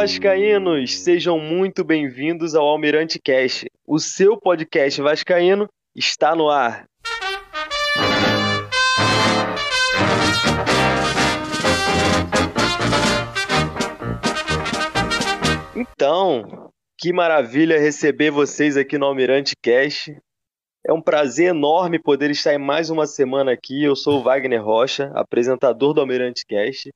[0.00, 0.96] Vascaínos!
[1.00, 3.70] Sejam muito bem-vindos ao Almirante Cast.
[3.86, 6.86] O seu podcast vascaíno está no ar.
[15.76, 20.16] Então, que maravilha receber vocês aqui no Almirante Cast.
[20.82, 23.84] É um prazer enorme poder estar em mais uma semana aqui.
[23.84, 26.88] Eu sou o Wagner Rocha, apresentador do Almirante Cast,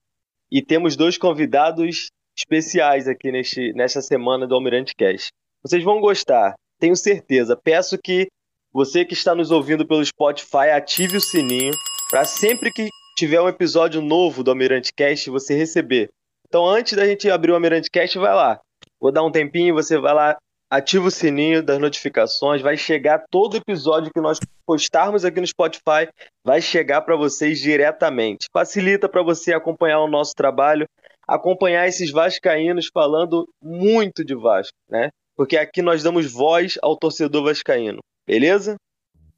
[0.51, 5.31] e temos dois convidados especiais aqui neste, nesta semana do Almirante Cast.
[5.63, 7.57] Vocês vão gostar, tenho certeza.
[7.57, 8.29] Peço que
[8.73, 11.73] você que está nos ouvindo pelo Spotify ative o sininho
[12.11, 16.09] para sempre que tiver um episódio novo do Almirante Cast você receber.
[16.49, 18.61] Então, antes da gente abrir o Almirante Cast, vai lá.
[19.01, 20.37] Vou dar um tempinho, você vai lá,
[20.71, 26.09] ativa o sininho das notificações, vai chegar todo episódio que nós postarmos aqui no Spotify,
[26.45, 28.47] vai chegar para vocês diretamente.
[28.53, 30.87] Facilita para você acompanhar o nosso trabalho
[31.29, 35.11] acompanhar esses vascaínos falando muito de Vasco, né?
[35.37, 38.77] Porque aqui nós damos voz ao torcedor vascaíno, beleza?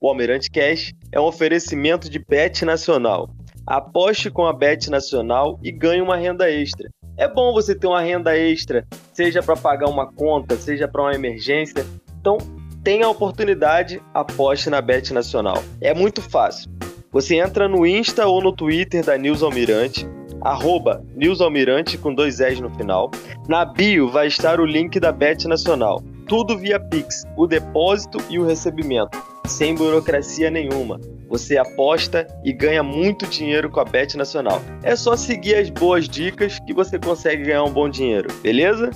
[0.00, 3.30] O Almirante Cash é um oferecimento de Bet Nacional.
[3.66, 6.88] Aposte com a Bet Nacional e ganhe uma renda extra.
[7.16, 11.14] É bom você ter uma renda extra, seja para pagar uma conta, seja para uma
[11.14, 11.84] emergência.
[12.20, 12.36] Então,
[12.84, 15.62] tenha a oportunidade, aposte na Bet Nacional.
[15.80, 16.70] É muito fácil.
[17.10, 20.06] Você entra no Insta ou no Twitter da News Almirante,
[20.46, 23.10] arroba newsalmirante com dois S no final.
[23.48, 26.00] Na bio vai estar o link da Bet Nacional.
[26.28, 31.00] Tudo via Pix, o depósito e o recebimento, sem burocracia nenhuma.
[31.28, 34.60] Você aposta e ganha muito dinheiro com a Bet Nacional.
[34.84, 38.90] É só seguir as boas dicas que você consegue ganhar um bom dinheiro, beleza?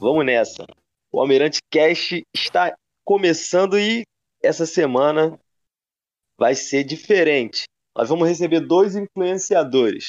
[0.00, 0.64] Vamos nessa.
[1.12, 4.02] O Almirante Cash está começando e
[4.42, 5.38] essa semana
[6.36, 7.64] vai ser diferente.
[7.96, 10.08] Nós vamos receber dois influenciadores.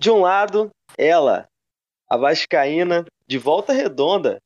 [0.00, 1.48] De um lado, ela,
[2.08, 4.40] a Vascaína, de volta redonda,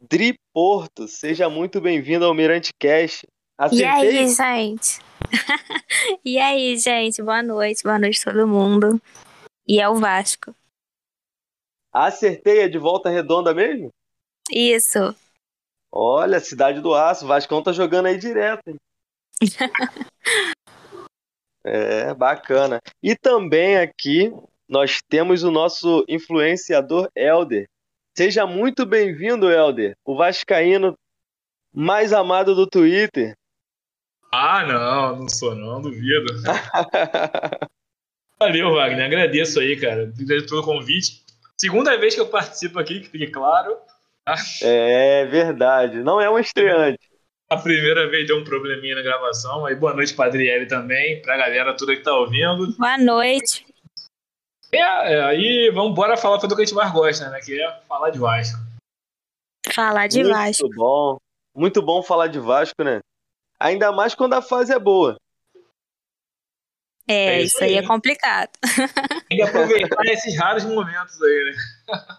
[0.00, 1.06] Dri Porto.
[1.06, 3.26] Seja muito bem-vinda ao Mirante Cash.
[3.58, 3.84] Acertei?
[3.84, 5.00] E aí, gente?
[6.24, 7.22] e aí, gente?
[7.22, 8.98] Boa noite, boa noite todo mundo.
[9.66, 10.54] E é o Vasco.
[11.92, 13.90] Acertei, é de volta redonda mesmo?
[14.50, 15.14] Isso.
[15.92, 18.62] Olha, cidade do aço, o Vascão tá jogando aí direto.
[18.68, 18.76] Hein?
[21.62, 22.80] é, bacana.
[23.02, 24.32] E também aqui
[24.68, 27.66] nós temos o nosso influenciador Elder.
[28.16, 30.94] Seja muito bem-vindo, Elder, o vascaíno
[31.72, 33.34] mais amado do Twitter.
[34.32, 36.26] Ah, não, não sou não, duvido.
[38.38, 40.12] Valeu, Wagner, agradeço aí, cara,
[40.48, 41.24] pelo convite.
[41.56, 43.74] Segunda vez que eu participo aqui, que fique claro.
[44.62, 46.98] É verdade, não é um estreante.
[47.48, 51.38] A primeira vez deu um probleminha na gravação, aí boa noite pra Adriele também, pra
[51.38, 52.76] galera toda que tá ouvindo.
[52.76, 53.67] Boa noite.
[54.72, 57.40] É, é, aí vamos embora falar do que a gente mais gosta, né?
[57.40, 58.58] Que é falar de Vasco.
[59.72, 60.62] Falar de muito Vasco.
[60.64, 61.18] Muito bom.
[61.54, 63.00] Muito bom falar de Vasco, né?
[63.58, 65.16] Ainda mais quando a fase é boa.
[67.08, 68.50] É, é isso, aí, aí é complicado.
[69.28, 72.16] Tem que aproveitar esses raros momentos aí, né?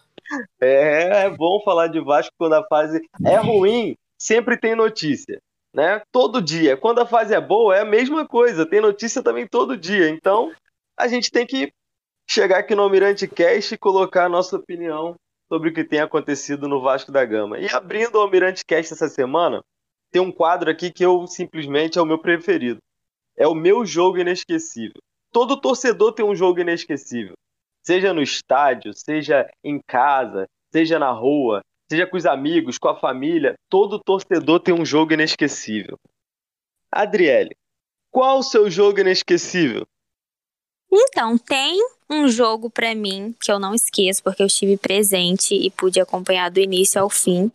[0.60, 5.40] É, é bom falar de Vasco quando a fase é ruim, sempre tem notícia,
[5.74, 6.02] né?
[6.12, 6.78] Todo dia.
[6.78, 10.10] Quando a fase é boa, é a mesma coisa, tem notícia também todo dia.
[10.10, 10.52] Então,
[10.98, 11.72] a gente tem que
[12.30, 15.16] chegar aqui no Almirante Cast e colocar a nossa opinião
[15.48, 17.58] sobre o que tem acontecido no Vasco da Gama.
[17.58, 19.64] E abrindo o Almirante Cast essa semana,
[20.12, 22.80] tem um quadro aqui que eu simplesmente é o meu preferido.
[23.36, 25.02] É o meu jogo inesquecível.
[25.32, 27.34] Todo torcedor tem um jogo inesquecível.
[27.84, 33.00] Seja no estádio, seja em casa, seja na rua, seja com os amigos, com a
[33.00, 35.98] família, todo torcedor tem um jogo inesquecível.
[36.92, 37.56] Adriele,
[38.12, 39.88] qual o seu jogo inesquecível?
[40.92, 41.80] Então, tem
[42.10, 46.50] um jogo para mim que eu não esqueço, porque eu estive presente e pude acompanhar
[46.50, 47.52] do início ao fim,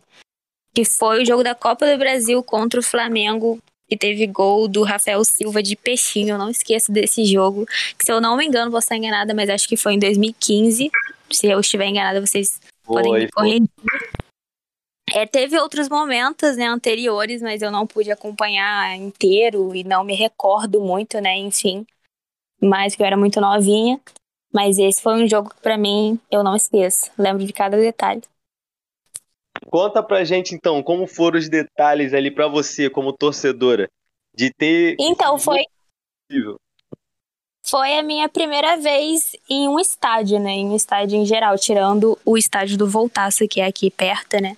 [0.73, 4.83] que foi o jogo da Copa do Brasil contra o Flamengo, que teve gol do
[4.83, 6.35] Rafael Silva de peixinho.
[6.35, 7.65] Eu não esqueço desse jogo,
[7.97, 10.89] que se eu não me engano, vou estar enganada, mas acho que foi em 2015.
[11.31, 13.69] Se eu estiver enganada, vocês foi, podem me corrigir.
[15.13, 20.15] É, teve outros momentos né, anteriores, mas eu não pude acompanhar inteiro e não me
[20.15, 21.37] recordo muito, né?
[21.37, 21.85] Enfim
[22.61, 23.99] mas que eu era muito novinha.
[24.53, 27.11] Mas esse foi um jogo que para mim eu não esqueço.
[27.17, 28.21] Lembro de cada detalhe.
[29.69, 33.89] Conta pra gente então, como foram os detalhes ali para você como torcedora
[34.33, 35.63] de ter Então foi
[37.65, 40.51] Foi a minha primeira vez em um estádio, né?
[40.51, 44.55] Em um estádio em geral, tirando o estádio do Voltaço, que é aqui perto, né?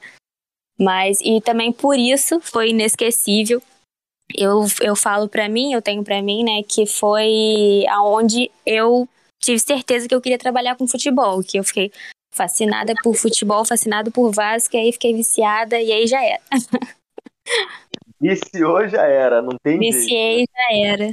[0.80, 3.62] Mas e também por isso foi inesquecível
[4.36, 9.08] eu, eu falo para mim, eu tenho para mim, né, que foi aonde eu
[9.40, 11.92] tive certeza que eu queria trabalhar com futebol, que eu fiquei
[12.32, 16.42] fascinada por futebol, fascinada por Vasco, e aí fiquei viciada e aí já era.
[18.20, 20.52] Viciou já era, não tem Viciei jeito.
[20.52, 21.12] já era.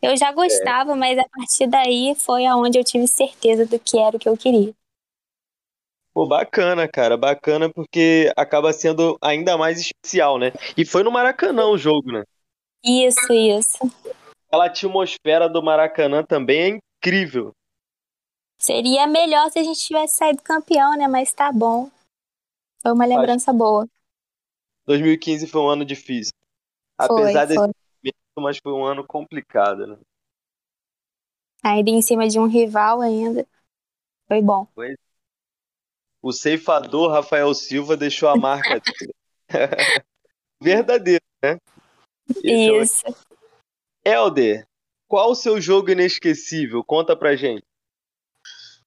[0.00, 0.94] Eu já gostava, é.
[0.96, 4.36] mas a partir daí foi aonde eu tive certeza do que era o que eu
[4.36, 4.72] queria.
[6.14, 10.52] Pô, bacana, cara, bacana porque acaba sendo ainda mais especial, né?
[10.76, 12.22] E foi no Maracanã o jogo, né?
[12.84, 13.78] Isso, isso.
[14.46, 17.52] Aquela atmosfera do Maracanã também é incrível.
[18.58, 21.08] Seria melhor se a gente tivesse saído campeão, né?
[21.08, 21.90] Mas tá bom.
[22.82, 23.58] Foi uma lembrança Acho...
[23.58, 23.88] boa.
[24.86, 26.34] 2015 foi um ano difícil.
[27.06, 27.56] Foi, Apesar foi.
[27.56, 27.72] desse
[28.38, 29.98] mas foi um ano complicado, né?
[31.62, 33.46] Ainda em cima de um rival ainda.
[34.26, 34.66] Foi bom.
[34.74, 34.96] Foi.
[36.22, 39.14] O ceifador Rafael Silva deixou a marca dele.
[40.62, 41.58] Verdadeiro, né?
[42.30, 43.02] Esse Isso.
[44.04, 44.26] É o...
[44.26, 44.66] Helder,
[45.08, 46.84] qual o seu jogo inesquecível?
[46.84, 47.64] Conta pra gente.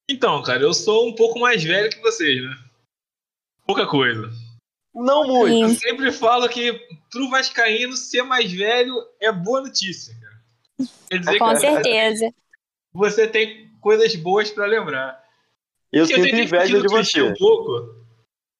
[0.08, 2.56] Então, cara, eu sou um pouco mais velho que vocês, né?
[3.66, 4.30] Pouca coisa.
[4.94, 5.70] Não muito.
[5.70, 6.72] Eu sempre falo que
[7.10, 10.88] pro Vascaíno ser mais velho é boa notícia, cara.
[11.10, 12.34] Quer dizer Com que certeza.
[12.92, 15.25] Você tem coisas boas para lembrar.
[15.96, 17.22] Eu sinto inveja de você.
[17.22, 17.94] Um pouco,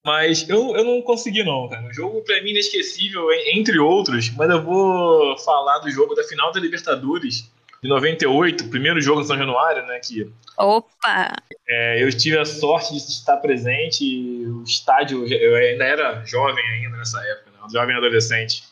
[0.04, 1.86] mas eu, eu não consegui não, cara.
[1.88, 6.52] O jogo pra mim inesquecível, entre outros, mas eu vou falar do jogo da final
[6.52, 7.50] da Libertadores
[7.82, 11.36] de 98, primeiro jogo em São Januário, né, que Opa!
[11.68, 14.04] É, eu tive a sorte de estar presente.
[14.46, 17.58] O estádio, eu ainda era jovem ainda nessa época, né?
[17.70, 18.62] jovem adolescente.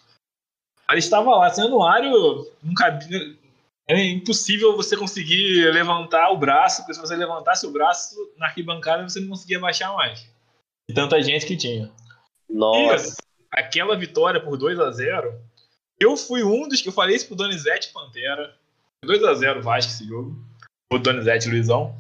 [0.89, 3.35] Mas estava lá, cenário, não cabia,
[3.89, 9.03] é impossível você conseguir levantar o braço, porque se você levantasse o braço na arquibancada,
[9.03, 10.27] você não conseguia baixar mais.
[10.89, 11.91] De tanta gente que tinha.
[12.49, 13.17] Nossa!
[13.21, 15.35] E aquela vitória por 2 a 0
[16.01, 18.55] eu fui um dos que eu falei isso pro Donizete Pantera.
[19.05, 20.37] 2 a 0 Vasco esse jogo
[20.95, 21.95] o Donizete Luizão.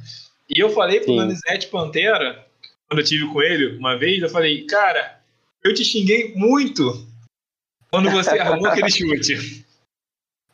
[0.48, 1.16] E eu falei pro Sim.
[1.16, 2.46] Donizete Pantera,
[2.88, 5.20] quando eu tive com ele uma vez, eu falei, cara,
[5.62, 7.06] eu te xinguei muito
[7.90, 9.63] quando você armou aquele chute.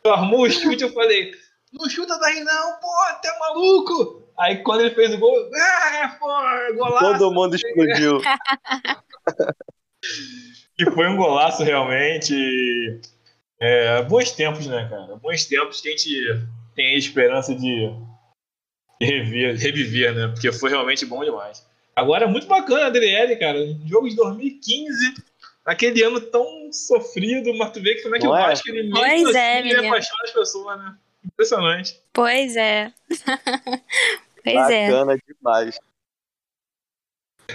[0.02, 1.32] Tu armou o chute, eu falei,
[1.72, 4.28] não chuta daí não, pô, até maluco.
[4.38, 6.26] Aí quando ele fez o gol, ah, pô,
[6.76, 7.18] golaço.
[7.18, 8.20] Todo mundo explodiu.
[10.78, 13.00] e foi um golaço realmente.
[13.62, 15.16] É, bons tempos, né, cara?
[15.16, 17.92] Bons tempos que a gente tem a esperança de
[19.00, 20.28] reviver, reviver, né?
[20.28, 21.68] Porque foi realmente bom demais.
[21.94, 23.58] Agora, muito bacana a Adriele, cara.
[23.84, 25.14] Jogo de 2015,
[25.64, 29.28] aquele ano tão sofrido, mas tu vê que como é que o Vasco ele pois
[29.28, 30.96] assim, é, ele apaixona as pessoas, né?
[31.24, 32.00] Impressionante.
[32.12, 32.92] Pois é.
[34.42, 34.90] pois bacana é.
[34.90, 35.78] Bacana demais.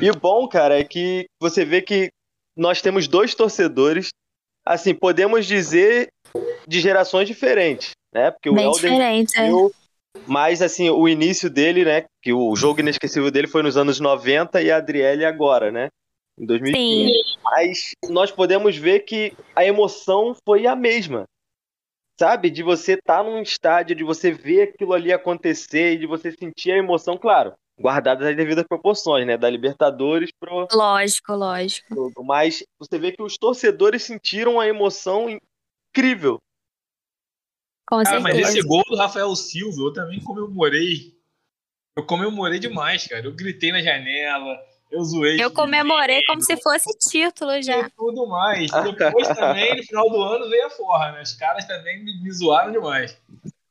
[0.02, 2.12] E o bom, cara, é que você vê que
[2.56, 4.10] nós temos dois torcedores,
[4.66, 6.10] assim, podemos dizer
[6.68, 8.32] de gerações diferentes, né?
[8.32, 9.50] Porque Bem o Helder diferente, é.
[10.28, 12.06] Mas, assim, o início dele, né?
[12.22, 15.90] Que o jogo inesquecível dele foi nos anos 90 e a Adriele agora, né?
[16.38, 17.14] Em 2015.
[17.14, 17.40] Sim.
[17.44, 21.26] Mas nós podemos ver que a emoção foi a mesma.
[22.20, 22.50] Sabe?
[22.50, 26.32] De você estar tá num estádio, de você ver aquilo ali acontecer e de você
[26.32, 29.38] sentir a emoção, claro, guardadas as devidas proporções, né?
[29.38, 30.68] Da Libertadores pro.
[30.72, 32.12] Lógico, lógico.
[32.24, 36.40] Mas você vê que os torcedores sentiram a emoção incrível
[37.88, 38.42] com cara, certeza.
[38.42, 41.16] mas esse gol do Rafael Silva, eu também comemorei.
[41.96, 43.26] Eu comemorei demais, cara.
[43.26, 44.60] Eu gritei na janela,
[44.92, 45.44] eu zoei.
[45.44, 47.80] Eu comemorei como se fosse título já.
[47.80, 48.72] E tudo mais.
[48.72, 51.22] Depois também, no final do ano, veio a forra, né?
[51.22, 53.18] Os caras também me, me zoaram demais.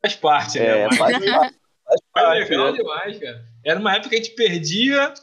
[0.03, 0.67] Faz parte, né?
[0.67, 0.97] é, né?
[0.99, 2.47] Mas, faz parte.
[2.47, 2.79] Foi legal né?
[2.79, 3.45] demais, cara.
[3.65, 5.15] Era uma época que a gente perdia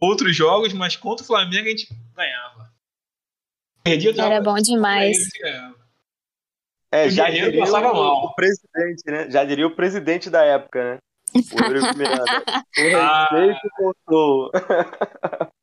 [0.00, 2.70] outros jogos, mas contra o Flamengo a gente ganhava.
[3.82, 5.16] Perdia Era bom demais.
[6.90, 9.30] É, já diria o, o, presidente, né?
[9.30, 10.98] Já diria o presidente da época, né?
[11.34, 12.24] O Eurico Miranda.
[12.24, 13.28] O ah.
[13.30, 14.50] respeito voltou.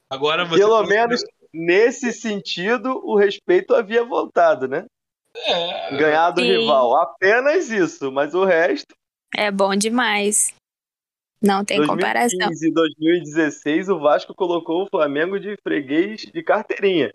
[0.09, 4.85] Agora você Pelo menos nesse sentido, o respeito havia voltado, né?
[5.35, 5.97] É.
[5.97, 6.59] Ganhar do Sim.
[6.59, 6.95] rival.
[7.01, 8.95] Apenas isso, mas o resto.
[9.35, 10.53] É bom demais.
[11.41, 12.37] Não tem 2015 comparação.
[12.37, 17.13] Em 2015 e 2016, o Vasco colocou o Flamengo de freguês de carteirinha.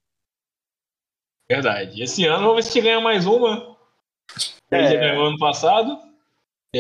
[1.50, 2.02] Verdade.
[2.02, 3.76] Esse ano, vamos ver se ganha mais uma.
[4.70, 4.90] Ele é.
[4.90, 5.98] já ganhou ano passado.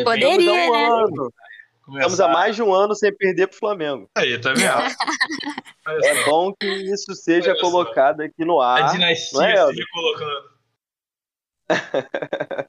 [0.04, 0.86] Poderia, um né?
[0.86, 1.32] Ano.
[1.88, 4.10] Estamos há mais de um ano sem perder para o Flamengo.
[4.14, 4.62] Aí, tá vendo?
[6.04, 8.82] é bom que isso seja colocado aqui no ar.
[8.82, 10.58] A dinastia é, se colocando.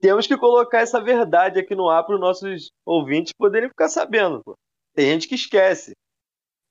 [0.00, 4.42] Temos que colocar essa verdade aqui no ar para os nossos ouvintes poderem ficar sabendo.
[4.42, 4.56] Pô.
[4.94, 5.94] Tem gente que esquece.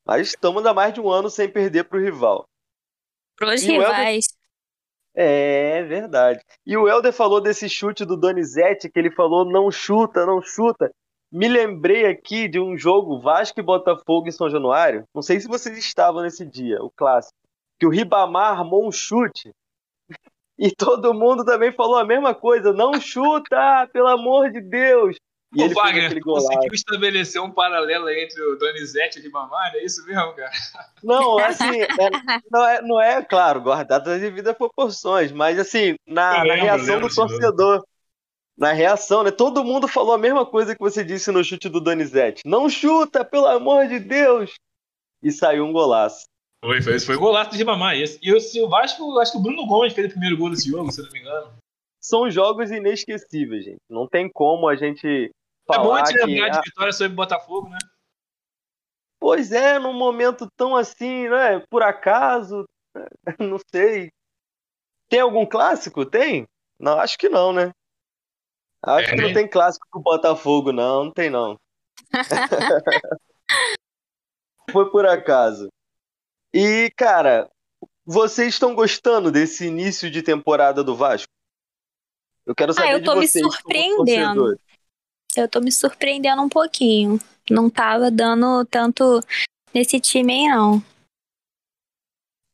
[0.05, 2.46] Mas estamos há mais de um ano sem perder para o rival.
[3.38, 4.25] Para os rivais.
[5.13, 6.39] É, verdade.
[6.65, 10.91] E o Helder falou desse chute do Donizete, que ele falou não chuta, não chuta.
[11.31, 15.03] Me lembrei aqui de um jogo Vasco e Botafogo em São Januário.
[15.13, 17.38] Não sei se vocês estavam nesse dia, o clássico.
[17.79, 19.51] Que o Ribamar armou um chute
[20.57, 22.74] e todo mundo também falou a mesma coisa.
[22.74, 25.17] Não chuta, pelo amor de Deus.
[25.55, 30.05] E o Wagner conseguiu estabelecer um paralelo entre o Donizete e o Ribamar, é isso
[30.05, 30.51] mesmo, cara?
[31.01, 31.88] Não, assim, é,
[32.51, 37.00] não, é, não é, claro, guardado as devidas proporções, mas assim, na, lembro, na reação
[37.00, 37.81] do torcedor,
[38.57, 39.31] na reação, né?
[39.31, 42.41] Todo mundo falou a mesma coisa que você disse no chute do Donizete.
[42.45, 44.55] Não chuta, pelo amor de Deus!
[45.21, 46.25] E saiu um golaço.
[46.63, 47.95] Foi, foi, foi golaço de Ribamar.
[47.95, 50.91] E, e o Vasco, acho que o Bruno Gomes fez o primeiro gol desse jogo,
[50.91, 51.53] se não me engano.
[52.01, 53.81] São jogos inesquecíveis, gente.
[53.89, 55.31] Não tem como a gente
[55.67, 55.81] falar.
[55.81, 57.77] É bom a gente lembrar de vitória sobre Botafogo, né?
[59.19, 61.63] Pois é, num momento tão assim, né?
[61.69, 62.65] Por acaso,
[63.39, 64.11] não sei.
[65.09, 66.05] Tem algum clássico?
[66.05, 66.47] Tem?
[66.79, 67.71] Não, acho que não, né?
[68.84, 71.05] Acho é, que não tem clássico com o Botafogo, não.
[71.05, 71.57] Não tem, não.
[74.72, 75.69] Foi por acaso.
[76.53, 77.50] E, cara,
[78.05, 81.31] vocês estão gostando desse início de temporada do Vasco?
[82.46, 84.60] Eu quero saber ah, eu tô de vocês, me surpreendendo.
[85.36, 87.19] Eu tô me surpreendendo um pouquinho.
[87.50, 89.19] Não tava dando tanto
[89.74, 90.81] nesse time aí, não.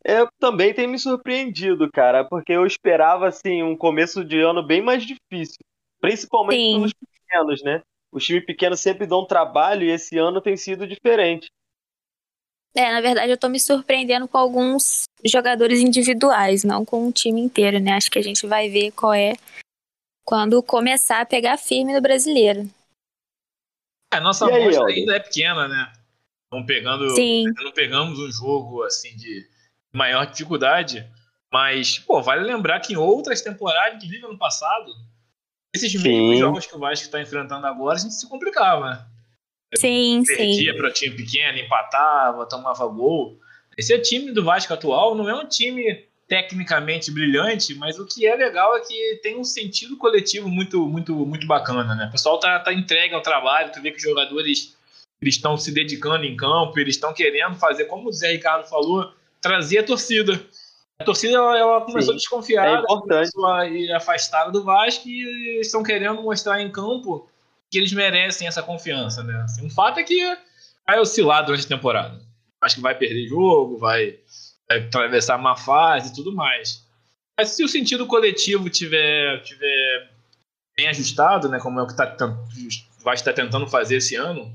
[0.04, 4.82] Eu também tenho me surpreendido, cara, porque eu esperava, assim, um começo de ano bem
[4.82, 5.60] mais difícil.
[6.04, 6.74] Principalmente Sim.
[6.74, 7.82] pelos pequenos, né?
[8.12, 11.50] Os times pequenos sempre dão trabalho e esse ano tem sido diferente.
[12.76, 17.40] É, na verdade eu tô me surpreendendo com alguns jogadores individuais, não com o time
[17.40, 17.94] inteiro, né?
[17.94, 19.36] Acho que a gente vai ver qual é
[20.26, 22.70] quando começar a pegar firme no brasileiro.
[24.14, 25.94] É, a nossa aí, amostra ainda é pequena, né?
[26.52, 27.46] Não pegando, Sim.
[27.64, 29.48] não pegamos um jogo assim de
[29.94, 31.10] maior dificuldade,
[31.50, 34.92] mas pô, vale lembrar que em outras temporadas, inclusive ano passado,
[35.74, 39.08] esses mesmos jogos que o Vasco está enfrentando agora, a gente se complicava.
[39.76, 40.78] Sim, Perdia sim.
[40.78, 43.40] para time pequeno, empatava, tomava gol.
[43.76, 48.26] Esse é time do Vasco atual, não é um time tecnicamente brilhante, mas o que
[48.26, 52.06] é legal é que tem um sentido coletivo muito muito muito bacana, né?
[52.08, 54.76] O pessoal tá, tá entregue ao trabalho, tu vê que os jogadores
[55.22, 59.14] eles estão se dedicando em campo, eles estão querendo fazer, como o Zé Ricardo falou,
[59.42, 60.40] trazer a torcida.
[61.00, 65.60] A torcida ela, começou Sim, a desconfiar, é começou a ir afastada do Vasco e
[65.60, 67.28] estão querendo mostrar em campo
[67.70, 69.42] que eles merecem essa confiança, né?
[69.44, 70.38] Assim, um fato é que
[70.86, 72.22] vai oscilar durante a temporada.
[72.62, 74.20] Acho que vai perder jogo, vai,
[74.70, 76.86] vai atravessar uma fase e tudo mais.
[77.38, 80.12] Mas se o sentido coletivo tiver, tiver
[80.78, 82.16] bem ajustado, né, como é o que tá,
[83.00, 84.54] vai estar tentando fazer esse ano,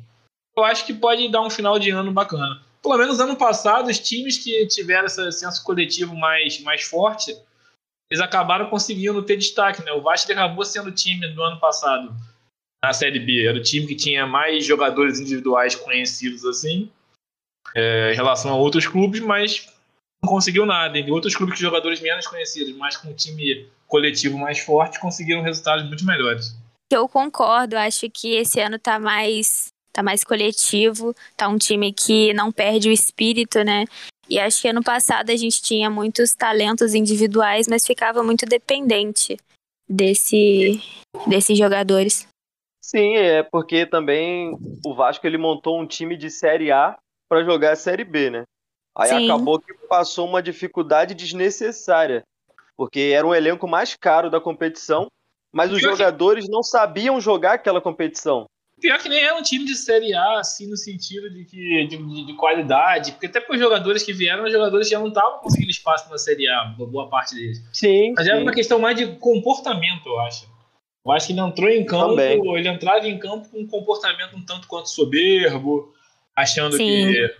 [0.56, 3.98] eu acho que pode dar um final de ano bacana pelo menos ano passado, os
[3.98, 7.36] times que tiveram esse senso coletivo mais, mais forte,
[8.10, 9.92] eles acabaram conseguindo ter destaque, né?
[9.92, 12.14] O Vasco acabou sendo o time do ano passado
[12.82, 13.46] na Série B.
[13.46, 16.90] Era o time que tinha mais jogadores individuais conhecidos assim,
[17.74, 19.68] é, em relação a outros clubes, mas
[20.22, 20.98] não conseguiu nada.
[20.98, 25.42] E outros clubes de jogadores menos conhecidos, mas com um time coletivo mais forte, conseguiram
[25.42, 26.56] resultados muito melhores.
[26.90, 32.32] Eu concordo, acho que esse ano está mais tá mais coletivo, tá um time que
[32.34, 33.84] não perde o espírito, né?
[34.28, 39.38] E acho que ano passado a gente tinha muitos talentos individuais, mas ficava muito dependente
[39.88, 40.80] desse,
[41.26, 42.28] desses jogadores.
[42.82, 46.96] Sim, é porque também o Vasco ele montou um time de Série A
[47.28, 48.44] para jogar a Série B, né?
[48.96, 49.30] Aí Sim.
[49.30, 52.22] acabou que passou uma dificuldade desnecessária,
[52.76, 55.08] porque era um elenco mais caro da competição,
[55.52, 58.46] mas os jogadores não sabiam jogar aquela competição.
[58.80, 62.26] Pior que nem é um time de Série A, assim, no sentido de, que, de,
[62.26, 65.70] de qualidade, porque até para os jogadores que vieram, os jogadores já não estavam conseguindo
[65.70, 67.62] espaço na Série A, boa parte deles.
[67.72, 68.12] Sim.
[68.16, 70.48] Mas era uma questão mais de comportamento, eu acho.
[71.04, 72.56] Eu acho que ele entrou em campo, Também.
[72.56, 75.92] ele entrava em campo com um comportamento um tanto quanto soberbo,
[76.36, 76.86] achando Sim.
[76.86, 77.34] que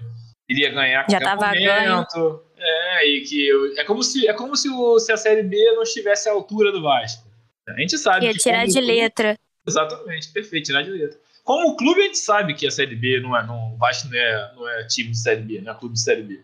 [0.49, 2.43] iria ganhar já tava momento.
[2.57, 5.83] É, e que é como se é como se, o, se a Série B não
[5.83, 7.29] estivesse à altura do Vasco.
[7.69, 9.39] A gente sabe Ia tirar de letra.
[9.67, 11.21] Exatamente, perfeito, tirar de letra.
[11.49, 13.43] Como clube, a gente sabe que a Série B não é.
[13.43, 16.03] Não, o Vasco não é, não é time de Série B, não é clube de
[16.03, 16.43] Série B.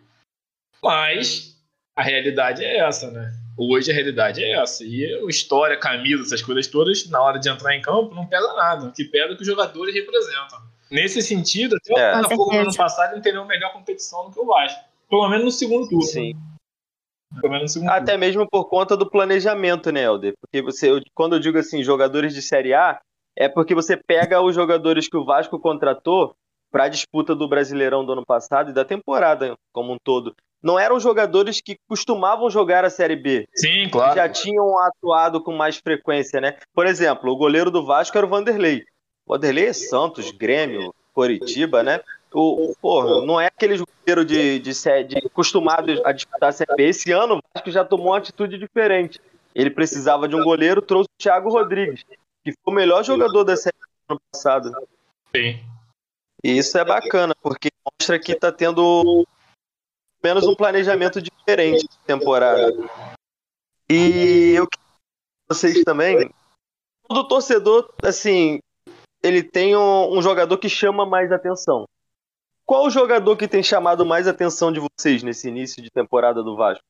[0.82, 1.62] Mas
[1.94, 3.30] a realidade é essa, né?
[3.54, 4.82] Hoje a realidade é essa.
[4.82, 8.50] E a história, camisa, essas coisas todas, na hora de entrar em campo, não pesa
[8.54, 8.86] nada.
[8.86, 10.58] O que pesa é o que os jogadores representam.
[10.90, 14.46] Nesse sentido, até é, o Botafogo no ano passado entendeu melhor competição do que o
[14.46, 14.80] Vasco.
[15.10, 16.00] Pelo menos no segundo turno.
[16.00, 16.32] Sim.
[17.88, 18.20] Até turno.
[18.20, 20.32] mesmo por conta do planejamento, né, Helder?
[20.40, 22.98] Porque você, quando eu digo assim, jogadores de Série A,
[23.36, 26.34] é porque você pega os jogadores que o Vasco contratou
[26.70, 30.34] para a disputa do Brasileirão do ano passado e da temporada como um todo.
[30.62, 33.46] Não eram jogadores que costumavam jogar a Série B.
[33.54, 34.16] Sim, claro.
[34.16, 36.56] Já tinham atuado com mais frequência, né?
[36.74, 38.82] Por exemplo, o goleiro do Vasco era o Vanderlei.
[39.26, 42.00] Vanderlei é Santos, Grêmio, Coritiba, né?
[42.32, 46.88] O, pô, não é aquele jogador de, de, de acostumado a disputar a Série B.
[46.88, 49.20] Esse ano o Vasco já tomou uma atitude diferente.
[49.54, 52.04] Ele precisava de um goleiro, trouxe o Thiago Rodrigues,
[52.44, 53.76] que foi o melhor jogador da Série
[54.08, 54.70] no ano passado.
[55.34, 55.64] Sim.
[56.42, 59.26] E isso é bacana, porque mostra que está tendo
[60.22, 62.70] menos um planejamento diferente de temporada.
[63.88, 64.84] E eu quero
[65.48, 66.30] vocês também.
[67.08, 68.60] Todo torcedor, assim,
[69.22, 71.86] ele tem um, um, jogador que chama mais atenção.
[72.66, 76.56] Qual o jogador que tem chamado mais atenção de vocês nesse início de temporada do
[76.56, 76.84] Vasco?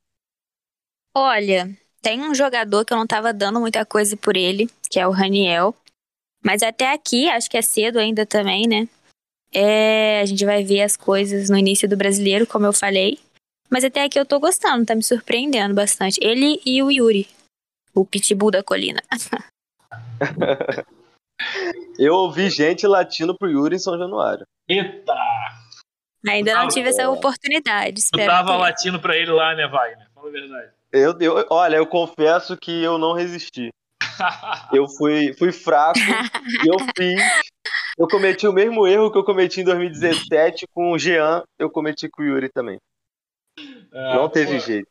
[1.16, 1.68] Olha,
[2.04, 5.10] tem um jogador que eu não tava dando muita coisa por ele, que é o
[5.10, 5.74] Raniel.
[6.44, 8.86] Mas até aqui, acho que é cedo ainda também, né?
[9.50, 13.18] É, a gente vai ver as coisas no início do brasileiro, como eu falei.
[13.70, 16.20] Mas até aqui eu tô gostando, tá me surpreendendo bastante.
[16.22, 17.26] Ele e o Yuri,
[17.94, 19.02] o pitbull da colina.
[21.98, 24.44] eu ouvi gente latindo pro Yuri em São Januário.
[24.68, 25.16] Eita!
[26.28, 28.02] Ainda não tive essa oportunidade.
[28.12, 28.58] Tu tava ter.
[28.58, 30.06] latindo pra ele lá, né, Wagner?
[30.14, 30.72] Fala a verdade.
[30.94, 33.68] Eu, eu, olha, eu confesso que eu não resisti.
[34.72, 37.20] eu fui, fui fraco e eu fiz.
[37.98, 42.08] Eu cometi o mesmo erro que eu cometi em 2017 com o Jean, eu cometi
[42.08, 42.78] com o Yuri também.
[43.92, 44.88] É, não teve pô, jeito.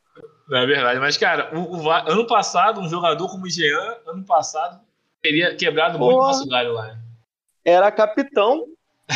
[0.50, 4.26] Não é verdade, mas cara, o, o, ano passado, um jogador como o Jean, ano
[4.26, 4.82] passado,
[5.22, 6.98] teria quebrado pô, muito o nosso galho lá.
[7.64, 8.66] Era capitão,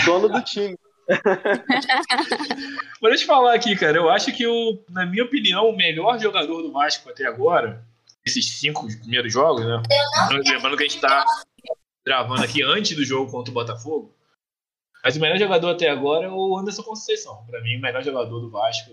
[0.06, 0.78] dono do time.
[3.02, 3.98] Vou te falar aqui, cara.
[3.98, 7.84] Eu acho que, o, na minha opinião, o melhor jogador do Vasco até agora,
[8.26, 9.82] esses cinco primeiros jogos, né?
[10.46, 11.26] Lembrando que a gente tá
[12.06, 14.14] gravando aqui antes do jogo contra o Botafogo.
[15.04, 17.46] Mas o melhor jogador até agora é o Anderson Conceição.
[17.46, 18.92] Para mim, o melhor jogador do Vasco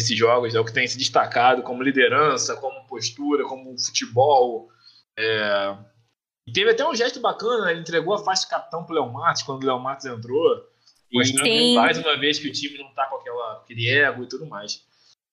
[0.00, 4.68] nesses jogos é o que tem se destacado como liderança, como postura, como futebol.
[5.18, 5.76] É...
[6.46, 9.42] E teve até um gesto bacana, ele entregou a faixa de capitão pro Léo Matos
[9.42, 10.64] quando o Léo Matos entrou.
[11.12, 11.74] Mostrando Sim.
[11.76, 14.84] mais uma vez que o time não tá com aquela, aquele ego e tudo mais.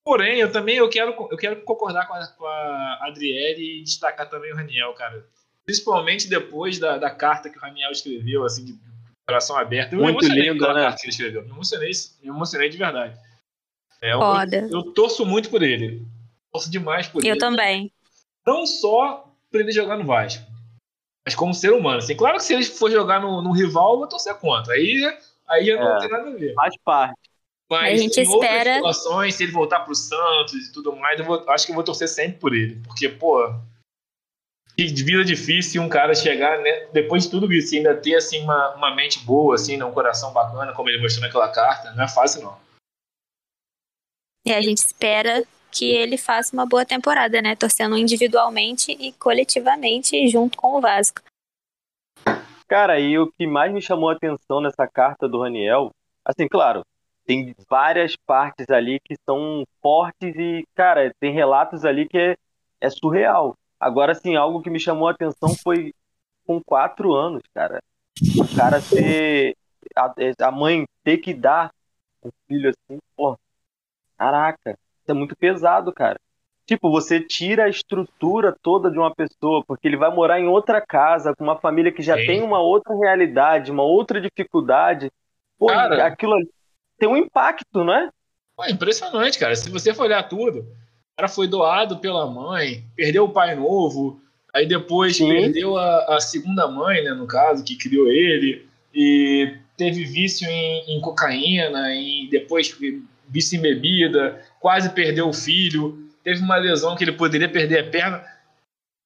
[0.04, 4.30] Porém, eu também eu quero, eu quero concordar com a, com a Adriele e destacar
[4.30, 5.26] também o Raniel, cara.
[5.66, 8.78] Principalmente depois da, da carta que o Raniel escreveu, assim, de
[9.26, 9.94] coração aberto.
[9.94, 10.84] Eu Muito me lindo, né?
[10.84, 11.44] carta que ele escreveu.
[11.44, 13.18] Me emocionei, me emocionei de verdade.
[14.02, 14.58] É, Foda.
[14.58, 16.06] Eu, eu, torço muito por ele.
[16.52, 17.38] Torço demais por eu ele.
[17.38, 17.92] Eu também.
[18.46, 20.44] Não só por ele jogar no Vasco,
[21.26, 22.00] mas como ser humano.
[22.00, 24.74] Assim, claro que se ele for jogar no, no rival, eu vou torcer contra.
[24.74, 26.54] Aí Aí já não é, tem nada a ver.
[26.54, 27.20] Faz parte.
[27.70, 28.76] Mas a gente em espera...
[28.76, 31.76] outras situações, se ele voltar pro Santos e tudo mais, eu vou, acho que eu
[31.76, 32.80] vou torcer sempre por ele.
[32.86, 33.52] Porque, pô,
[34.76, 38.76] que vida difícil um cara chegar, né, depois de tudo isso, ainda ter assim, uma,
[38.76, 42.08] uma mente boa, assim, né, um coração bacana, como ele mostrou naquela carta, não é
[42.08, 42.58] fácil não.
[44.46, 47.56] E a gente espera que ele faça uma boa temporada, né?
[47.56, 51.22] Torcendo individualmente e coletivamente junto com o Vasco.
[52.68, 55.92] Cara, e o que mais me chamou a atenção nessa carta do Raniel,
[56.26, 56.84] assim, claro,
[57.26, 62.36] tem várias partes ali que são fortes e, cara, tem relatos ali que é,
[62.82, 63.56] é surreal.
[63.80, 65.94] Agora, assim, algo que me chamou a atenção foi
[66.46, 67.82] com quatro anos, cara.
[68.38, 69.56] O cara ter.
[69.96, 70.14] A,
[70.48, 71.72] a mãe ter que dar
[72.24, 73.38] um filho assim, pô.
[74.18, 76.20] Caraca, isso é muito pesado, cara.
[76.66, 80.80] Tipo, você tira a estrutura toda de uma pessoa, porque ele vai morar em outra
[80.80, 82.26] casa, com uma família que já Sim.
[82.26, 85.12] tem uma outra realidade, uma outra dificuldade.
[85.60, 86.50] Pô, cara, aquilo ali
[86.98, 88.10] tem um impacto, não é?
[88.62, 89.56] É impressionante, cara.
[89.56, 94.22] Se você for olhar tudo, o cara foi doado pela mãe, perdeu o pai novo,
[94.54, 95.28] aí depois Sim.
[95.28, 100.96] perdeu a, a, segunda mãe, né, no caso, que criou ele, e teve vício em,
[100.96, 102.74] em cocaína, e depois
[103.28, 107.90] vício em bebida, quase perdeu o filho teve uma lesão que ele poderia perder a
[107.90, 108.24] perna.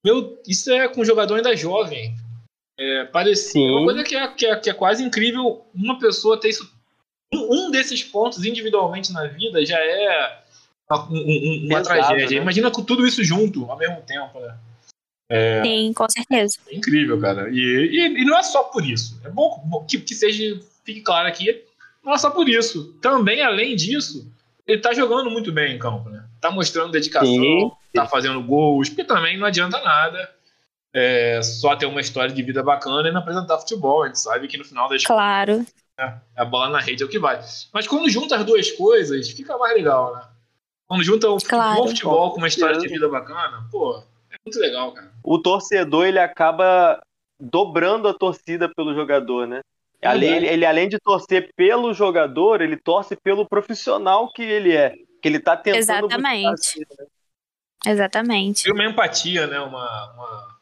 [0.06, 2.16] Meu, isso é com um jogador ainda jovem.
[2.80, 6.40] É, parece é uma coisa que é, que, é, que é quase incrível uma pessoa
[6.40, 6.72] ter isso.
[7.34, 10.42] Um, um desses pontos individualmente na vida já é
[10.90, 12.38] uma, um, uma tragédia.
[12.38, 12.44] Né?
[12.44, 14.56] Imagina com tudo isso junto ao mesmo tempo, né?
[15.30, 16.58] É, Sim, com certeza.
[16.68, 17.50] É incrível, cara.
[17.50, 19.20] E, e, e, não é só por isso.
[19.26, 21.66] É bom que, que seja, fique claro aqui,
[22.04, 22.94] não é só por isso.
[23.02, 24.32] Também, além disso,
[24.66, 26.17] ele tá jogando muito bem em campo, né?
[26.48, 27.72] Tá mostrando dedicação, Sim.
[27.94, 30.38] tá fazendo gols, porque também não adianta nada
[30.94, 34.04] é, só ter uma história de vida bacana e não apresentar futebol.
[34.04, 35.66] A gente sabe que no final das Claro.
[36.00, 37.40] Né, a bola na rede é o que vai.
[37.74, 40.22] Mas quando junta as duas coisas, fica mais legal, né?
[40.88, 41.88] Quando junta o claro.
[41.88, 45.12] futebol com uma história de vida bacana, pô, é muito legal, cara.
[45.24, 47.02] O torcedor, ele acaba
[47.40, 49.60] dobrando a torcida pelo jogador, né?
[50.02, 54.94] Ele, ele, além de torcer pelo jogador, ele torce pelo profissional que ele é.
[55.28, 55.80] Que ele tá tentando.
[55.80, 56.80] Exatamente.
[56.80, 57.08] Buscar, né?
[57.86, 58.63] Exatamente.
[58.63, 59.60] Tem uma empatia, né?
[59.60, 60.60] Uma, uma,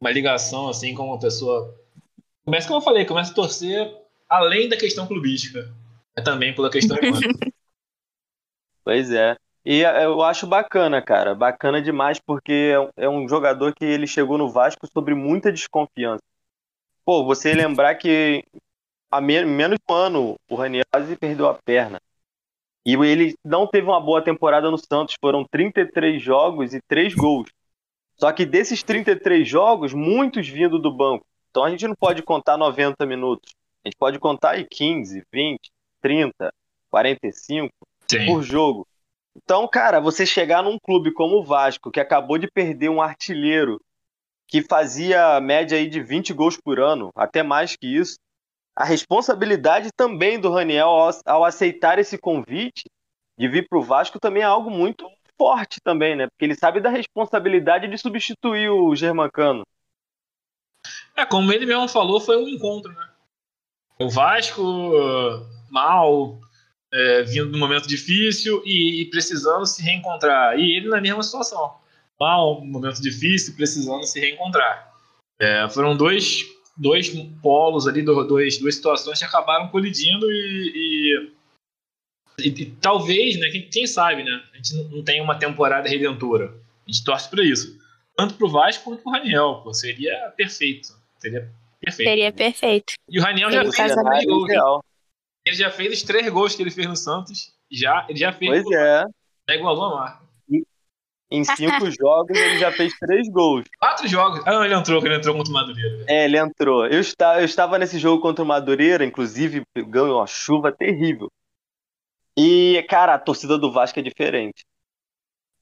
[0.00, 1.74] uma, ligação, assim, com uma pessoa
[2.44, 3.90] começa como eu falei, começa a torcer
[4.28, 5.72] além da questão clubística.
[6.16, 6.96] É também pela questão
[8.84, 9.36] Pois é.
[9.64, 11.34] E é, eu acho bacana, cara.
[11.34, 16.22] Bacana demais, porque é um jogador que ele chegou no Vasco sobre muita desconfiança.
[17.04, 18.44] Pô, você lembrar que
[19.10, 22.00] há menos de um ano o Raniel quase perdeu a perna.
[22.84, 25.16] E ele não teve uma boa temporada no Santos.
[25.20, 27.48] Foram 33 jogos e 3 gols.
[28.16, 31.24] Só que desses 33 jogos, muitos vindo do banco.
[31.50, 33.52] Então a gente não pode contar 90 minutos.
[33.84, 35.58] A gente pode contar aí 15, 20,
[36.00, 36.52] 30,
[36.90, 37.72] 45
[38.10, 38.26] Sim.
[38.26, 38.86] por jogo.
[39.36, 43.80] Então, cara, você chegar num clube como o Vasco, que acabou de perder um artilheiro
[44.46, 48.16] que fazia média aí de 20 gols por ano, até mais que isso,
[48.74, 52.84] a responsabilidade também do Raniel ao, ao aceitar esse convite
[53.38, 55.06] de vir para o Vasco também é algo muito
[55.36, 56.28] forte também, né?
[56.28, 59.64] Porque ele sabe da responsabilidade de substituir o Germancano.
[61.16, 63.08] É, como ele mesmo falou, foi um encontro, né?
[63.98, 64.62] O Vasco
[65.72, 66.38] mal,
[66.92, 70.58] é, vindo num momento difícil e, e, precisando se reencontrar.
[70.58, 71.76] E ele na mesma situação.
[72.20, 74.92] Mal, momento difícil, precisando se reencontrar.
[75.40, 76.44] É, foram dois,
[76.76, 77.08] dois
[77.42, 81.32] polos ali, dois, duas situações que acabaram colidindo e, e,
[82.40, 86.54] e, e talvez, né, quem, quem, sabe, né, a gente não tem uma temporada redentora.
[86.86, 87.78] A gente torce para isso.
[88.16, 89.60] Tanto para o Vasco quanto para o Raniel.
[89.62, 90.88] Pô, seria perfeito.
[91.18, 92.08] Seria perfeito.
[92.08, 92.92] Seria perfeito.
[93.08, 94.82] E o Raniel já fez três gols.
[95.44, 97.52] Ele já fez os três gols que ele fez no Santos.
[97.70, 98.62] Já, ele já fez.
[98.62, 99.04] Pois é.
[99.48, 100.21] Já igualou a marca.
[101.32, 103.64] Em cinco jogos ele já fez três gols.
[103.78, 104.42] Quatro jogos.
[104.46, 106.04] Ah, ele entrou, ele entrou contra o Madureira.
[106.06, 106.86] É, ele entrou.
[106.86, 111.30] Eu, está, eu estava nesse jogo contra o Madureira, inclusive ganhou uma chuva terrível.
[112.36, 114.64] E, cara, a torcida do Vasco é diferente.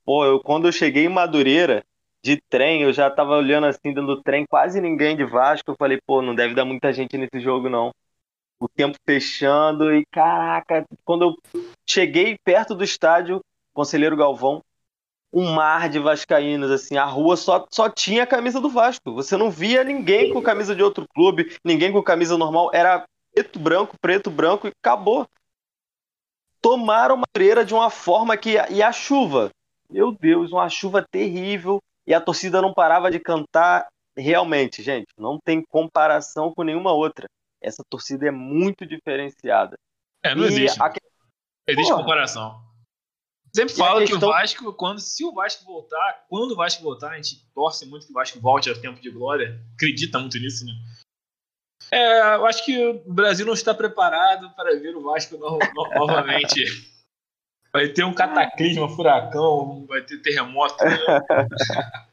[0.04, 1.84] Pô, eu, quando eu cheguei em Madureira,
[2.22, 5.70] de trem, eu já tava olhando assim, dentro do trem, quase ninguém de Vasco.
[5.70, 7.92] Eu falei, pô, não deve dar muita gente nesse jogo, não.
[8.58, 13.40] O tempo fechando e, caraca, quando eu cheguei perto do estádio,
[13.72, 14.62] Conselheiro Galvão,
[15.32, 19.14] um mar de vascaínos, assim, a rua só, só tinha a camisa do Vasco.
[19.14, 23.58] Você não via ninguém com camisa de outro clube, ninguém com camisa normal, era preto,
[23.58, 25.28] branco, preto, branco e acabou.
[26.60, 28.56] Tomaram Madureira de uma forma que.
[28.70, 29.50] E a chuva?
[29.88, 33.88] Meu Deus, uma chuva terrível e a torcida não parava de cantar.
[34.16, 37.26] Realmente, gente, não tem comparação com nenhuma outra.
[37.62, 39.78] Essa torcida é muito diferenciada.
[40.22, 40.82] É, não e existe.
[40.82, 40.92] A...
[41.66, 42.02] Existe Porra.
[42.02, 42.69] comparação.
[43.54, 44.18] Sempre falo questão...
[44.18, 47.84] que o Vasco, quando, se o Vasco voltar, quando o Vasco voltar, a gente torce
[47.86, 49.60] muito que o Vasco volte ao tempo de glória.
[49.74, 50.72] Acredita muito nisso, né?
[51.90, 55.94] É, eu acho que o Brasil não está preparado para ver o Vasco no, no,
[55.94, 56.64] novamente.
[57.72, 60.84] Vai ter um cataclisma, furacão, vai ter terremoto.
[60.84, 60.98] Né?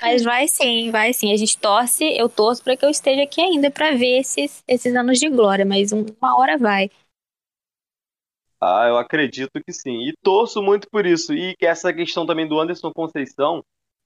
[0.00, 1.32] Mas vai sim, vai sim.
[1.32, 4.94] A gente torce, eu torço para que eu esteja aqui ainda para ver esses, esses
[4.94, 6.88] anos de glória, mas uma hora vai.
[8.60, 10.08] Ah, eu acredito que sim.
[10.08, 11.32] E torço muito por isso.
[11.32, 13.62] E que essa questão também do Anderson Conceição,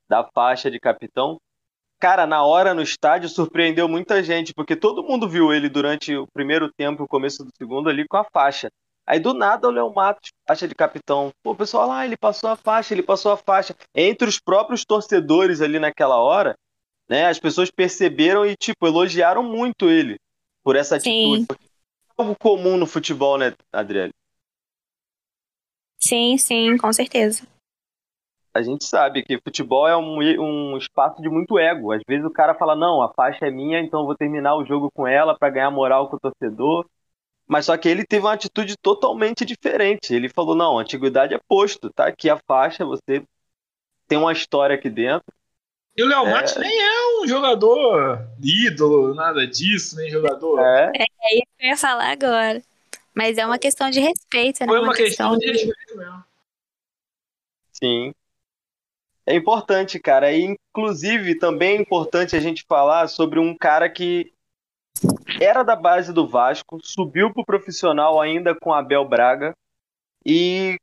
[0.08, 1.38] da faixa de capitão,
[1.98, 6.26] cara, na hora no estádio surpreendeu muita gente, porque todo mundo viu ele durante o
[6.32, 8.68] primeiro tempo e o começo do segundo ali com a faixa.
[9.06, 11.30] Aí do nada o Léo Matos, faixa de capitão.
[11.42, 13.74] Pô, o pessoal lá, ah, ele passou a faixa, ele passou a faixa.
[13.94, 16.54] Entre os próprios torcedores ali naquela hora,
[17.08, 20.18] né, as pessoas perceberam e, tipo, elogiaram muito ele
[20.62, 21.42] por essa atitude.
[21.42, 21.46] Sim.
[21.50, 24.12] É algo comum no futebol, né, Adriele?
[26.02, 27.46] Sim, sim, com certeza.
[28.54, 31.92] A gente sabe que futebol é um, um espaço de muito ego.
[31.92, 34.64] Às vezes o cara fala, não, a faixa é minha, então eu vou terminar o
[34.64, 36.84] jogo com ela para ganhar moral com o torcedor.
[37.46, 40.14] Mas só que ele teve uma atitude totalmente diferente.
[40.14, 43.22] Ele falou: não, a antiguidade é posto, tá aqui a faixa, você
[44.06, 45.32] tem uma história aqui dentro.
[45.96, 46.30] E o Léo é...
[46.30, 50.60] Matos nem é um jogador ídolo, nada disso, nem jogador.
[50.60, 52.62] É, é isso que eu ia falar agora.
[53.14, 54.66] Mas é uma questão de respeito, né?
[54.66, 56.24] Foi uma, uma questão, questão, de respeito mesmo.
[57.72, 58.14] Sim.
[59.26, 60.32] É importante, cara.
[60.32, 64.32] E, inclusive, também é importante a gente falar sobre um cara que
[65.40, 69.54] era da base do Vasco, subiu pro profissional ainda com Abel Braga
[70.24, 70.76] e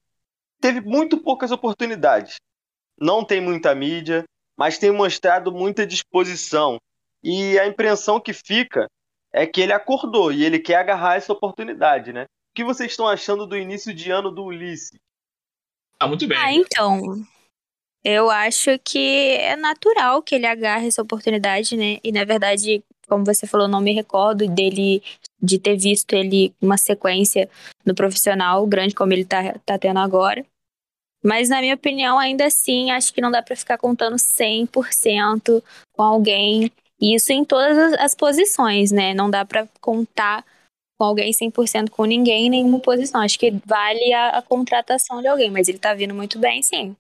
[0.59, 2.35] teve muito poucas oportunidades.
[2.99, 4.23] Não tem muita mídia,
[4.57, 6.77] mas tem mostrado muita disposição.
[7.23, 8.87] E a impressão que fica
[9.33, 12.23] é que ele acordou e ele quer agarrar essa oportunidade, né?
[12.23, 14.99] O que vocês estão achando do início de ano do Ulisses?
[15.99, 16.37] Ah, muito bem.
[16.37, 17.23] Ah, então.
[18.03, 21.97] Eu acho que é natural que ele agarre essa oportunidade, né?
[22.03, 25.03] E na verdade, como você falou, não me recordo dele
[25.41, 27.49] de ter visto ele uma sequência
[27.85, 30.45] no profissional grande como ele tá, tá tendo agora.
[31.21, 35.61] Mas na minha opinião, ainda assim, acho que não dá para ficar contando 100%
[35.91, 39.13] com alguém Isso em todas as, as posições, né?
[39.13, 40.45] Não dá para contar
[40.97, 43.21] com alguém 100% com ninguém em nenhuma posição.
[43.21, 46.95] Acho que vale a, a, contratação de alguém, mas ele tá vindo muito bem, sim.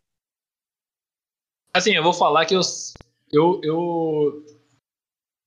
[1.73, 2.61] Assim, eu vou falar que eu.
[3.31, 4.45] Eu, eu,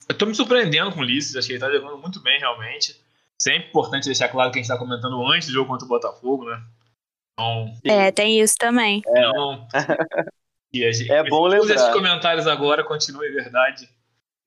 [0.09, 3.01] eu tô me surpreendendo com o Ulisses, acho que ele tá jogando muito bem, realmente.
[3.41, 6.45] Sempre importante deixar claro que a gente tá comentando antes do jogo contra o Botafogo,
[6.45, 6.63] né?
[7.33, 9.03] Então, é, tem isso também.
[9.09, 9.67] É, então,
[10.73, 11.75] gente, é bom lembrar.
[11.75, 13.89] esses comentários agora, continue verdade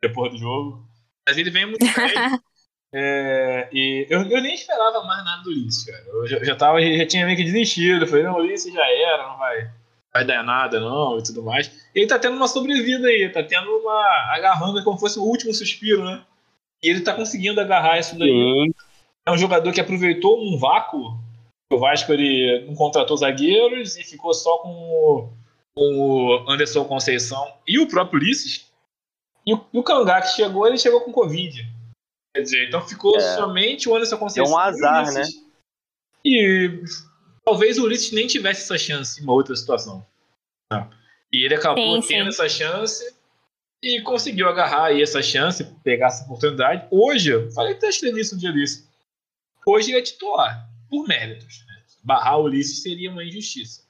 [0.02, 0.88] depois do jogo.
[1.28, 1.94] Mas ele vem muito bem.
[2.98, 6.02] É, e eu, eu, nem esperava mais nada do Ulisses, cara.
[6.08, 8.06] Eu já, já, tava, já tinha meio que desistido.
[8.06, 9.70] Eu falei, não, o Ulisses já era, não vai,
[10.14, 11.68] vai dar nada, não, e tudo mais.
[11.94, 14.34] E ele tá tendo uma sobrevida aí, tá tendo uma.
[14.34, 16.24] agarrando como fosse o último suspiro, né?
[16.82, 18.30] E ele tá conseguindo agarrar isso daí.
[18.30, 18.74] Sim.
[19.26, 21.20] É um jogador que aproveitou um vácuo.
[21.74, 25.30] O Vasco ele não contratou zagueiros e ficou só com o,
[25.74, 28.72] com o Anderson Conceição e o próprio Ulisses.
[29.48, 31.66] E o, e o Kangá que chegou, ele chegou com Covid.
[32.36, 33.36] Quer dizer, então ficou é.
[33.36, 34.52] somente o Anderson Conceição.
[34.52, 35.24] É um azar, né?
[36.24, 36.82] E
[37.46, 40.06] talvez o Ulisses nem tivesse essa chance em uma outra situação.
[40.70, 40.90] Tá?
[41.32, 42.42] E ele acabou sim, tendo sim.
[42.42, 43.16] essa chance
[43.84, 46.88] e conseguiu agarrar aí essa chance, pegar essa oportunidade.
[46.90, 48.90] Hoje, eu falei até nisso um dia disso.
[49.66, 51.64] Hoje ele é titular, por méritos.
[51.68, 51.84] Né?
[52.04, 53.84] Barrar o Ulisses seria uma injustiça.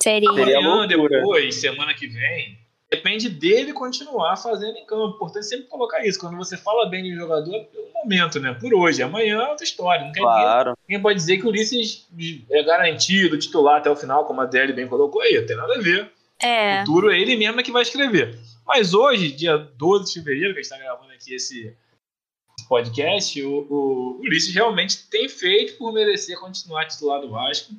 [0.00, 0.30] Seria.
[0.30, 2.58] Amanhã, depois, semana que vem,
[2.92, 5.16] Depende dele continuar fazendo em campo.
[5.16, 6.20] Importante sempre colocar isso.
[6.20, 8.52] Quando você fala bem de um jogador, é pelo momento, né?
[8.52, 9.02] Por hoje.
[9.02, 10.04] Amanhã é outra história.
[10.04, 10.76] Não claro.
[10.86, 12.06] ninguém, pode dizer que o Ulisses
[12.50, 15.40] é garantido titular até o final, como a Deli bem colocou aí.
[15.40, 16.12] Não tem nada a ver.
[16.38, 16.74] É.
[16.74, 18.38] O futuro é ele mesmo que vai escrever.
[18.66, 21.74] Mas hoje, dia 12 de fevereiro, que a gente está gravando aqui esse
[22.68, 27.72] podcast, o, o Ulisses realmente tem feito por merecer continuar titular do Vasco.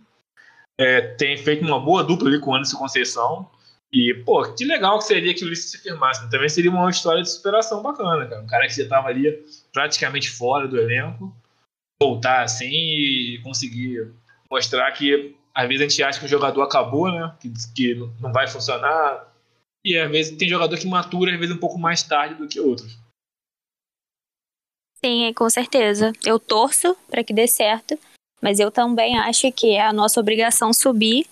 [0.80, 3.48] É, tem feito uma boa dupla ali com o Anderson Conceição.
[3.94, 6.24] E, pô, que legal que seria que o Ulisses se firmasse.
[6.24, 6.30] Né?
[6.32, 8.42] Também seria uma história de superação bacana, cara.
[8.42, 9.32] Um cara que já estava ali
[9.72, 11.32] praticamente fora do elenco,
[12.02, 14.12] voltar assim e conseguir
[14.50, 17.36] mostrar que às vezes a gente acha que o jogador acabou, né?
[17.40, 19.32] Que, que não vai funcionar.
[19.86, 22.60] E às vezes tem jogador que matura, às vezes, um pouco mais tarde do que
[22.60, 22.98] outros.
[25.06, 26.14] Sim, com certeza.
[26.26, 28.00] Eu torço para que dê certo,
[28.42, 31.28] mas eu também acho que é a nossa obrigação subir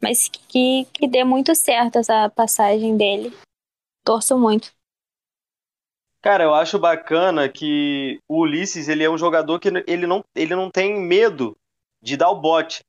[0.00, 3.32] mas que, que dê muito certo essa passagem dele.
[4.04, 4.72] Torço muito.
[6.22, 10.54] Cara, eu acho bacana que o Ulisses, ele é um jogador que ele não, ele
[10.54, 11.56] não tem medo
[12.02, 12.80] de dar o bote,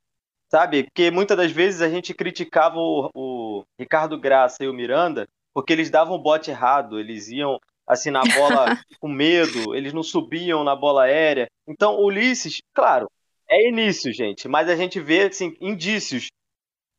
[0.50, 0.84] sabe?
[0.84, 5.72] Porque muitas das vezes a gente criticava o, o Ricardo Graça e o Miranda porque
[5.72, 8.66] eles davam o bote errado, eles iam assim na bola
[9.00, 11.48] com medo, eles não subiam na bola aérea.
[11.66, 13.10] Então, o Ulisses, claro,
[13.48, 16.28] é início, gente, mas a gente vê assim indícios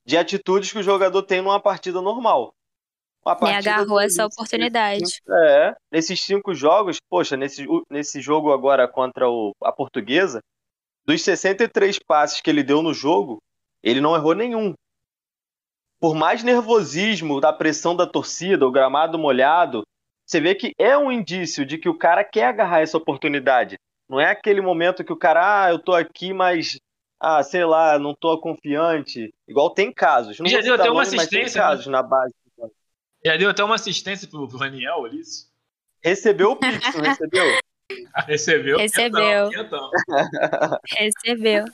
[0.06, 2.54] de atitudes que o jogador tem numa partida normal.
[3.26, 5.22] Uma partida e agarrou essa oportunidade.
[5.30, 10.42] É, nesses cinco jogos, poxa, nesse, nesse jogo agora contra o, a Portuguesa,
[11.06, 13.42] dos 63 passes que ele deu no jogo,
[13.82, 14.74] ele não errou nenhum.
[16.00, 19.84] Por mais nervosismo da pressão da torcida, o gramado molhado,
[20.26, 23.78] você vê que é um indício de que o cara quer agarrar essa oportunidade.
[24.10, 26.78] Não é aquele momento que o cara, ah, eu tô aqui, mas
[27.24, 29.34] ah, sei lá, não tô confiante.
[29.48, 30.38] Igual tem casos.
[30.40, 31.62] Não já deu até uma assistência.
[31.62, 31.68] Né?
[31.68, 32.34] casos na base.
[33.26, 35.50] Já deu até uma assistência pro, pro Raniel, Ulisses?
[36.04, 37.46] Recebeu o Pix, não recebeu?
[38.28, 38.78] recebeu.
[38.78, 39.50] Recebeu.
[39.50, 39.90] Quinhentão,
[40.98, 41.66] recebeu.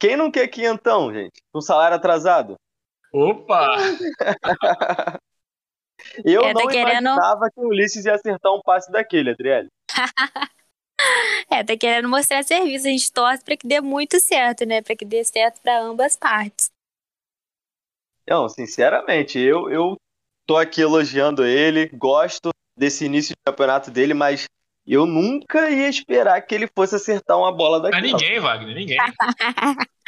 [0.00, 1.40] Quem não quer quinhentão, gente?
[1.52, 2.56] Com salário atrasado?
[3.12, 3.76] Opa!
[6.24, 7.00] Eu é, não querendo...
[7.00, 9.68] imaginava que o Ulisses ia acertar um passe daquele, Adriele.
[11.50, 12.86] É, tá querendo mostrar serviço.
[12.86, 14.82] A gente torce para que dê muito certo, né?
[14.82, 16.70] Para que dê certo para ambas partes.
[18.28, 19.96] Não, sinceramente, eu, eu
[20.46, 24.46] tô aqui elogiando ele, gosto desse início de campeonato dele, mas
[24.86, 28.02] eu nunca ia esperar que ele fosse acertar uma bola daquela.
[28.02, 28.98] Mas ninguém, Wagner, ninguém.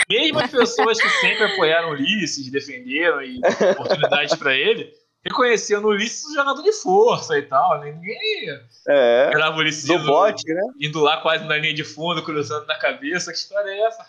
[0.09, 3.39] Mesmo as pessoas que sempre apoiaram o Ulisses, defenderam e
[3.73, 4.93] oportunidades para ele,
[5.27, 7.81] reconheciam no Ulisses jogador de força e tal.
[7.81, 7.93] Né?
[7.93, 8.51] Ninguém
[8.89, 10.63] é, esperava o Ulisses do indo, bote, né?
[10.81, 13.33] indo lá quase na linha de fundo, cruzando na cabeça.
[13.33, 14.07] Que história é essa?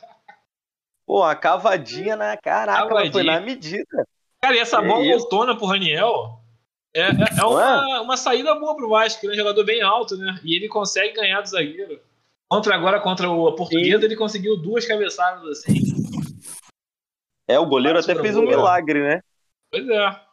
[1.05, 3.11] Pô, a cavadinha na caraca, cavadinha.
[3.11, 4.07] foi na medida.
[4.41, 6.39] Cara, e essa bola voltona pro Raniel
[6.93, 10.15] é, é, é uma, uma saída boa pro Vasco, ele é um jogador bem alto,
[10.17, 10.39] né?
[10.43, 11.99] E ele consegue ganhar do zagueiro.
[12.49, 15.75] Contra agora, contra o Portuguesa, ele conseguiu duas cabeçadas assim.
[17.47, 19.21] É, o goleiro até fez um milagre, né?
[19.71, 20.26] Pois é.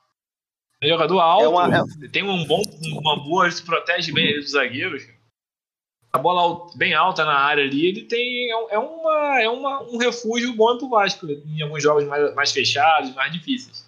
[0.85, 2.09] É jogador alto, é uma, é...
[2.09, 2.63] tem um bom,
[3.01, 5.07] uma boa, ele se protege bem dos zagueiros.
[6.13, 8.51] A bola bem alta na área ali, ele tem.
[8.53, 12.53] É, é, uma, é uma, um refúgio bom pro Vasco, em alguns jogos mais, mais
[12.53, 13.85] fechados, mais difíceis.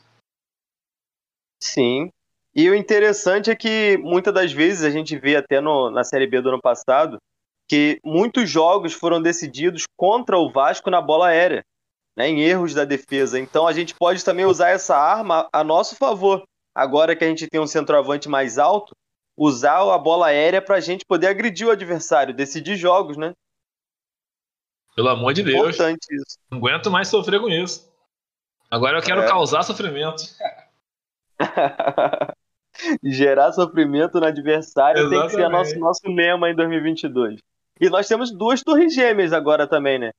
[1.62, 2.10] Sim.
[2.54, 6.26] E o interessante é que muitas das vezes a gente vê até no, na Série
[6.26, 7.18] B do ano passado
[7.68, 11.64] que muitos jogos foram decididos contra o Vasco na bola aérea,
[12.16, 13.38] né, em erros da defesa.
[13.38, 16.44] Então a gente pode também usar essa arma a nosso favor.
[16.76, 18.94] Agora que a gente tem um centroavante mais alto,
[19.34, 23.32] usar a bola aérea para a gente poder agredir o adversário, decidir jogos, né?
[24.94, 25.56] Pelo amor de Deus.
[25.56, 26.38] Importante isso.
[26.50, 27.90] Não aguento mais sofrer com isso.
[28.70, 29.26] Agora eu quero é.
[29.26, 30.22] causar sofrimento.
[33.02, 35.28] Gerar sofrimento no adversário Exatamente.
[35.28, 37.40] tem que ser nosso, nosso lema em 2022.
[37.80, 40.10] E nós temos duas torres gêmeas agora também, né?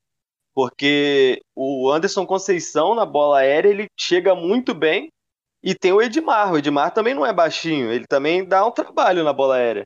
[0.56, 5.12] Porque o Anderson Conceição na bola aérea ele chega muito bem
[5.64, 6.52] e tem o Edmar.
[6.52, 9.86] O Edmar também não é baixinho, ele também dá um trabalho na bola aérea.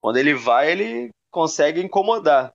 [0.00, 2.52] Quando ele vai, ele consegue incomodar.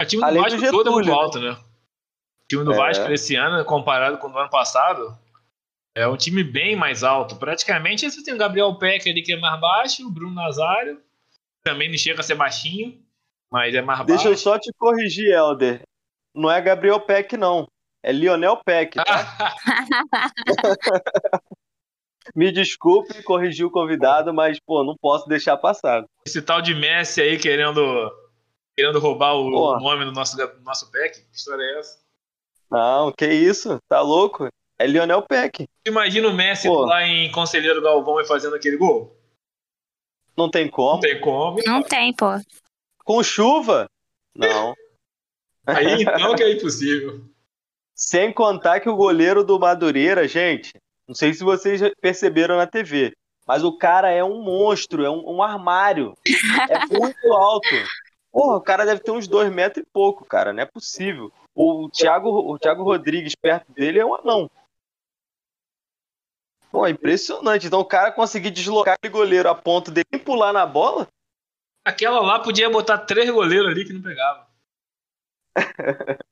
[0.00, 1.50] O time do Além Vasco do Getúlio, todo é muito alto, né?
[1.50, 2.76] O time do é.
[2.76, 5.18] Vasco esse ano, comparado com o ano passado,
[5.94, 7.36] é um time bem mais alto.
[7.36, 11.02] Praticamente você tem o Gabriel Peck ali que é mais baixo, o Bruno Nazário,
[11.62, 13.02] também não chega a ser baixinho,
[13.50, 14.28] mas é mais Deixa baixo.
[14.28, 15.82] Deixa eu só te corrigir, Helder.
[16.34, 17.66] Não é Gabriel Peck, não.
[18.08, 19.54] É Lionel Peck, tá?
[22.34, 26.06] Me desculpe corrigir o convidado, mas, pô, não posso deixar passar.
[26.26, 28.10] Esse tal de Messi aí querendo,
[28.74, 29.78] querendo roubar o pô.
[29.78, 31.20] nome do nosso, do nosso Peck?
[31.20, 31.98] Que história é essa?
[32.70, 33.76] Não, que isso?
[33.86, 34.48] Tá louco?
[34.78, 35.68] É Lionel Peck.
[35.86, 36.86] Imagina o Messi pô.
[36.86, 39.14] lá em Conselheiro Galvão e fazendo aquele gol?
[40.34, 40.94] Não tem como.
[40.94, 41.58] Não tem como.
[41.66, 42.28] Não tem, pô.
[43.04, 43.86] Com chuva?
[44.34, 44.74] Não.
[45.66, 47.28] Aí então que é impossível.
[47.98, 50.72] Sem contar que o goleiro do Madureira, gente,
[51.08, 53.12] não sei se vocês perceberam na TV,
[53.44, 56.16] mas o cara é um monstro, é um, um armário.
[56.70, 57.66] É muito alto.
[58.30, 60.52] Porra, o cara deve ter uns dois metros e pouco, cara.
[60.52, 61.32] Não é possível.
[61.52, 64.48] O Thiago, o Thiago Rodrigues perto dele é um anão.
[66.70, 67.66] Pô, é impressionante.
[67.66, 71.08] Então o cara conseguir deslocar aquele goleiro a ponto de pular na bola?
[71.84, 74.46] Aquela lá podia botar três goleiros ali que não pegava.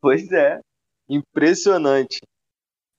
[0.00, 0.60] pois é.
[1.08, 2.20] Impressionante.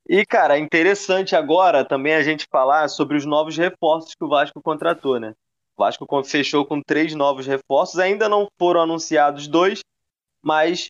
[0.07, 4.61] E, cara, interessante agora também a gente falar sobre os novos reforços que o Vasco
[4.61, 5.33] contratou, né?
[5.75, 9.81] O Vasco fechou com três novos reforços, ainda não foram anunciados dois,
[10.43, 10.89] mas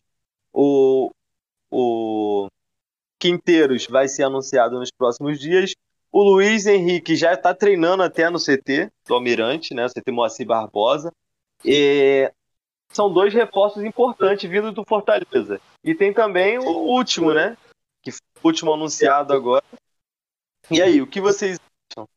[0.52, 1.10] o,
[1.70, 2.48] o
[3.18, 5.72] Quinteiros vai ser anunciado nos próximos dias.
[6.12, 9.88] O Luiz Henrique já está treinando até no CT do Almirante, né?
[9.88, 11.10] CT Moacir Barbosa.
[11.64, 12.30] E
[12.92, 15.60] são dois reforços importantes vindo do Fortaleza.
[15.86, 17.56] E tem também o último, né?
[18.02, 19.64] Que foi o último anunciado agora.
[20.68, 22.08] E aí, o que vocês acham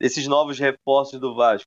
[0.00, 1.66] desses novos reforços do Vasco?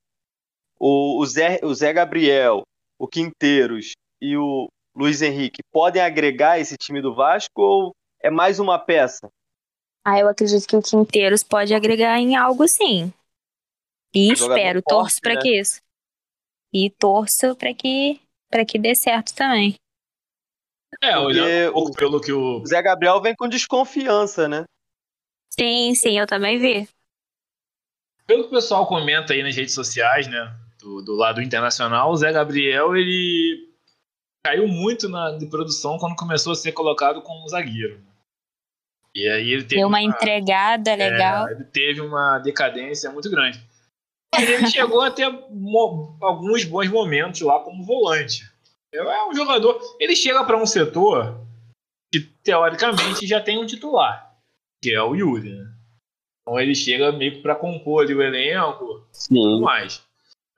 [0.80, 2.64] O, o, Zé, o Zé Gabriel,
[2.98, 8.58] o Quinteiros e o Luiz Henrique podem agregar esse time do Vasco ou é mais
[8.58, 9.30] uma peça?
[10.06, 13.14] Ah, eu acredito que o Quinteiros pode agregar em algo sim.
[14.16, 15.42] E espero, torço para né?
[15.42, 15.82] que isso.
[16.74, 19.76] E torço para que para que dê certo também.
[21.02, 22.66] É, olhando um pouco pelo que o.
[22.66, 24.66] Zé Gabriel vem com desconfiança, né?
[25.50, 26.90] Sim, sim, eu também vi.
[28.26, 30.56] Pelo que o pessoal comenta aí nas redes sociais, né?
[30.80, 33.70] Do, do lado internacional, o Zé Gabriel, ele
[34.46, 38.02] caiu muito na de produção quando começou a ser colocado como zagueiro.
[39.14, 41.48] E aí ele teve Deu uma, uma entregada legal.
[41.48, 43.62] É, ele teve uma decadência muito grande.
[44.38, 48.49] Ele chegou a ter alguns bons momentos lá como volante.
[48.94, 49.80] É um jogador.
[50.00, 51.40] Ele chega para um setor
[52.12, 54.36] que teoricamente já tem um titular,
[54.82, 55.52] que é o Yuri.
[55.52, 55.72] Né?
[56.42, 60.04] Então ele chega meio para compor ali o elenco e tudo mais.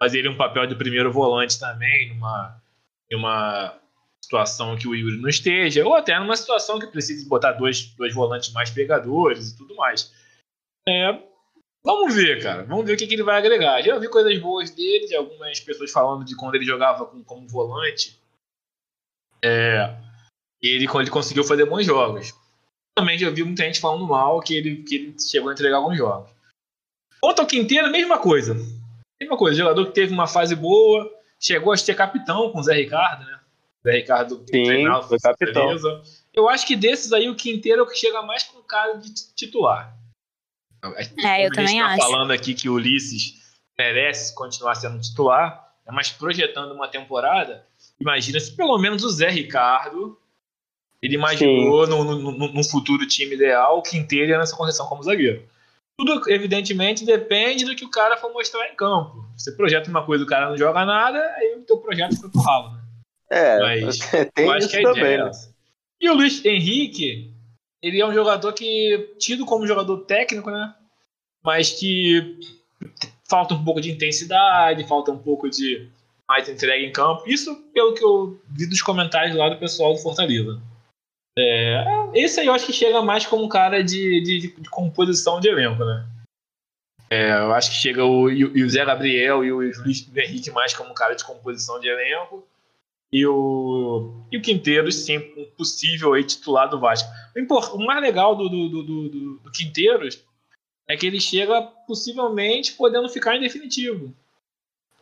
[0.02, 2.62] Fazer ele um papel de primeiro volante também, numa,
[3.12, 3.78] numa
[4.24, 8.14] situação que o Yuri não esteja, ou até numa situação que precise botar dois, dois
[8.14, 10.12] volantes mais pegadores e tudo mais.
[10.88, 11.22] É,
[11.84, 12.64] vamos ver, cara.
[12.64, 13.82] Vamos ver o que, que ele vai agregar.
[13.82, 17.48] Já vi coisas boas dele, de algumas pessoas falando de quando ele jogava com, como
[17.48, 18.21] volante
[19.44, 19.96] é,
[20.62, 22.34] ele, ele conseguiu fazer bons jogos.
[22.96, 25.98] Também já vi muita gente falando mal que ele, que ele chegou a entregar alguns
[25.98, 26.30] jogos.
[27.20, 28.56] Quanto ao Quinteiro, mesma coisa.
[29.20, 32.74] Mesma coisa, jogador que teve uma fase boa, chegou a ser capitão com o Zé
[32.74, 33.40] Ricardo, né?
[33.80, 35.68] O Zé Ricardo Sim, foi capitão.
[35.68, 36.02] Beleza.
[36.34, 39.14] Eu acho que desses aí, o Quinteiro é o que chega mais com cara de
[39.36, 39.96] titular.
[41.24, 41.98] É, eu também tá acho.
[41.98, 43.40] falando aqui que o Ulisses
[43.78, 47.66] merece continuar sendo titular, é mas projetando uma temporada,
[48.02, 50.18] Imagina se pelo menos o Zé Ricardo
[51.02, 55.44] ele imaginou no, no, no, futuro time ideal o Quinteiro nessa condição como zagueiro.
[55.98, 59.26] Tudo, evidentemente, depende do que o cara for mostrar em campo.
[59.36, 62.30] Você projeta uma coisa e o cara não joga nada, aí o teu projeto foi
[62.30, 62.82] pro ralo, né?
[63.30, 64.00] É, Mas,
[64.34, 65.32] tem eu acho que a também, é né?
[66.00, 67.34] E o Luiz Henrique,
[67.82, 70.76] ele é um jogador que, tido como jogador técnico, né?
[71.44, 72.40] mas que
[73.28, 75.90] falta um pouco de intensidade, falta um pouco de
[76.32, 77.24] mais entrega em campo.
[77.28, 80.62] Isso pelo que eu vi dos comentários lá do pessoal do Fortaleza.
[81.38, 85.42] É, esse aí eu acho que chega mais como um cara de, de, de composição
[85.42, 86.08] de elenco, né?
[87.10, 90.92] É, eu acho que chega o, o Zé Gabriel e o Luiz Henrique mais como
[90.92, 92.48] um cara de composição de elenco.
[93.12, 97.10] E o, e o Quinteiros, sim, um possível aí titular do Vasco.
[97.74, 99.10] O mais legal do, do, do, do,
[99.40, 100.24] do Quinteiros
[100.88, 104.16] é que ele chega possivelmente podendo ficar em definitivo.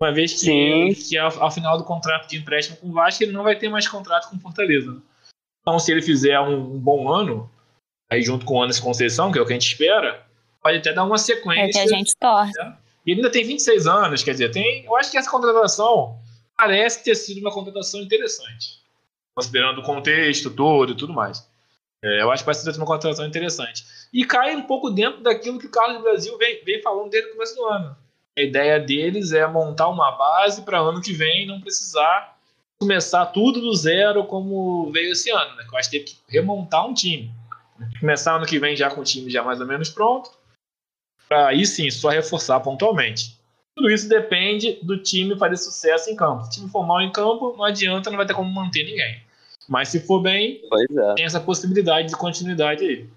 [0.01, 0.93] Uma vez que, Sim.
[0.93, 3.67] que ao, ao, final do contrato de empréstimo com o Vasco, ele não vai ter
[3.67, 5.01] mais contrato com o Fortaleza.
[5.61, 7.51] Então, se ele fizer um, um bom ano,
[8.09, 10.25] aí junto com o Anderson Conceição, que é o que a gente espera,
[10.63, 11.81] pode até dar uma sequência.
[11.81, 12.57] É que a gente torce.
[12.57, 12.77] Né?
[13.05, 16.17] E ele ainda tem 26 anos, quer dizer, tem, eu acho que essa contratação
[16.55, 18.79] parece ter sido uma contratação interessante.
[19.35, 21.47] Considerando o contexto todo e tudo mais.
[22.03, 23.83] É, eu acho que vai ser uma contratação interessante.
[24.13, 27.33] E cai um pouco dentro daquilo que o Carlos Brasil vem, vem falando desde o
[27.33, 27.97] começo do ano.
[28.39, 32.37] A ideia deles é montar uma base para ano que vem não precisar
[32.79, 35.55] começar tudo do zero como veio esse ano.
[35.55, 35.65] Né?
[35.69, 37.31] Eu acho que teve que remontar um time.
[37.99, 40.31] Começar ano que vem já com o time já mais ou menos pronto
[41.29, 43.37] para aí sim só reforçar pontualmente.
[43.75, 46.43] Tudo isso depende do time fazer sucesso em campo.
[46.43, 49.21] Se o time for mal em campo, não adianta, não vai ter como manter ninguém.
[49.69, 51.13] Mas se for bem, é.
[51.13, 53.09] tem essa possibilidade de continuidade aí.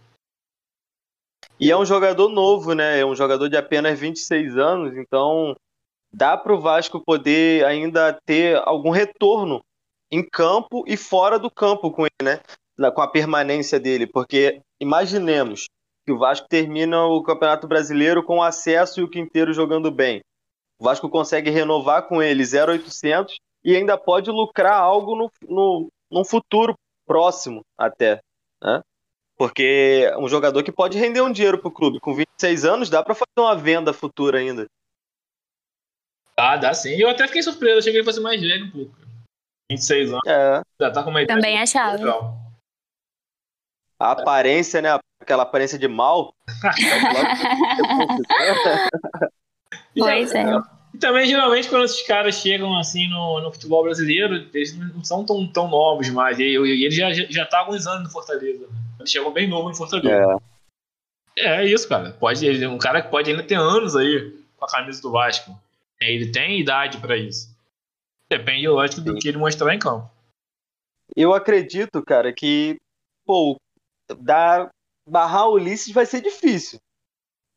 [1.59, 3.01] E é um jogador novo, né?
[3.01, 5.55] É um jogador de apenas 26 anos, então
[6.13, 9.63] dá para o Vasco poder ainda ter algum retorno
[10.11, 12.41] em campo e fora do campo com ele, né?
[12.91, 15.67] Com a permanência dele, porque imaginemos
[16.05, 20.21] que o Vasco termina o Campeonato Brasileiro com acesso e o Quinteiro jogando bem.
[20.79, 26.25] O Vasco consegue renovar com ele 0,800 e ainda pode lucrar algo no, no, num
[26.25, 26.75] futuro
[27.07, 28.21] próximo até.
[28.63, 28.83] Né?
[29.43, 31.99] Porque é um jogador que pode render um dinheiro pro clube.
[31.99, 34.67] Com 26 anos, dá para fazer uma venda futura ainda.
[36.37, 36.91] Ah, dá sim.
[36.91, 38.95] Eu até fiquei surpreso, achei que ele fosse mais velho um pouco.
[39.69, 40.23] 26 anos.
[40.29, 40.63] É.
[40.81, 41.41] Já tá com uma idade.
[41.41, 42.39] Também achava.
[43.99, 44.97] A aparência, né?
[45.21, 46.33] Aquela aparência de mal.
[49.99, 50.45] pois é.
[50.95, 55.27] E também, geralmente, quando esses caras chegam assim no, no futebol brasileiro, eles não são
[55.27, 56.39] tão, tão novos mais.
[56.39, 58.69] E, e ele já, já tá há alguns anos no Fortaleza.
[59.03, 60.41] Ele chegou bem novo no Fortaleza.
[61.37, 61.63] É.
[61.63, 62.13] é isso, cara.
[62.13, 65.59] Pode, ele, um cara que pode ainda ter anos aí com a camisa do Vasco.
[66.01, 67.55] Ele tem idade para isso.
[68.31, 70.11] Depende, lógico, do que ele mostrar em campo.
[71.15, 72.79] Eu acredito, cara, que
[73.27, 73.57] pô,
[74.19, 74.71] dar,
[75.07, 76.81] barrar o Ulisses vai ser difícil.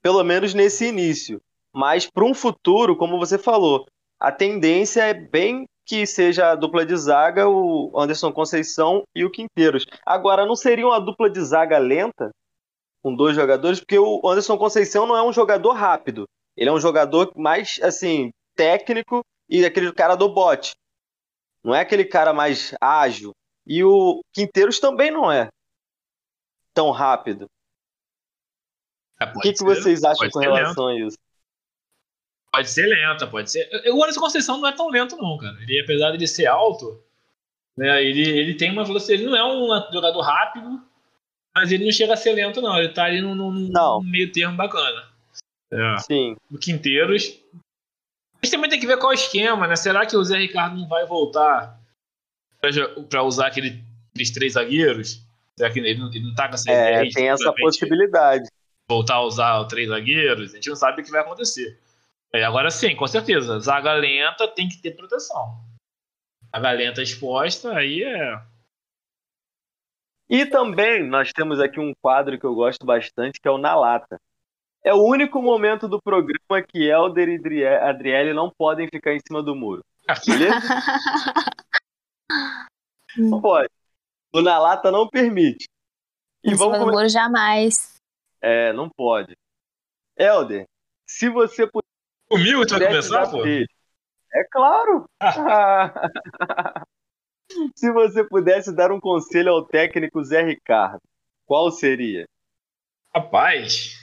[0.01, 1.41] Pelo menos nesse início.
[1.73, 3.85] Mas para um futuro, como você falou,
[4.19, 9.29] a tendência é bem que seja a dupla de zaga, o Anderson Conceição e o
[9.29, 9.85] Quinteiros.
[10.05, 12.31] Agora, não seria uma dupla de zaga lenta,
[13.01, 16.27] com dois jogadores, porque o Anderson Conceição não é um jogador rápido.
[16.57, 20.73] Ele é um jogador mais, assim, técnico e aquele cara do bote.
[21.63, 23.31] Não é aquele cara mais ágil.
[23.65, 25.49] E o Quinteiros também não é
[26.73, 27.47] tão rápido.
[29.19, 31.03] É, o que, que vocês acham com relação lento.
[31.03, 31.17] a isso?
[32.55, 33.69] Pode ser lenta, pode ser.
[33.91, 35.57] O Anderson Conceição não é tão lento, não, cara.
[35.61, 37.03] Ele, apesar de ele ser alto,
[37.77, 39.21] né, ele, ele tem uma velocidade.
[39.21, 40.81] Ele não é um jogador rápido,
[41.53, 42.77] mas ele não chega a ser lento, não.
[42.77, 45.03] Ele tá ali num, num meio termo bacana.
[45.69, 45.97] É.
[45.97, 46.37] Sim.
[46.49, 47.37] O Quinteiros.
[48.41, 49.75] A gente também tem que ver qual é o esquema, né?
[49.75, 51.77] Será que o Zé Ricardo não vai voltar
[53.09, 55.21] para usar aquele, aqueles três zagueiros?
[55.57, 57.11] Será que ele não, ele não tá com essa é, ideia?
[57.11, 58.47] Tem essa possibilidade.
[58.87, 60.51] Voltar a usar os três zagueiros?
[60.51, 61.79] A gente não sabe o que vai acontecer.
[62.35, 63.57] É, agora sim, com certeza.
[63.61, 65.57] Zaga lenta tem que ter proteção.
[66.53, 68.41] Zaga lenta exposta, aí é.
[70.29, 73.73] E também nós temos aqui um quadro que eu gosto bastante, que é o Na
[73.73, 74.19] Lata.
[74.83, 79.41] É o único momento do programa que Helder e Adriele não podem ficar em cima
[79.41, 79.81] do muro.
[80.27, 80.59] Beleza?
[83.17, 83.69] não pode.
[84.33, 85.69] O Na Lata não permite.
[86.43, 87.95] E em vamos cima do muro jamais.
[88.41, 89.37] É, não pode.
[90.17, 90.65] Helder,
[91.07, 91.84] se você puder
[92.27, 93.45] Comigo tu vai começar, pô?
[93.45, 95.07] É claro!
[97.75, 101.01] Se você pudesse dar um conselho ao técnico Zé Ricardo,
[101.45, 102.27] qual seria?
[103.15, 103.95] Rapaz,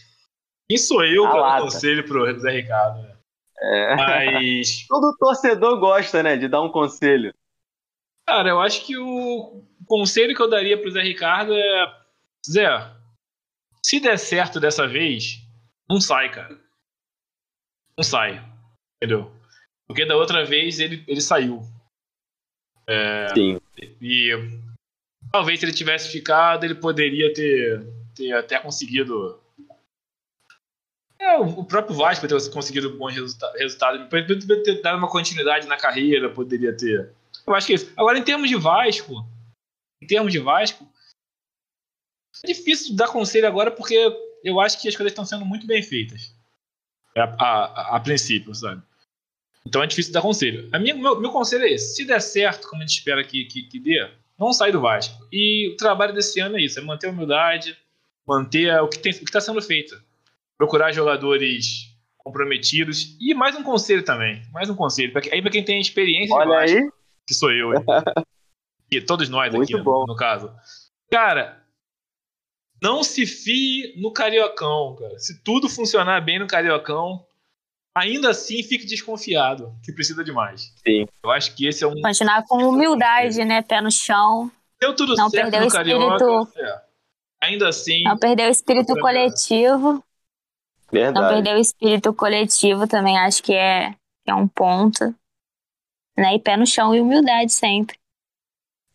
[0.68, 3.02] quem sou eu para dar um conselho pro Zé Ricardo?
[3.02, 3.16] Né?
[3.60, 3.96] É.
[3.96, 4.86] Mas.
[4.88, 7.34] Todo torcedor gosta, né, de dar um conselho.
[8.24, 12.02] Cara, eu acho que o conselho que eu daria pro Zé Ricardo é.
[12.48, 12.68] Zé,
[13.84, 15.40] se der certo dessa vez,
[15.88, 16.62] não sai, cara
[17.97, 18.43] não sai.
[18.97, 19.32] Entendeu?
[19.86, 21.62] Porque da outra vez ele, ele saiu.
[22.86, 23.61] É, Sim.
[24.01, 24.30] E
[25.30, 27.84] talvez se ele tivesse ficado, ele poderia ter,
[28.14, 29.40] ter até conseguido
[31.18, 35.76] É, o próprio Vasco ter conseguido bons resulta resultados, poderia ter dado uma continuidade na
[35.76, 37.12] carreira, poderia ter.
[37.47, 37.93] Eu acho que é isso.
[37.97, 39.26] Agora, em termos de Vasco,
[40.01, 40.88] em termos de Vasco,
[42.45, 43.97] é difícil dar conselho agora porque
[44.43, 46.34] eu acho que as coisas estão sendo muito bem feitas.
[47.16, 48.82] A, a, a princípio, sabe?
[49.66, 50.68] Então é difícil dar conselho.
[50.72, 53.44] A minha, meu, meu conselho é esse: se der certo, como a gente espera que,
[53.44, 54.08] que, que dê,
[54.38, 55.26] não sai do Vasco.
[55.30, 57.76] E o trabalho desse ano é isso: é manter a humildade,
[58.26, 60.00] manter o que está sendo feito.
[60.58, 63.16] Procurar jogadores comprometidos.
[63.20, 64.42] E mais um conselho também.
[64.52, 65.12] Mais um conselho.
[65.12, 66.90] Pra, aí para quem tem experiência Olha Vasco, aí.
[67.26, 67.72] que sou eu.
[68.90, 70.52] e todos nós Muito aqui, no, no caso.
[71.10, 71.61] Cara,
[72.83, 75.16] não se fie no Cariocão, cara.
[75.20, 77.24] Se tudo funcionar bem no Cariocão,
[77.95, 80.74] ainda assim fique desconfiado, que precisa de mais.
[80.85, 81.07] Sim.
[81.22, 82.01] Eu acho que esse é um.
[82.03, 83.62] Continuar com humildade, né?
[83.62, 84.51] Pé no chão.
[84.80, 86.59] Deu tudo não certo perder no o espírito.
[86.59, 86.83] É.
[87.43, 88.03] Ainda assim.
[88.03, 90.05] Não perder o espírito coletivo.
[90.91, 91.20] Verdade.
[91.20, 93.95] Não perder o espírito coletivo também acho que é,
[94.26, 95.14] é um ponto.
[96.18, 96.35] Né?
[96.35, 97.97] E pé no chão e humildade sempre.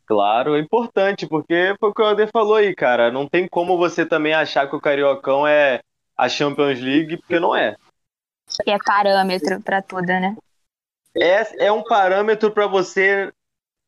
[0.08, 3.12] Claro, é importante, porque foi o que o Alder falou aí, cara.
[3.12, 5.82] Não tem como você também achar que o Cariocão é
[6.16, 7.76] a Champions League, porque não é.
[8.64, 10.38] Que é parâmetro para tudo, né?
[11.14, 13.34] É, é um parâmetro para você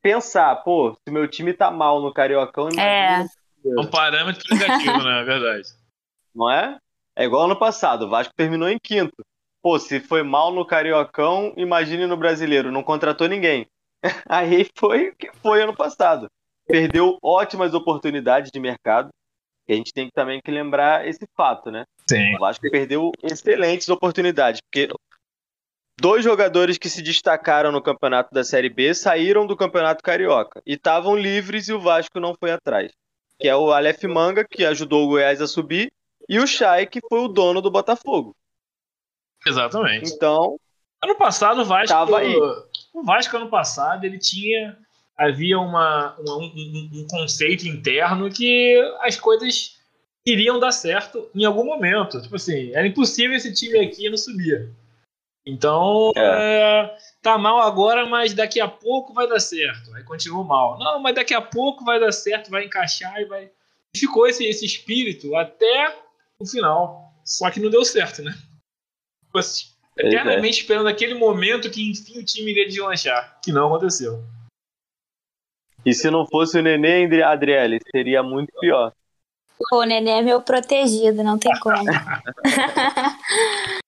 [0.02, 3.22] pensar, pô, se meu time tá mal no Cariocão, é.
[3.22, 5.22] É um parâmetro negativo, né?
[5.22, 5.70] É verdade.
[6.36, 6.78] Não é?
[7.16, 9.16] É igual ano passado, o Vasco terminou em quinto.
[9.62, 13.68] Pô, se foi mal no Cariocão, imagine no Brasileiro, não contratou ninguém.
[14.28, 16.28] Aí foi o que foi ano passado.
[16.68, 19.10] Perdeu ótimas oportunidades de mercado.
[19.68, 21.86] E a gente tem também que lembrar esse fato, né?
[22.08, 22.36] Sim.
[22.36, 24.92] O Vasco perdeu excelentes oportunidades, porque
[26.00, 30.74] dois jogadores que se destacaram no campeonato da Série B saíram do campeonato carioca e
[30.74, 32.92] estavam livres e o Vasco não foi atrás.
[33.40, 35.92] Que é o Aleph Manga, que ajudou o Goiás a subir,
[36.28, 38.36] e o Chay, que foi o dono do Botafogo.
[39.46, 40.12] Exatamente.
[40.12, 40.60] Então.
[41.02, 41.88] Ano passado o Vasco.
[41.88, 42.36] Tava aí.
[43.00, 44.78] O Vasco, ano passado, ele tinha.
[45.18, 49.78] Havia uma, uma um, um, conceito interno que as coisas
[50.26, 52.22] iriam dar certo em algum momento.
[52.22, 54.70] Tipo assim, era impossível esse time aqui não subir.
[55.46, 56.22] Então, é.
[56.22, 59.94] É, tá mal agora, mas daqui a pouco vai dar certo.
[59.94, 60.78] Aí continua mal.
[60.78, 63.52] Não, mas daqui a pouco vai dar certo, vai encaixar e vai.
[63.94, 65.98] E ficou esse, esse espírito até
[66.38, 67.14] o final.
[67.26, 68.34] Só que não deu certo, né?
[70.00, 70.08] É.
[70.08, 74.24] eternamente esperando aquele momento que enfim o time iria deslanchar, que não aconteceu.
[75.86, 78.94] E se não fosse o Nenê, Adriele, seria muito pior.
[79.72, 81.84] O Nenê é meu protegido, não tem como.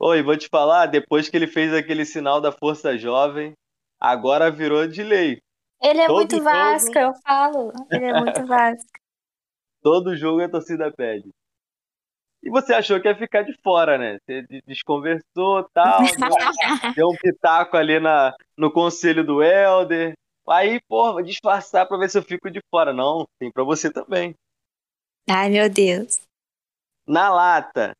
[0.00, 3.52] Oi, vou te falar, depois que ele fez aquele sinal da Força Jovem,
[3.98, 5.40] agora virou de lei.
[5.82, 6.44] Ele é Todo muito jogo...
[6.44, 7.72] Vasco, eu falo.
[7.90, 8.90] Ele é muito Vasco.
[9.82, 11.30] Todo jogo a torcida pede.
[12.42, 14.18] E você achou que ia ficar de fora, né?
[14.20, 20.14] Você desconversou tal, deu, deu um pitaco ali na, no conselho do Helder.
[20.48, 22.92] Aí, pô, vou disfarçar pra ver se eu fico de fora.
[22.92, 24.34] Não, tem pra você também.
[25.28, 26.22] Ai, meu Deus.
[27.06, 27.92] Na lata,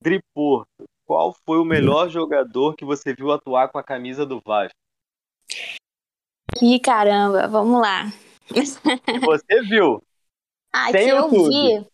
[0.00, 4.76] Driporto, qual foi o melhor jogador que você viu atuar com a camisa do Vasco?
[6.60, 8.04] Ih, caramba, vamos lá.
[8.50, 10.02] Você viu?
[10.72, 11.84] Ah, que eu vi.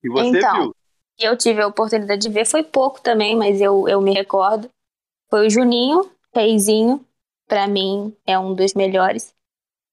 [0.00, 0.74] Que você então, viu
[1.18, 4.68] eu tive a oportunidade de ver, foi pouco também, mas eu, eu me recordo.
[5.30, 7.04] Foi o Juninho, Reizinho,
[7.46, 9.34] para mim é um dos melhores.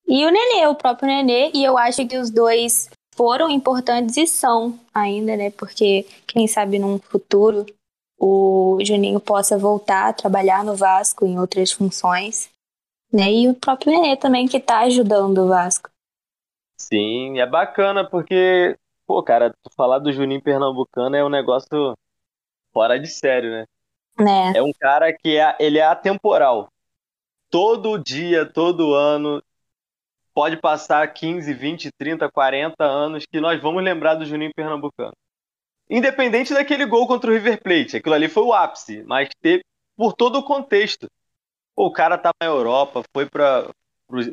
[0.08, 4.26] E o Nenê, o próprio Nenê, e eu acho que os dois foram importantes e
[4.26, 5.52] são ainda, né?
[5.52, 7.66] Porque quem sabe num futuro
[8.18, 12.50] o Juninho possa voltar a trabalhar no Vasco em outras funções,
[13.12, 13.32] né?
[13.32, 15.90] E o próprio Nenê também que tá ajudando o Vasco.
[16.80, 18.79] Sim, é bacana porque
[19.10, 21.98] Pô, cara, tu falar do Juninho Pernambucano é um negócio
[22.72, 23.66] fora de sério, né?
[24.54, 24.60] É.
[24.60, 26.72] É um cara que é, ele é atemporal.
[27.50, 29.42] Todo dia, todo ano,
[30.32, 35.16] pode passar 15, 20, 30, 40 anos que nós vamos lembrar do Juninho Pernambucano.
[35.90, 39.64] Independente daquele gol contra o River Plate, aquilo ali foi o ápice, mas teve
[39.98, 41.08] por todo o contexto.
[41.76, 43.72] Pô, o cara tá na Europa, foi para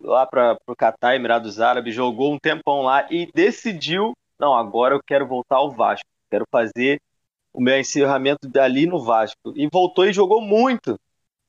[0.03, 5.01] lá para o Catar, Emirados Árabes, jogou um tempão lá e decidiu não, agora eu
[5.05, 7.01] quero voltar ao Vasco, quero fazer
[7.53, 9.53] o meu encerramento dali no Vasco.
[9.55, 10.99] E voltou e jogou muito,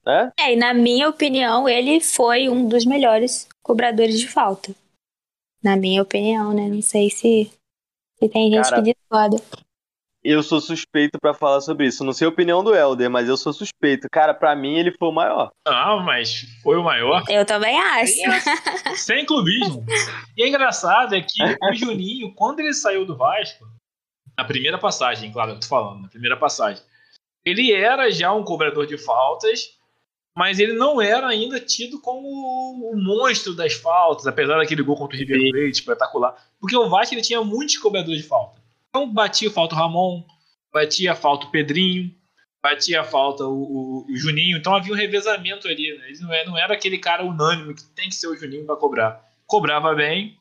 [0.06, 0.32] né?
[0.40, 4.74] É, e na minha opinião, ele foi um dos melhores cobradores de falta.
[5.62, 6.68] Na minha opinião, né?
[6.70, 7.52] Não sei se,
[8.16, 9.38] se tem gente Cara, que discorda
[10.32, 12.04] eu sou suspeito para falar sobre isso.
[12.04, 14.08] Não sei a opinião do Helder, mas eu sou suspeito.
[14.12, 15.52] Cara, para mim ele foi o maior.
[15.66, 17.24] Ah, mas foi o maior.
[17.30, 18.14] Eu também acho.
[18.96, 19.86] Sem clubismo.
[20.36, 23.66] E é engraçado é que o Juninho, quando ele saiu do Vasco,
[24.38, 26.84] na primeira passagem, claro, eu tô falando, na primeira passagem,
[27.46, 29.78] ele era já um cobrador de faltas,
[30.36, 35.16] mas ele não era ainda tido como o monstro das faltas, apesar daquele gol contra
[35.16, 36.36] o River Plate espetacular.
[36.60, 38.67] Porque o Vasco ele tinha muitos cobradores de falta.
[38.98, 40.24] Então batia falta o Ramon,
[40.74, 42.12] batia falta o Pedrinho,
[42.64, 44.58] batia falta o, o, o, Juninho.
[44.58, 45.96] Então havia um revezamento ali.
[45.96, 46.10] Né?
[46.10, 48.66] Ele não era, é, não era aquele cara unânime que tem que ser o Juninho
[48.66, 49.24] para cobrar.
[49.46, 50.36] Cobrava bem,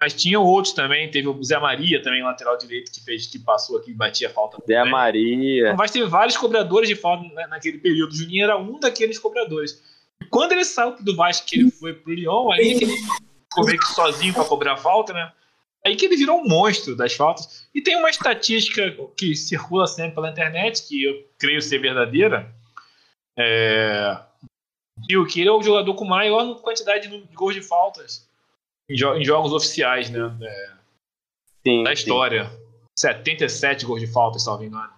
[0.00, 3.78] mas tinha outros também, teve o Zé Maria também, lateral direito, que fez, que passou
[3.78, 4.56] aqui e batia falta.
[4.66, 4.90] Zé também.
[4.90, 5.66] Maria.
[5.66, 8.10] Então, mas teve vários cobradores de falta né, naquele período.
[8.10, 9.80] O Juninho era um daqueles cobradores.
[10.20, 13.64] E quando ele saiu do Vasco, que ele foi pro Lyon, aí que ele ficou
[13.64, 15.30] meio que sozinho para cobrar falta, né?
[15.86, 17.66] Aí que ele virou um monstro das faltas.
[17.74, 22.50] E tem uma estatística que circula sempre pela internet, que eu creio ser verdadeira.
[23.38, 24.18] É...
[25.30, 28.26] Que ele é o jogador com maior quantidade de gols de faltas
[28.88, 30.32] em, jo em jogos oficiais, né?
[30.42, 30.70] É,
[31.66, 32.46] sim, da história.
[32.46, 32.64] Sim.
[32.96, 34.90] 77 gols de falta, se não me engano.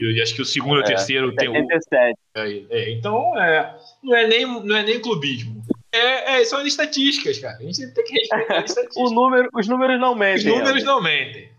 [0.00, 2.18] E acho que o segundo e o é, terceiro 77.
[2.34, 2.72] tem o.
[2.72, 5.62] É, é, então, é, não, é nem, não é nem clubismo.
[5.94, 7.58] É, é, são estatísticas, cara.
[7.58, 9.12] A gente tem que respeitar as estatísticas.
[9.12, 10.50] número, os números não mentem.
[10.50, 11.52] Os números não mentem.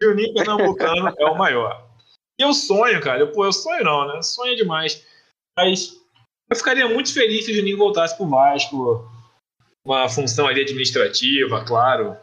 [0.00, 1.88] E o Ninho Pernambucano é o maior.
[2.38, 3.20] E eu sonho, cara.
[3.20, 4.22] Eu, pô, eu sonho não, né?
[4.22, 5.04] Sonho demais.
[5.58, 5.98] Mas
[6.50, 9.10] eu ficaria muito feliz se o Juninho voltasse pro Vasco
[9.84, 12.16] uma função ali administrativa, claro.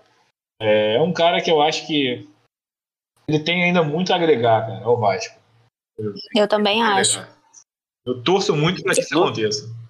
[0.61, 2.30] É, é um cara que eu acho que
[3.28, 5.38] ele tem ainda muito a agregar, cara, ao Vasco.
[5.97, 7.26] Eu, eu também acho.
[8.05, 9.85] Eu torço muito para que isso aconteça.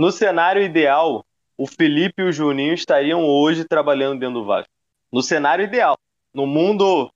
[0.00, 1.26] No cenário ideal,
[1.58, 4.72] o Felipe e o Juninho estariam hoje trabalhando dentro do Vasco.
[5.12, 5.98] No cenário ideal.
[6.32, 7.12] No mundo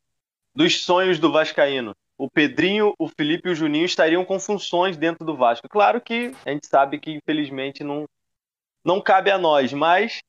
[0.54, 1.96] dos sonhos do Vascaíno.
[2.18, 5.66] O Pedrinho, o Felipe e o Juninho estariam com funções dentro do Vasco.
[5.66, 8.04] Claro que a gente sabe que, infelizmente, não,
[8.84, 10.20] não cabe a nós, mas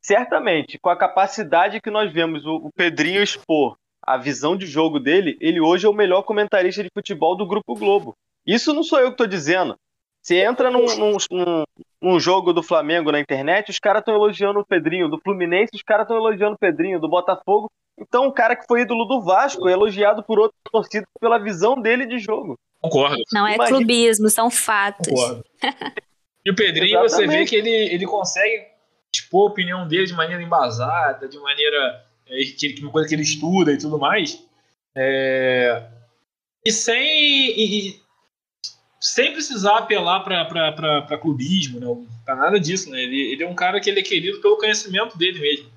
[0.00, 5.36] certamente, com a capacidade que nós vemos o, Pedrinho expor, a visão de jogo dele,
[5.42, 8.16] ele hoje é o melhor comentarista de futebol do Grupo Globo.
[8.46, 9.76] Isso não sou eu que estou dizendo.
[10.22, 11.64] Você entra num, num,
[12.00, 15.08] num, jogo do Flamengo na internet, os caras estão elogiando o Pedrinho.
[15.08, 17.00] Do Fluminense, os caras estão elogiando o Pedrinho.
[17.00, 17.68] Do Botafogo.
[17.98, 21.80] Então, o cara que foi ídolo do Vasco é elogiado por outro torcido pela visão
[21.80, 22.56] dele de jogo.
[22.80, 23.20] Concordo.
[23.32, 23.78] Não é Imagina.
[23.78, 25.08] clubismo, são fatos.
[25.08, 25.44] Concordo.
[26.44, 27.30] E o Pedrinho, Exatamente.
[27.30, 28.66] você vê que ele, ele consegue
[29.14, 32.04] expor a opinião dele de maneira embasada, de maneira.
[32.28, 34.44] É, que, uma coisa que ele estuda e tudo mais.
[34.92, 35.84] É,
[36.66, 37.00] e sem.
[37.00, 38.01] E,
[39.02, 42.06] sem precisar apelar para clubismo, né?
[42.24, 43.02] Pra nada disso, né?
[43.02, 45.68] Ele, ele é um cara que ele é querido pelo conhecimento dele mesmo.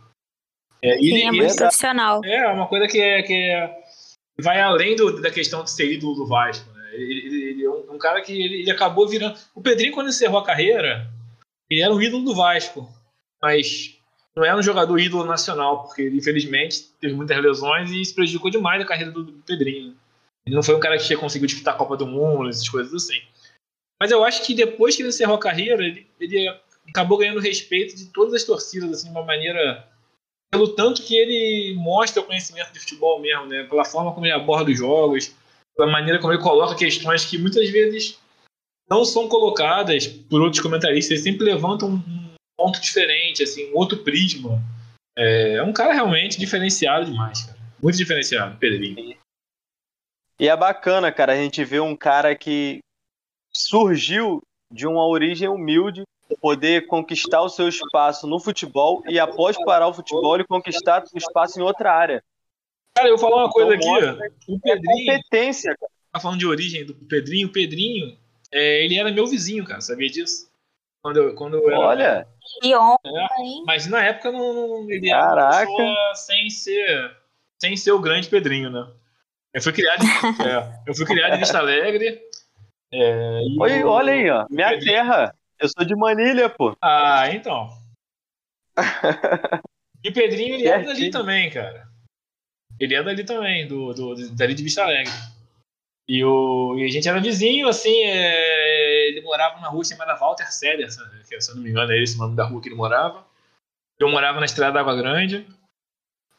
[0.79, 2.23] É, Sim, ele, é muito ele, profissional.
[2.23, 3.75] É, uma coisa que, é, que é,
[4.39, 6.69] vai além do, da questão de ser ídolo do Vasco.
[6.93, 9.37] Ele, ele é um, um, cara que ele, ele, acabou virando.
[9.55, 11.09] O Pedrinho, quando encerrou a carreira,
[11.67, 12.87] ele era um ídolo do Vasco.
[13.41, 13.99] Mas
[14.35, 18.51] não era um jogador ídolo nacional, porque ele, infelizmente, teve muitas lesões e isso prejudicou
[18.51, 19.95] demais a carreira do, do Pedrinho.
[20.45, 23.21] Ele não foi um cara que conseguiu disputar a Copa do Mundo, essas coisas assim.
[24.01, 26.47] Mas eu acho que depois que ele encerrou a carreira, ele, ele
[26.87, 29.87] acabou ganhando respeito de todas as torcidas, assim, de uma maneira.
[30.51, 33.63] pelo tanto que ele mostra o conhecimento de futebol mesmo, né?
[33.63, 35.33] Pela forma como ele aborda os jogos
[35.77, 38.17] da maneira como ele coloca questões que muitas vezes
[38.89, 43.97] não são colocadas por outros comentaristas, eles sempre levantam um ponto diferente, assim, um outro
[43.97, 44.61] prisma.
[45.17, 47.57] É, é um cara realmente diferenciado demais, cara.
[47.81, 49.17] Muito diferenciado, Pedrinho.
[50.39, 52.79] E é bacana, cara, a gente vê um cara que
[53.53, 56.03] surgiu de uma origem humilde,
[56.41, 61.17] poder conquistar o seu espaço no futebol e após parar o futebol ele conquistar o
[61.17, 62.23] espaço em outra área.
[62.95, 63.87] Cara, eu vou falar uma coisa aqui.
[63.87, 65.05] O é Pedrinho.
[65.05, 65.91] competência, cara.
[66.11, 67.47] Tá falando de origem do Pedrinho.
[67.47, 68.17] O Pedrinho,
[68.51, 69.81] é, ele era meu vizinho, cara.
[69.81, 70.49] Sabia disso?
[71.01, 71.79] Quando eu, quando eu era.
[71.79, 72.27] Olha!
[72.61, 75.69] Que honra, é, mas na época não, não ele Caraca.
[75.69, 77.17] era sem ser,
[77.59, 78.87] sem ser o grande Pedrinho, né?
[79.55, 80.03] Eu fui criado,
[80.45, 82.21] é, eu fui criado em Vista Alegre.
[82.91, 84.45] É, Oi, eu, olha aí, ó.
[84.49, 85.33] Minha terra.
[85.57, 86.75] Eu sou de Manilha, pô.
[86.81, 87.69] Ah, então.
[90.03, 91.87] e o Pedrinho, ele é dali também, cara.
[92.77, 95.13] Ele é dali também, do, do, dali de Vista Alegre.
[96.05, 100.45] E, o, e a gente era vizinho, assim, é, ele morava numa rua chamada Walter
[100.45, 100.53] que
[101.41, 103.25] se eu não me engano é esse o nome da rua que ele morava.
[103.97, 105.47] Eu morava na Estrada da Água Grande.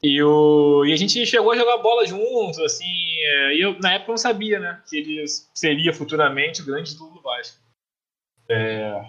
[0.06, 3.94] E, o, e a gente chegou a jogar bola junto, assim, é, e eu na
[3.94, 7.58] época não sabia, né, que ele seria futuramente o grande do Vasco.
[8.48, 9.02] É,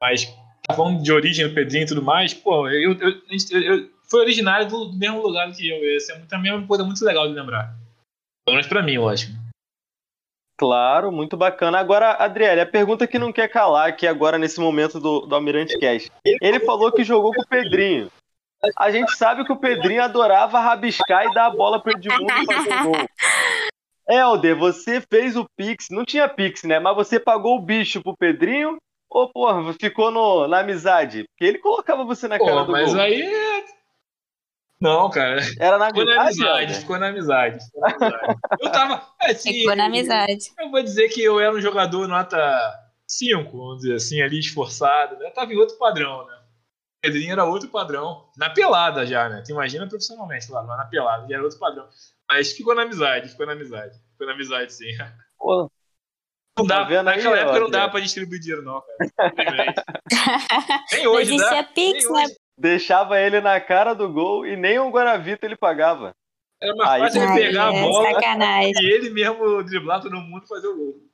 [0.00, 0.24] mas,
[0.66, 4.20] tá falando de origem do Pedrinho e tudo mais, pô, eu, eu, eu, eu foi
[4.20, 5.94] originário do, do mesmo lugar que eu.
[5.94, 7.76] Essa é também uma coisa muito legal de lembrar.
[8.46, 9.32] Pelo menos pra mim, lógico.
[10.56, 11.78] Claro, muito bacana.
[11.78, 15.78] Agora, Adriele, a pergunta que não quer calar aqui agora nesse momento do, do Almirante
[15.78, 16.10] Cash.
[16.24, 18.10] Ele falou que jogou com o Pedrinho.
[18.76, 22.82] A gente sabe que o Pedrinho adorava rabiscar e dar a bola pro Edmundo fazer
[22.82, 22.96] gol.
[24.08, 26.78] Helder, você fez o Pix, não tinha Pix, né?
[26.78, 28.78] Mas você pagou o bicho pro Pedrinho
[29.10, 31.24] ou, porra, ficou no, na amizade?
[31.28, 33.00] Porque ele colocava você na cara do mas gol.
[33.02, 33.22] aí.
[33.22, 33.64] é-
[34.80, 35.40] Não, cara.
[35.60, 37.64] Era na Ficou na amizade, ficou na amizade.
[37.64, 38.34] ficou na amizade.
[38.60, 39.02] Eu tava.
[39.34, 40.52] se- Ficou na amizade.
[40.58, 42.38] Eu vou dizer que eu era um jogador nota
[43.06, 45.26] 5, vamos dizer assim, ali esforçado, né?
[45.26, 46.37] Eu tava em outro padrão, né?
[47.00, 48.28] Pedrinho era outro padrão.
[48.36, 49.42] Na pelada já, né?
[49.46, 51.88] Tu imagina profissionalmente, claro, mas na pelada já era outro padrão.
[52.28, 53.96] Mas ficou na amizade, ficou na amizade.
[54.12, 54.90] Ficou na amizade, sim.
[55.38, 55.70] Pô,
[56.58, 57.70] Não dá, Tá vendo aí, naquela época não Helder?
[57.80, 59.32] dava pra distribuir dinheiro, não, cara.
[60.92, 61.62] Nem Não hoje, né?
[61.74, 62.24] Pix, Nem né?
[62.24, 62.36] hoje.
[62.58, 66.12] deixava ele na cara do gol e nem um Guaravita ele pagava.
[66.60, 68.72] Era mais Aí- fácil ele pegar a é bola sacanagem.
[68.82, 71.08] e ele mesmo driblar todo mundo e fazer o gol.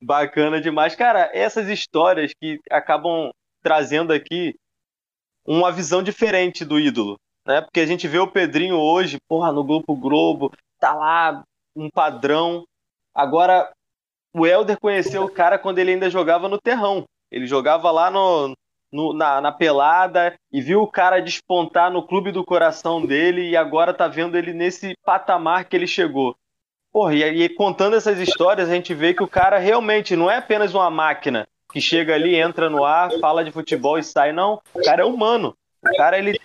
[0.00, 0.94] Bacana demais.
[0.94, 3.32] Cara, essas histórias que acabam
[3.64, 4.54] trazendo aqui
[5.46, 7.62] uma visão diferente do ídolo, né?
[7.62, 11.42] Porque a gente vê o Pedrinho hoje, porra, no Grupo Globo, tá lá
[11.74, 12.64] um padrão.
[13.14, 13.70] Agora,
[14.34, 17.04] o Helder conheceu o cara quando ele ainda jogava no terrão.
[17.30, 18.54] Ele jogava lá no,
[18.92, 23.56] no- na, na pelada e viu o cara despontar no clube do coração dele e
[23.56, 26.36] agora tá vendo ele nesse patamar que ele chegou.
[26.92, 30.36] Porra, e aí contando essas histórias, a gente vê que o cara realmente não é
[30.36, 34.30] apenas uma máquina que chega ali, entra no ar, fala de futebol e sai.
[34.30, 35.56] Não, o cara é humano.
[35.82, 36.38] O cara, ele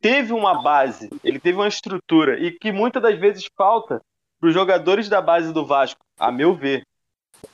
[0.00, 4.00] teve uma base, ele teve uma estrutura e que muitas das vezes falta
[4.38, 6.82] para os jogadores da base do Vasco, a meu ver.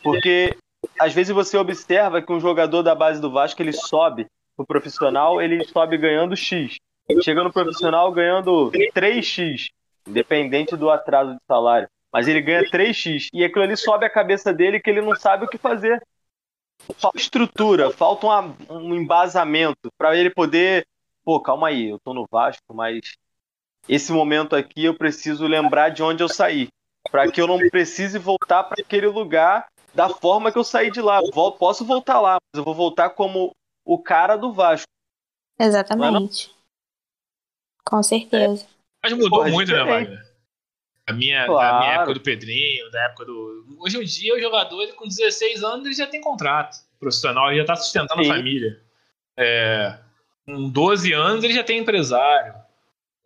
[0.02, 0.54] Porque
[1.00, 5.40] às vezes você observa que um jogador da base do Vasco, ele sobe pro profissional,
[5.40, 6.76] ele sobe ganhando X.
[7.22, 9.70] Chega no profissional ganhando 3X,
[10.06, 11.88] independente do atraso de salário.
[12.12, 13.28] Mas ele ganha 3x.
[13.32, 16.02] E aquilo ali sobe a cabeça dele que ele não sabe o que fazer.
[16.98, 20.86] Falta estrutura, falta uma- um embasamento para ele poder.
[21.24, 23.16] Pô, calma aí, eu tô no Vasco, mas
[23.88, 26.68] esse momento aqui eu preciso lembrar de onde eu saí.
[27.10, 31.00] Para que eu não precise voltar para aquele lugar da forma que eu saí de
[31.00, 31.20] lá.
[31.32, 33.52] Vol- Posso voltar lá, mas eu vou voltar como
[33.84, 34.86] o cara do Vasco.
[35.58, 36.54] Exatamente.
[37.84, 38.66] Com certeza.
[39.02, 39.84] Mas mudou Porra, é muito, né.
[39.84, 40.31] Wagner?
[41.06, 41.76] A minha, Claro.
[41.76, 43.76] a minha época do Pedrinho, da época do.
[43.80, 47.56] Hoje em dia, o jogador ele, com 16 anos ele já tem contrato profissional, ele
[47.56, 48.30] já está sustentando Sim.
[48.30, 48.80] a família.
[49.36, 49.98] É,
[50.46, 52.54] com 12 anos ele já tem empresário.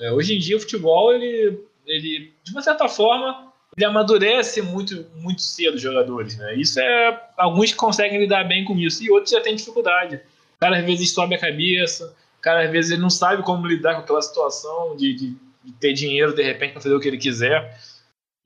[0.01, 5.07] É, hoje em dia o futebol, ele, ele, de uma certa forma, ele amadurece muito,
[5.17, 6.39] muito cedo os jogadores.
[6.39, 6.55] Né?
[6.55, 7.29] Isso é.
[7.37, 10.17] Alguns conseguem lidar bem com isso e outros já têm dificuldade.
[10.57, 13.67] O cara às vezes sobe a cabeça, o cara às vezes ele não sabe como
[13.67, 15.39] lidar com aquela situação de, de, de
[15.73, 17.79] ter dinheiro de repente para fazer o que ele quiser.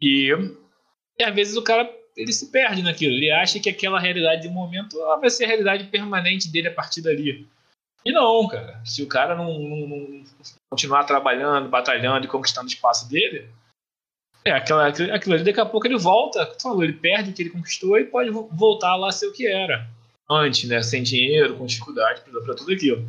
[0.01, 0.31] E,
[1.18, 3.12] e às vezes o cara ele se perde naquilo.
[3.14, 6.75] Ele acha que aquela realidade de momento ela vai ser a realidade permanente dele a
[6.75, 7.47] partir dali.
[8.05, 8.81] E não, cara.
[8.85, 10.25] Se o cara não, não- não
[10.73, 13.49] continuar trabalhando, batalhando e conquistando o espaço dele,
[14.45, 17.51] é aquela, aquilo ali, daqui a pouco ele volta, falou, ele perde o que ele
[17.51, 19.87] conquistou e pode vo- voltar lá ser o que era.
[20.31, 20.83] Antes, né?
[20.83, 23.07] Sem dinheiro, com dificuldade, para tudo aquilo.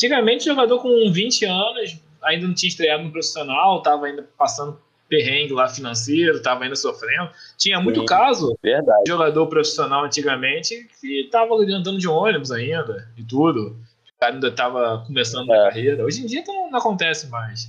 [0.00, 5.54] Antigamente, jogador com 20 anos ainda não tinha estreado no profissional, estava ainda passando perrengue
[5.54, 7.30] lá financeiro, estava ainda sofrendo.
[7.56, 8.06] Tinha muito Sim.
[8.06, 9.04] caso Verdade.
[9.04, 13.68] de jogador profissional antigamente que estava andando de ônibus ainda e tudo.
[14.16, 15.58] O cara ainda estava começando É.
[15.58, 16.04] a carreira.
[16.04, 17.64] Hoje em dia não, não acontece mais.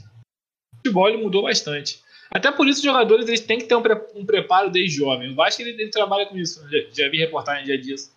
[0.74, 2.02] O futebol mudou bastante.
[2.32, 5.32] Até por isso os jogadores eles têm que ter um, pre- um preparo desde jovem.
[5.32, 6.62] O Vasco ele, ele trabalha com isso.
[6.70, 8.12] Já, já vi reportagem já disso.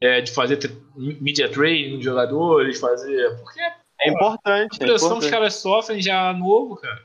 [0.00, 0.58] É, de fazer
[0.96, 3.36] media training de jogadores, fazer.
[3.38, 3.60] Porque
[4.02, 4.78] É importante.
[4.80, 5.30] a É pressão que os importante.
[5.30, 7.02] caras sofrem já novo, cara,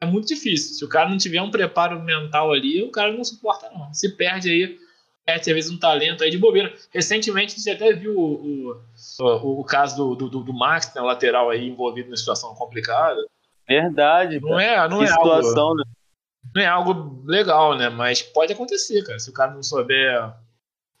[0.00, 0.74] é muito difícil.
[0.74, 3.92] Se o cara não tiver um preparo mental ali, o cara não suporta, não.
[3.92, 4.78] Se perde aí,
[5.26, 6.72] perde às vezes um talento aí de bobeira.
[6.92, 8.82] Recentemente a gente até viu o, o,
[9.20, 13.20] o, o caso do, do, do Max, né, lateral aí envolvido numa situação complicada.
[13.68, 14.40] Verdade.
[14.40, 15.84] Não é, não que é algo, situação, né?
[16.54, 17.88] não é algo legal, né?
[17.88, 19.18] Mas pode acontecer, cara.
[19.18, 20.32] Se o cara não souber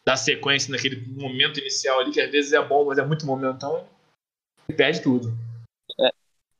[0.04, 3.78] dar sequência naquele momento inicial ali, que às vezes é bom, mas é muito momentâneo,
[3.78, 3.86] ele
[4.70, 5.32] perde tudo.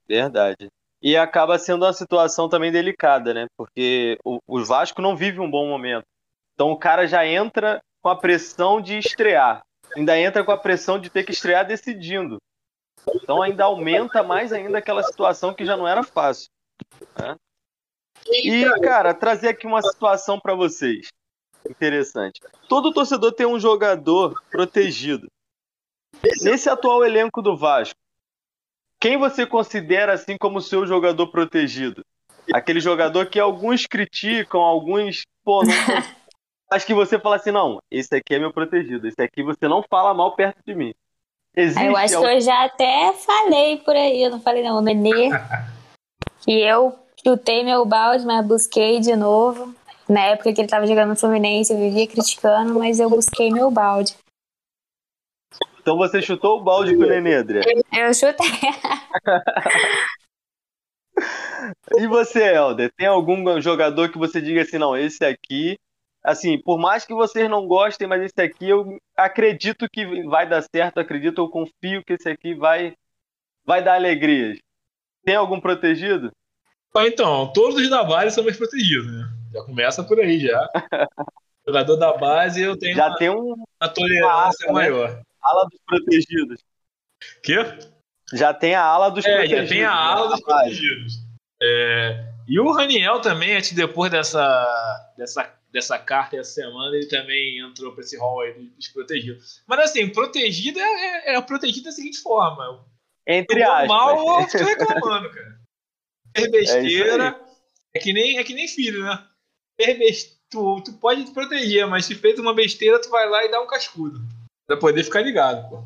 [0.06, 0.68] Verdade.
[1.02, 3.46] E acaba sendo uma situação também delicada, né?
[3.56, 6.04] Porque o, o Vasco não vive um bom momento.
[6.54, 9.62] Então o cara já entra com a pressão de estrear.
[9.96, 12.38] Ainda entra com a pressão de ter que estrear decidindo.
[13.14, 16.48] Então ainda aumenta mais ainda aquela situação que já não era fácil.
[17.18, 17.36] né?
[18.26, 21.08] E, cara, trazer aqui uma situação para vocês.
[21.68, 22.40] Interessante.
[22.68, 25.28] Todo torcedor tem um jogador protegido.
[26.42, 27.98] Nesse atual elenco do Vasco,
[29.00, 32.04] quem você considera assim como seu jogador protegido?
[32.52, 35.72] Aquele jogador que alguns criticam, alguns, pô, não
[36.70, 39.82] mas que você fala assim, não, esse aqui é meu protegido, esse aqui você não
[39.88, 40.92] fala mal perto de mim.
[41.56, 44.80] Existe eu acho que eu já até falei por aí, eu não falei não, o
[44.80, 45.30] Nenê,
[46.42, 49.74] que eu chutei meu balde, mas busquei de novo.
[50.08, 53.70] Na época que ele tava jogando no Fluminense, eu vivia criticando, mas eu busquei meu
[53.70, 54.16] balde.
[55.80, 57.60] Então você chutou o balde com o Nenê, André?
[57.92, 58.46] Eu chutei.
[61.98, 62.92] e você, Helder?
[62.96, 65.78] Tem algum jogador que você diga assim, não, esse aqui
[66.22, 70.62] assim, por mais que vocês não gostem, mas esse aqui eu acredito que vai dar
[70.62, 72.94] certo, acredito, eu confio que esse aqui vai
[73.64, 74.58] vai dar alegrias.
[75.24, 76.32] Tem algum protegido?
[76.94, 79.28] Ah, então, todos da base são mais protegidos, né?
[79.52, 80.68] Já começa por aí já.
[81.66, 85.10] Jogador da base eu tenho já uma, tem um, uma tolerância uma ala, maior.
[85.10, 85.22] Né?
[85.42, 86.60] Ala dos protegidos.
[87.42, 87.56] Quê?
[88.32, 89.68] Já tem a ala dos é, protegidos.
[89.68, 90.32] Já tem a ala né?
[90.32, 91.14] dos protegidos.
[91.62, 97.58] É, e o Raniel também, antes depois dessa, dessa dessa carta essa semana, ele também
[97.58, 99.62] entrou para esse rol aí dos protegidos.
[99.66, 102.84] Mas assim, protegido é, é, é protegido da seguinte forma.
[103.26, 103.88] Entre aspas.
[103.88, 105.60] mal, eu tô reclamando, cara.
[106.32, 107.40] Ter é besteira
[107.94, 109.24] é, é, que nem, é que nem filho, né?
[109.76, 113.44] Ter besteira, tu, tu pode te proteger, mas se fez uma besteira, tu vai lá
[113.44, 114.20] e dá um cascudo.
[114.70, 115.82] Pra poder ficar ligado, pô.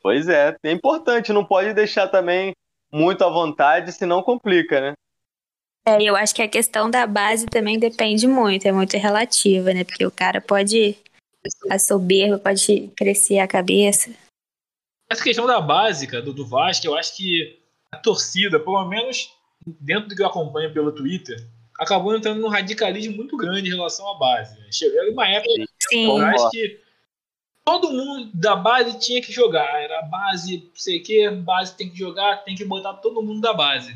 [0.00, 2.52] Pois é, é importante, não pode deixar também
[2.92, 4.92] muito à vontade, senão complica, né?
[5.84, 9.82] É, eu acho que a questão da base também depende muito, é muito relativa, né?
[9.82, 10.96] Porque o cara pode.
[11.68, 14.12] A soberba pode crescer a cabeça.
[15.10, 17.58] Essa questão da básica do, do Vasco, eu acho que
[17.90, 19.34] a torcida, pelo menos
[19.66, 21.36] dentro do que eu acompanho pelo Twitter,
[21.80, 24.56] acabou entrando num radicalismo muito grande em relação à base.
[24.56, 24.68] Né?
[24.70, 25.50] Chegou uma época
[25.88, 26.20] Sim.
[26.20, 26.89] acho que
[27.64, 29.82] todo mundo da base tinha que jogar.
[29.82, 33.22] Era a base, não sei o que, base tem que jogar, tem que botar todo
[33.22, 33.94] mundo da base.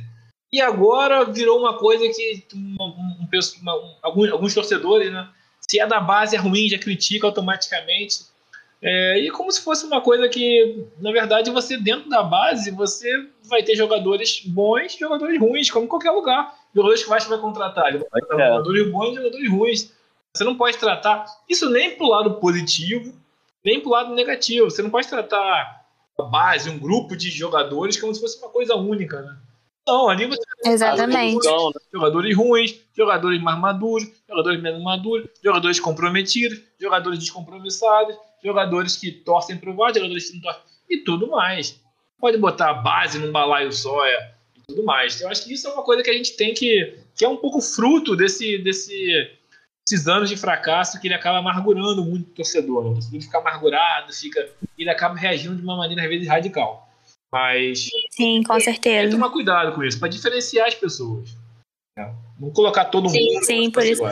[0.52, 5.28] E agora virou uma coisa que um, um, um, alguns, alguns, torcedores, né?
[5.60, 8.26] Se é da base é ruim, já critica automaticamente.
[8.80, 13.26] É, e como se fosse uma coisa que, na verdade, você dentro da base, você
[13.44, 16.54] vai ter jogadores bons e jogadores ruins, como em qualquer lugar.
[16.74, 17.88] Jogadores que vai contratar.
[17.88, 18.50] Ele vai contratar é.
[18.50, 19.92] jogadores bons e jogadores ruins.
[20.36, 23.14] Você não pode tratar isso nem pro lado positivo,
[23.64, 24.70] nem pro lado negativo.
[24.70, 25.84] Você não pode tratar
[26.18, 29.36] a base, um grupo de jogadores, como se fosse uma coisa única, né?
[29.86, 31.46] Não, ali você Exatamente.
[31.92, 39.58] Jogadores ruins, jogadores mais maduros, jogadores menos maduros, jogadores comprometidos, jogadores descompromissados, jogadores que torcem
[39.58, 41.78] pro VAR, jogadores que não torcem, e tudo mais.
[42.18, 45.20] Pode botar a base num balaio sóia e tudo mais.
[45.20, 46.98] Eu acho que isso é uma coisa que a gente tem que.
[47.14, 49.30] que é um pouco fruto desse, desse,
[49.86, 52.84] desses anos de fracasso que ele acaba amargurando muito o torcedor.
[52.84, 52.90] Né?
[52.90, 56.88] O torcedor fica amargurado, fica, ele acaba reagindo de uma maneira, às vezes, radical.
[57.32, 57.90] Mas.
[58.10, 59.00] Sim, com certeza.
[59.00, 61.36] Tem que tomar cuidado com isso, para diferenciar as pessoas.
[62.38, 63.44] Não colocar todo sim, mundo.
[63.44, 64.02] Sim, por isso,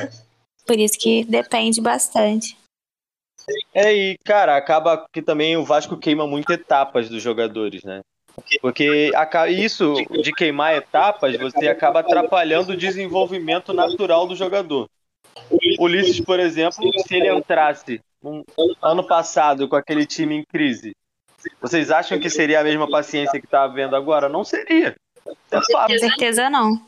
[0.66, 2.56] por isso que depende bastante.
[3.74, 8.00] É, e, cara, acaba que também o Vasco queima muito etapas dos jogadores, né?
[8.60, 9.10] Porque
[9.50, 14.88] isso de queimar etapas, você acaba atrapalhando o desenvolvimento natural do jogador.
[15.50, 18.42] O Ulisses, por exemplo, se ele entrasse um
[18.80, 20.94] ano passado com aquele time em crise
[21.60, 24.28] vocês acham que seria a mesma paciência que está havendo agora?
[24.28, 24.94] Não seria.
[25.50, 26.80] É Com certeza não.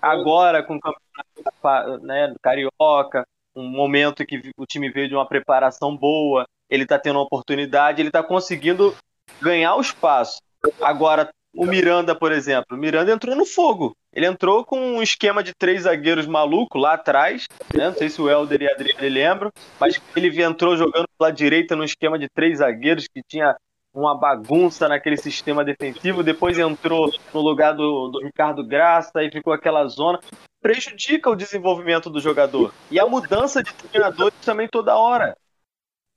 [0.00, 5.96] Agora, com o campeonato né, carioca, um momento que o time veio de uma preparação
[5.96, 8.94] boa, ele está tendo uma oportunidade, ele está conseguindo
[9.40, 10.40] ganhar o espaço.
[10.80, 13.94] Agora, o Miranda, por exemplo, o Miranda entrou no fogo.
[14.14, 17.46] Ele entrou com um esquema de três zagueiros maluco lá atrás.
[17.74, 17.86] Né?
[17.86, 19.50] Não sei se o Helder e a Adriane lembram,
[19.80, 23.56] mas ele entrou jogando pela direita no esquema de três zagueiros que tinha
[23.92, 26.22] uma bagunça naquele sistema defensivo.
[26.22, 30.20] Depois entrou no lugar do, do Ricardo Graça e ficou aquela zona.
[30.60, 32.72] Prejudica o desenvolvimento do jogador.
[32.90, 35.36] E a mudança de treinadores também toda hora.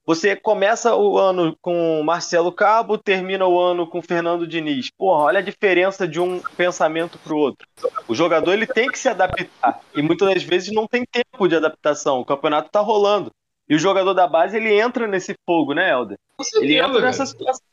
[0.07, 4.89] Você começa o ano com Marcelo Cabo, termina o ano com Fernando Diniz.
[4.89, 7.67] Porra, olha a diferença de um pensamento para o outro.
[8.07, 11.57] O jogador ele tem que se adaptar e muitas das vezes não tem tempo de
[11.57, 12.21] adaptação.
[12.21, 13.29] O campeonato está rolando.
[13.67, 16.17] E o jogador da base ele entra nesse fogo, né, Helder?
[16.55, 17.65] Ele entra nessa situação.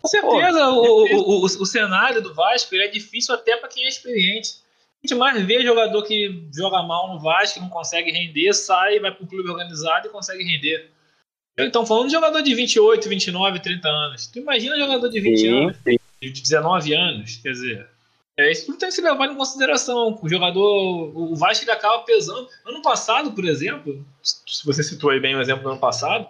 [0.00, 3.88] Com certeza, o, o, o, o, cenário do Vasco é difícil até para quem é
[3.88, 4.56] experiente.
[5.00, 9.12] A gente mais vê jogador que joga mal no Vasco, não consegue render, sai, vai
[9.12, 10.90] para um clube organizado e consegue render.
[11.58, 14.26] Então, falando de jogador de 28, 29, 30 anos.
[14.26, 15.98] Tu imagina jogador de 20 sim, anos, sim.
[16.20, 17.88] de 19 anos, quer dizer.
[18.36, 20.18] É, isso tudo tem que ser levado em consideração.
[20.22, 22.48] O jogador, o Vasco ele acaba pesando.
[22.64, 26.26] Ano passado, por exemplo, se você citou aí bem o exemplo do ano passado,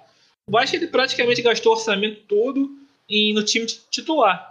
[0.47, 2.71] o Vasco ele praticamente gastou o orçamento todo
[3.09, 4.51] em, no time titular.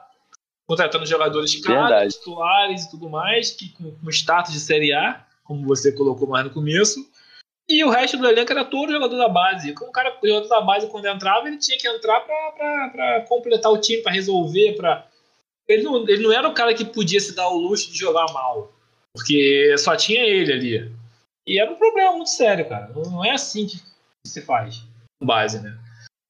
[0.66, 5.68] Contratando jogadores caros, titulares e tudo mais, que com, com status de Série A, como
[5.68, 7.06] você colocou mais no começo,
[7.72, 9.72] E o resto do elenco era todo jogador da base.
[9.72, 14.04] O cara, jogador da base, quando entrava, ele tinha que entrar para completar o time,
[14.04, 14.76] para resolver.
[14.76, 15.08] Pra...
[15.70, 18.26] Ele, não, ele não era o cara que podia se dar o luxo de jogar
[18.34, 18.74] mal.
[19.16, 20.92] Porque só tinha ele ali.
[21.48, 22.92] E era um problema muito sério, cara.
[22.94, 23.82] Não, não é assim que
[24.28, 24.84] se faz
[25.24, 25.78] base, né?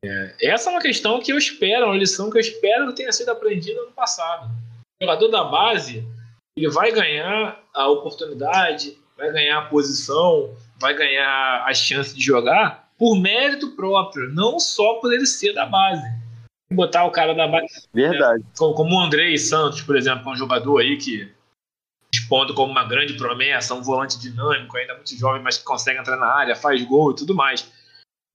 [0.06, 3.12] É, essa é uma questão que eu espero, uma lição que eu espero que tenha
[3.12, 4.48] sido aprendida no passado.
[5.02, 6.08] O jogador da base,
[6.56, 12.92] ele vai ganhar a oportunidade, vai ganhar a posição, vai ganhar a chance de jogar
[12.98, 16.04] por mérito próprio, não só por ele ser da base.
[16.72, 17.88] Botar o cara da base.
[17.94, 18.44] Verdade.
[18.58, 21.32] Como, como o Andrei Santos, por exemplo, é um jogador aí que
[22.14, 26.18] responde como uma grande promessa, um volante dinâmico, ainda muito jovem, mas que consegue entrar
[26.18, 27.72] na área, faz gol e tudo mais.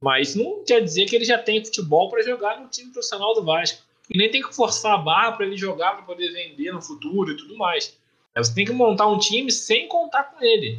[0.03, 3.45] Mas não quer dizer que ele já tem futebol para jogar no time profissional do
[3.45, 3.83] Vasco.
[4.09, 7.33] E nem tem que forçar a barra para ele jogar para poder vender no futuro
[7.33, 7.97] e tudo mais.
[8.37, 10.79] Você tem que montar um time sem contar com ele.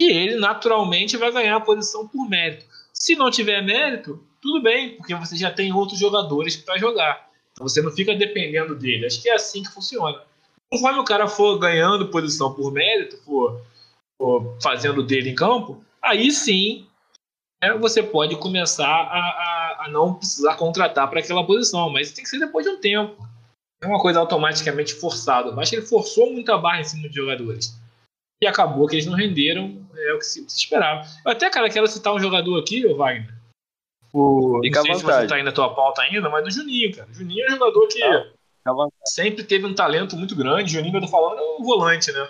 [0.00, 2.66] E ele naturalmente vai ganhar a posição por mérito.
[2.92, 7.30] Se não tiver mérito, tudo bem, porque você já tem outros jogadores para jogar.
[7.52, 9.06] Então você não fica dependendo dele.
[9.06, 10.20] Acho que é assim que funciona.
[10.70, 13.60] Conforme o cara for ganhando posição por mérito, for,
[14.18, 16.86] for fazendo dele em campo, aí sim
[17.62, 22.24] é, você pode começar a, a, a não precisar contratar para aquela posição, mas tem
[22.24, 23.26] que ser depois de um tempo.
[23.80, 25.52] É uma coisa automaticamente forçada.
[25.52, 27.78] Mas ele forçou muito a barra em cima de jogadores.
[28.42, 31.06] E acabou que eles não renderam é o que se, se esperava.
[31.24, 33.32] Eu até, cara, quero citar um jogador aqui, o Wagner.
[34.12, 36.94] O, Fica não sei se você está aí na tua pauta ainda, mas do Juninho,
[36.94, 37.08] cara.
[37.10, 40.64] O Juninho é um jogador que ah, sempre teve um talento muito grande.
[40.64, 42.28] O Juninho eu tô falando é um volante, né?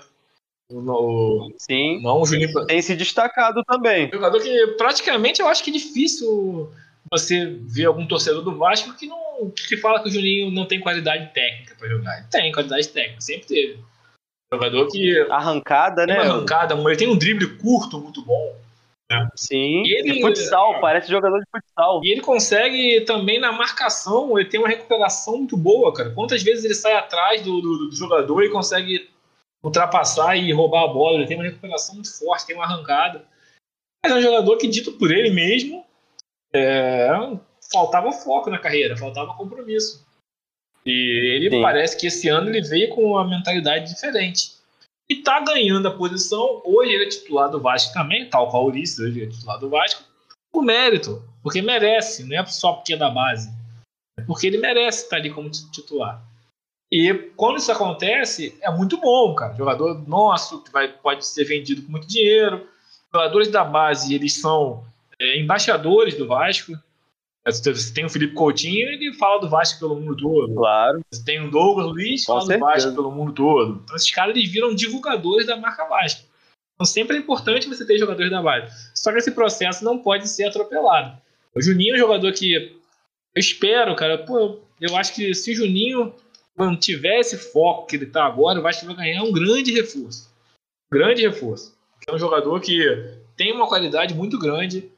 [0.70, 2.02] No, Sim.
[2.02, 2.66] Não, o Juninho...
[2.66, 4.08] Tem se destacado também.
[4.08, 6.72] Um jogador que praticamente eu acho que é difícil
[7.10, 10.80] você ver algum torcedor do Vasco que não que fala que o Juninho não tem
[10.80, 12.18] qualidade técnica para jogar.
[12.18, 13.78] Ele tem qualidade técnica, sempre teve.
[14.54, 15.20] Jogador que.
[15.30, 16.18] Arrancada, né?
[16.18, 18.56] arrancada, ele tem um drible curto muito bom.
[19.10, 19.28] Né?
[19.36, 22.00] Sim, e ele, futsal, parece jogador de futsal.
[22.02, 26.10] E ele consegue também na marcação, ele tem uma recuperação muito boa, cara.
[26.10, 29.10] Quantas vezes ele sai atrás do, do, do jogador e consegue
[29.62, 31.18] ultrapassar e roubar a bola?
[31.18, 33.24] Ele tem uma recuperação muito forte, tem uma arrancada.
[34.04, 35.84] Mas é um jogador que, dito por ele mesmo,
[36.54, 37.10] é,
[37.72, 40.03] faltava foco na carreira, faltava compromisso.
[40.86, 41.62] E ele Sim.
[41.62, 44.52] parece que esse ano ele veio com uma mentalidade diferente.
[45.08, 46.62] E tá ganhando a posição.
[46.64, 49.58] Hoje ele é titular do Vasco também, tal qual o Ulisses, hoje ele é titular
[49.58, 50.02] do Vasco,
[50.52, 53.50] por mérito, porque merece, não é só porque é da base.
[54.18, 56.22] É porque ele merece estar ali como titular.
[56.92, 59.54] E quando isso acontece, é muito bom, cara.
[59.54, 62.68] Jogador nosso, que vai, pode ser vendido com muito dinheiro.
[63.12, 64.84] Jogadores da base, eles são
[65.18, 66.72] é, embaixadores do Vasco.
[67.46, 70.54] Você tem o Felipe Coutinho, ele fala do Vasco pelo mundo todo.
[70.54, 71.00] Claro.
[71.12, 73.82] Você tem o Douglas Luiz, fala do Vasco pelo mundo todo.
[73.84, 76.26] Então esses caras eles viram divulgadores da marca Vasco.
[76.74, 78.72] Então sempre é importante você ter jogadores da base.
[78.94, 81.20] Só que esse processo não pode ser atropelado.
[81.54, 85.54] O Juninho é um jogador que eu espero, cara, pô, eu acho que se o
[85.54, 86.14] Juninho
[86.56, 90.32] mantiver esse foco que ele tá agora, o Vasco vai ganhar um grande reforço.
[90.90, 91.76] Um grande reforço.
[92.08, 92.80] É um jogador que
[93.36, 94.90] tem uma qualidade muito grande,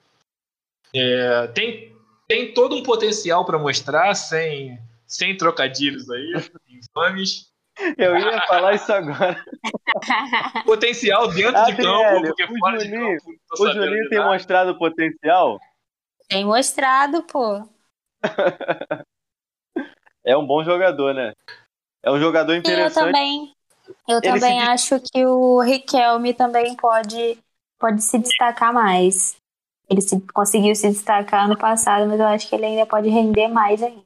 [0.95, 1.96] é, tem
[2.29, 6.33] tem todo um potencial para mostrar, sem, sem trocadilhos aí,
[6.69, 7.53] infames.
[7.99, 9.45] Eu ia falar isso agora.
[10.65, 13.41] potencial dentro de campo, porque o fora Juninho, de campo.
[13.61, 15.61] O Juninho tem mostrado potencial?
[16.29, 17.69] Tem mostrado, pô.
[20.25, 21.33] é um bom jogador, né?
[22.03, 22.97] É um jogador interessante.
[22.97, 23.53] eu também.
[24.09, 24.67] Eu Ele também se...
[24.67, 27.39] acho que o Riquelme também pode,
[27.79, 29.37] pode se destacar mais.
[29.89, 33.49] Ele se, conseguiu se destacar no passado, mas eu acho que ele ainda pode render
[33.49, 34.03] mais ainda.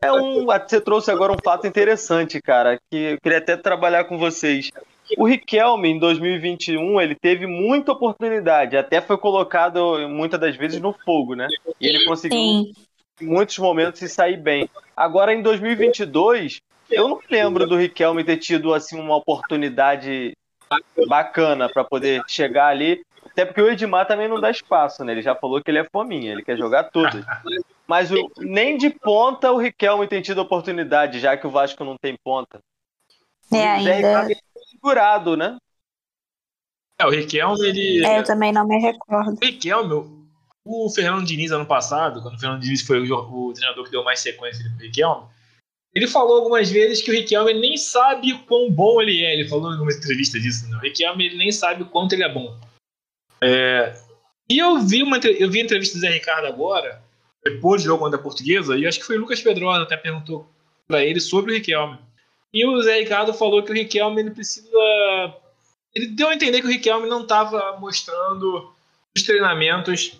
[0.00, 4.16] É um, você trouxe agora um fato interessante, cara, que eu queria até trabalhar com
[4.16, 4.70] vocês.
[5.16, 10.92] O Riquelme, em 2021, ele teve muita oportunidade, até foi colocado muitas das vezes no
[10.92, 11.48] fogo, né?
[11.80, 12.72] E ele conseguiu, Sim.
[13.20, 14.68] em muitos momentos, se sair bem.
[14.96, 20.32] Agora, em 2022, eu não lembro do Riquelme ter tido assim uma oportunidade
[21.08, 23.02] bacana para poder chegar ali.
[23.30, 25.12] Até porque o Edmar também não dá espaço, né?
[25.12, 27.24] Ele já falou que ele é fominha, ele quer jogar tudo.
[27.86, 31.96] Mas o, nem de ponta o Riquelme tem tido oportunidade, já que o Vasco não
[31.96, 32.60] tem ponta.
[33.52, 34.26] É, ainda...
[34.70, 35.56] segurado, né?
[36.98, 38.04] É, o Riquelme, ele...
[38.04, 39.38] É, eu também não me recordo.
[39.40, 40.28] O Riquelme,
[40.64, 44.04] o Fernando Diniz, ano passado, quando o Fernando Diniz foi o, o treinador que deu
[44.04, 45.26] mais sequência pro Riquelme,
[45.94, 49.32] ele falou algumas vezes que o Riquelme nem sabe o quão bom ele é.
[49.32, 50.76] Ele falou em algumas entrevistas disso, né?
[50.76, 52.58] O Riquelme ele nem sabe o quanto ele é bom.
[53.40, 53.94] É,
[54.50, 57.02] e eu vi, uma, eu vi a entrevista do Zé Ricardo agora,
[57.44, 60.48] depois do jogo contra a Portuguesa, e acho que foi o Lucas Pedrosa até perguntou
[60.86, 61.98] para ele sobre o Riquelme.
[62.52, 64.68] E o Zé Ricardo falou que o Riquelme ele precisa.
[65.94, 68.72] Ele deu a entender que o Riquelme não estava mostrando
[69.14, 70.18] os treinamentos,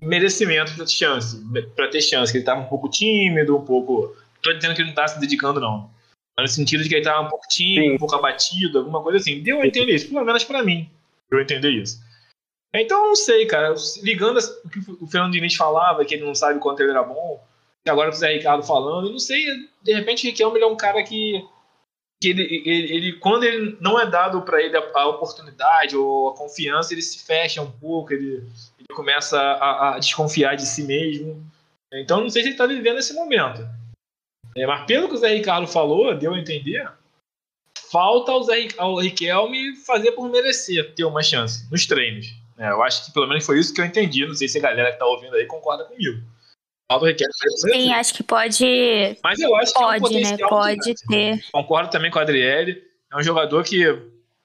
[0.00, 1.42] merecimento para ter chance,
[1.74, 4.14] para ter chance, que ele estava um pouco tímido, um pouco.
[4.42, 5.90] Tô dizendo que ele não está se dedicando, não.
[6.38, 7.94] No sentido de que ele estava um pouco tímido, Sim.
[7.94, 9.40] um pouco abatido, alguma coisa assim.
[9.42, 10.90] Deu a entender isso, pelo menos para mim.
[11.30, 12.00] Deu a entender isso.
[12.74, 13.74] Então, não sei, cara.
[14.02, 17.44] Ligando o que o Fernando Diniz falava, que ele não sabe quanto ele era bom,
[17.84, 19.44] e agora o Zé Ricardo falando, eu não sei,
[19.82, 21.44] de repente o Riquelme é um cara que,
[22.22, 26.30] que ele, ele, ele, quando ele não é dado para ele a, a, oportunidade ou
[26.30, 28.36] a confiança, ele se fecha um pouco, ele,
[28.78, 31.44] ele começa a, a desconfiar de si mesmo.
[31.92, 33.68] Então, não sei se ele está vivendo esse momento.
[34.56, 36.88] É, mas pelo que o Zé Ricardo falou, deu a entender,
[37.90, 42.41] falta ao, Zé, ao Riquelme fazer por merecer ter uma chance nos treinos.
[42.58, 44.26] É, eu acho que pelo menos foi isso que eu entendi.
[44.26, 46.22] Não sei se a galera que está ouvindo aí concorda comigo.
[46.90, 49.16] Falta Riquelme Sim, acho que pode.
[49.22, 50.36] Mas eu acho pode, que é um né?
[50.48, 51.44] Pode ter.
[51.50, 52.82] Concordo também com o Adriele.
[53.10, 53.84] É um jogador que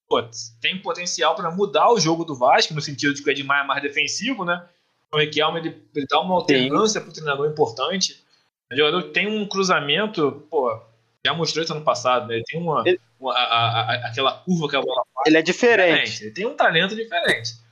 [0.08, 0.24] pô,
[0.62, 3.68] tem potencial para mudar o jogo do Vasco, no sentido de que o Edmar é
[3.68, 4.66] mais defensivo, né?
[5.12, 8.24] O Riquelme ele, ele dá uma alternância para o treinador importante.
[8.72, 10.82] O jogador tem um cruzamento, pô,
[11.26, 12.36] já mostrou isso ano passado, né?
[12.36, 13.00] Ele tem uma, ele...
[13.20, 15.28] uma a, a, aquela curva que a bola faz.
[15.28, 15.90] Ele é diferente.
[15.90, 16.24] diferente.
[16.24, 17.67] Ele tem um talento diferente.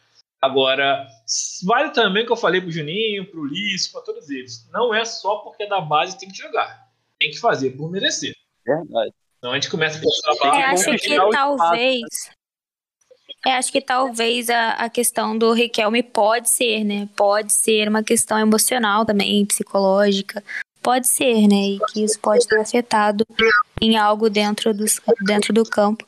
[0.45, 1.07] Agora,
[1.63, 4.69] vale também que eu falei pro Juninho, pro Ulisses, para todos eles.
[4.71, 6.87] Não é só porque é da base tem que jogar.
[7.19, 8.31] Tem que fazer por merecer.
[8.63, 9.11] Verdade.
[9.39, 10.59] Então a gente começa a pensar a falar.
[10.59, 12.03] É, acho que talvez.
[13.43, 17.09] É, acho que talvez a, a questão do Riquelme pode ser, né?
[17.15, 20.43] Pode ser uma questão emocional também, psicológica.
[20.81, 21.55] Pode ser, né?
[21.55, 23.25] E que isso pode ter afetado
[23.81, 26.05] em algo dentro, dos, dentro do campo.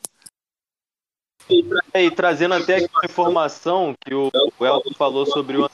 [1.94, 4.30] E trazendo até aqui uma informação que o,
[4.60, 5.68] Elton falou sobre o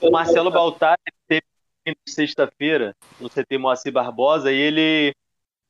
[0.00, 0.98] O Marcelo Baltar
[1.28, 1.42] teve
[2.08, 5.14] sexta-feira no CT Moacir Barbosa e ele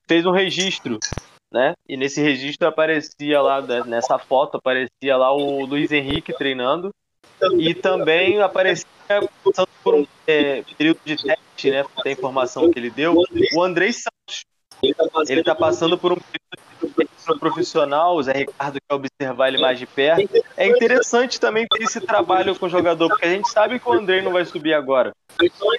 [0.07, 0.99] fez um registro,
[1.53, 1.74] né?
[1.89, 6.91] E nesse registro aparecia lá, né, nessa foto, aparecia lá o Luiz Henrique treinando
[7.59, 8.87] e também aparecia
[9.45, 11.84] passando por um é, período de teste, né?
[12.05, 13.14] Da informação que ele deu,
[13.55, 14.45] o Andrei Santos.
[15.28, 17.05] Ele está passando por um período de
[17.39, 20.29] profissional, o Zé Ricardo quer observar ele mais de perto.
[20.57, 23.93] É interessante também ter esse trabalho com o jogador, porque a gente sabe que o
[23.93, 25.12] André não vai subir agora.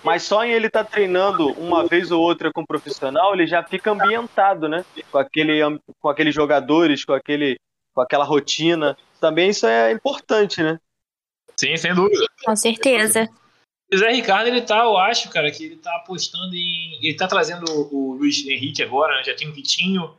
[0.04, 3.48] Mas só em ele estar tá treinando uma vez ou outra com o profissional, ele
[3.48, 4.84] já fica ambientado, né?
[5.12, 5.60] Com, aquele,
[6.00, 7.58] com aqueles jogadores, com, aquele,
[7.94, 8.98] com aquela rotina.
[9.20, 10.80] Também isso é importante, né?
[11.56, 12.26] Sim, sem dúvida.
[12.46, 13.28] Com certeza.
[13.92, 17.00] O Zé Ricardo, ele tá, eu acho, cara, que ele tá apostando em.
[17.02, 19.24] Ele tá trazendo o Luiz Henrique agora, né?
[19.24, 20.14] já tem o Vitinho,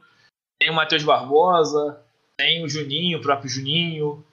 [0.58, 2.00] tem o Matheus Barbosa,
[2.36, 4.24] tem o Juninho, o próprio Juninho.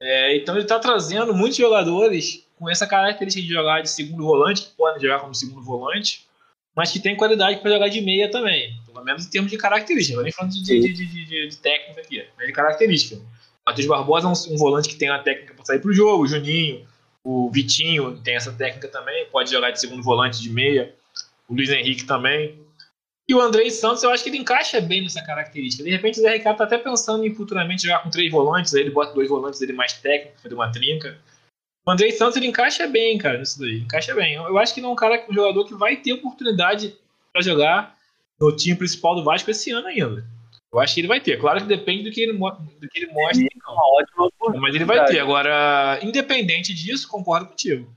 [0.00, 4.62] É, então ele tá trazendo muitos jogadores com essa característica de jogar de segundo volante,
[4.62, 6.26] que podem jogar como segundo volante,
[6.74, 8.74] mas que tem qualidade para jogar de meia também.
[8.86, 10.16] Pelo menos em termos de característica.
[10.16, 13.20] Não nem falando de, de, de, de, técnica aqui, mas de característica.
[13.66, 16.24] Matheus Barbosa é um, um volante que tem a técnica para sair para o jogo,
[16.24, 16.86] o Juninho
[17.24, 20.94] o Vitinho tem essa técnica também, pode jogar de segundo volante de meia.
[21.48, 22.62] O Luiz Henrique também.
[23.28, 25.82] E o Andrei Santos, eu acho que ele encaixa bem nessa característica.
[25.82, 28.82] De repente o Zé Ricardo tá até pensando em futuramente jogar com três volantes, aí
[28.82, 31.18] ele bota dois volantes ele mais técnico, fazer uma trinca.
[31.86, 33.78] O Andrei Santos ele encaixa bem, cara, nisso daí.
[33.78, 34.34] Encaixa bem.
[34.34, 36.96] Eu acho que ele é um cara, um jogador que vai ter oportunidade
[37.32, 37.96] para jogar
[38.40, 40.24] no time principal do Vasco esse ano ainda.
[40.72, 41.38] Eu acho que ele vai ter.
[41.38, 43.44] Claro que depende do que ele, do que ele mostra.
[43.44, 45.20] É uma ótima Mas ele vai ter.
[45.20, 47.88] Agora, independente disso, concordo contigo.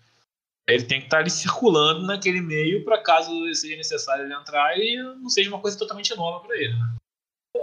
[0.67, 4.97] Ele tem que estar ali circulando naquele meio para caso seja necessário ele entrar e
[5.21, 6.73] não seja uma coisa totalmente nova para ele.
[6.73, 6.95] Né?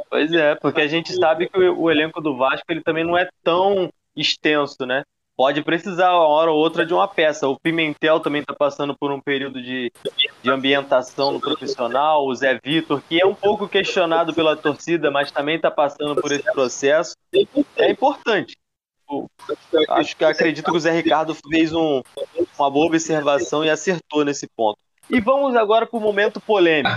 [0.08, 3.16] Pois é, porque a gente sabe que o, o elenco do Vasco ele também não
[3.16, 5.02] é tão extenso, né?
[5.36, 7.48] pode precisar uma hora ou outra de uma peça.
[7.48, 9.92] O Pimentel também está passando por um período de,
[10.42, 12.26] de ambientação no profissional.
[12.26, 16.32] O Zé Vitor, que é um pouco questionado pela torcida, mas também está passando por
[16.32, 17.14] esse processo.
[17.76, 18.56] É importante.
[19.90, 22.02] Acho que acredito que o Zé Ricardo fez um,
[22.58, 24.78] uma boa observação e acertou nesse ponto.
[25.10, 26.94] E vamos agora para o momento polêmico.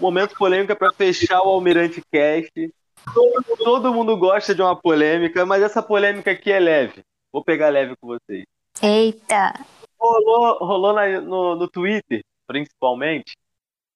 [0.00, 2.50] Momento polêmico é para fechar o Almirante Cast.
[3.58, 7.02] Todo mundo gosta de uma polêmica, mas essa polêmica aqui é leve.
[7.32, 8.44] Vou pegar leve com vocês.
[8.82, 9.54] Eita!
[9.98, 13.36] Rolou, rolou na, no, no Twitter, principalmente,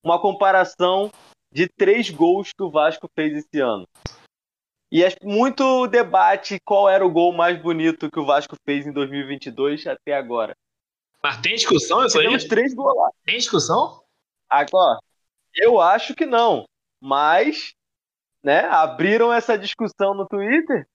[0.04, 1.10] uma comparação
[1.52, 3.86] de três gols que o Vasco fez esse ano.
[4.90, 8.92] E é muito debate qual era o gol mais bonito que o Vasco fez em
[8.92, 10.56] 2022 até agora.
[11.22, 12.26] Mas tem discussão isso aí?
[12.26, 12.94] Temos três gols
[13.24, 14.02] Tem discussão?
[14.48, 14.98] Agora,
[15.54, 16.64] eu acho que não.
[17.00, 17.74] Mas,
[18.42, 20.86] né, abriram essa discussão no Twitter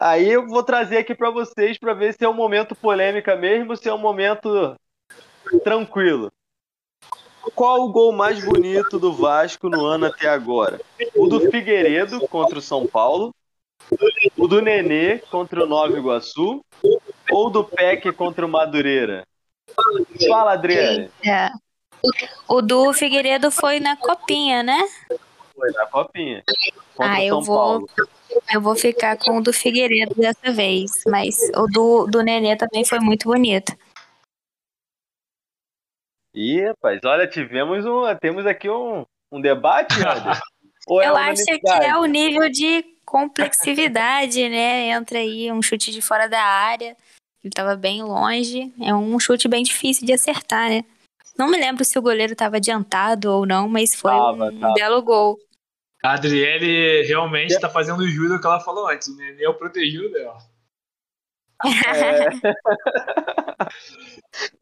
[0.00, 3.76] Aí eu vou trazer aqui para vocês para ver se é um momento polêmica mesmo,
[3.76, 4.74] se é um momento
[5.62, 6.32] tranquilo.
[7.54, 10.80] Qual o gol mais bonito do Vasco no ano até agora?
[11.16, 13.34] O do Figueiredo contra o São Paulo,
[14.36, 16.64] o do Nenê contra o Nova Iguaçu
[17.30, 19.24] ou do PEC contra o Madureira?
[20.28, 21.10] Fala, Adriane.
[21.24, 21.48] É.
[22.48, 24.78] O do Figueiredo foi na copinha, né?
[25.54, 26.42] Foi na copinha.
[26.94, 27.88] Contra Ah, eu São vou- Paulo.
[28.52, 32.82] Eu vou ficar com o do Figueiredo dessa vez, mas o do, do Nenê também
[32.84, 33.72] foi muito bonito.
[36.34, 38.02] Ih, rapaz, olha, tivemos um.
[38.20, 44.88] Temos aqui um, um debate, é Eu acho que é o nível de complexividade, né?
[44.88, 46.96] Entra aí um chute de fora da área,
[47.40, 48.72] que tava bem longe.
[48.80, 50.84] É um chute bem difícil de acertar, né?
[51.38, 54.74] Não me lembro se o goleiro tava adiantado ou não, mas foi Tava, um tava.
[54.74, 55.38] belo gol.
[56.02, 59.08] A Adriele realmente tá fazendo jus ao que ela falou antes.
[59.08, 60.36] O Nenê é o protegido dela.
[61.64, 62.28] É.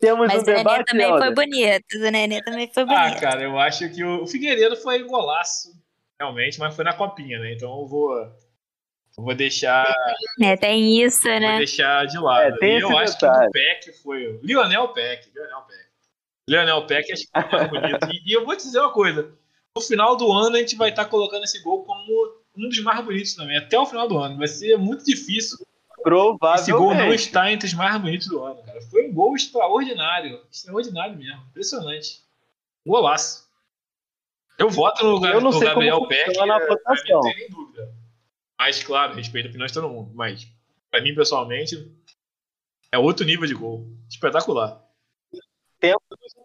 [0.00, 1.94] Temos Mas um o Nenê também foi bonito.
[1.96, 3.20] O Nenê também foi Ah, bonito.
[3.20, 5.70] cara, eu acho que o Figueiredo foi golaço,
[6.18, 7.52] realmente, mas foi na copinha, né?
[7.54, 8.32] Então eu vou, eu
[9.18, 9.86] vou deixar,
[10.42, 11.58] É, tem isso, vou né?
[11.58, 12.56] deixar de lado.
[12.62, 13.48] É, e eu acho que detalhe.
[13.48, 15.80] o Peck foi Lionel Peck, Lionel Peck.
[16.48, 18.08] Lionel Peck acho que foi mais bonito.
[18.12, 19.32] E, e eu vou te dizer uma coisa,
[19.76, 23.04] no final do ano a gente vai estar colocando esse gol como um dos mais
[23.04, 24.36] bonitos também, até o final do ano.
[24.36, 25.58] Vai ser muito difícil
[26.04, 27.20] esse gol não Provavelmente.
[27.20, 28.80] estar entre os mais bonitos do ano, cara.
[28.82, 30.40] Foi um gol extraordinário.
[30.50, 31.42] Extraordinário mesmo.
[31.50, 32.22] Impressionante.
[32.86, 33.48] Golaço.
[34.58, 36.26] Eu voto no, Gab- Eu não no sei Gabriel Peck.
[36.26, 37.14] funciona a é, pra mim votação.
[37.16, 37.94] não tem nem dúvida.
[38.58, 40.10] Mas, claro, respeito a opinião de todo mundo.
[40.14, 40.46] Mas,
[40.90, 41.90] pra mim, pessoalmente,
[42.92, 43.86] é outro nível de gol.
[44.08, 44.82] Espetacular.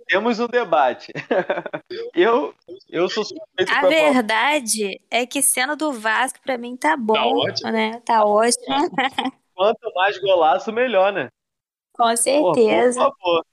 [0.07, 1.11] Temos um debate.
[2.15, 2.53] eu,
[2.87, 3.89] eu sou suspeito A falar.
[3.89, 7.71] verdade é que sendo do Vasco, pra mim tá bom, ótimo.
[7.71, 7.99] né?
[8.05, 8.63] Tá ótimo,
[9.55, 11.29] Quanto mais golaço, melhor, né?
[11.93, 12.99] com certeza.
[12.99, 13.45] por favor.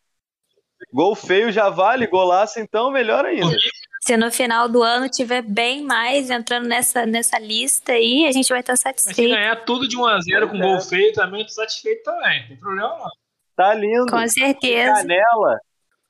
[0.92, 3.56] Gol feio já vale, golaço então melhor ainda.
[4.00, 8.48] Se no final do ano tiver bem mais entrando nessa, nessa lista aí, a gente
[8.48, 9.30] vai estar Mas se satisfeito.
[9.32, 10.60] ganhar tudo de 1x0 com É.
[10.60, 12.40] gol feio, também eu tô satisfeito também.
[12.40, 13.08] Não tem problema não.
[13.54, 14.06] Tá lindo.
[14.10, 14.94] Com De certeza.
[14.94, 15.58] canela.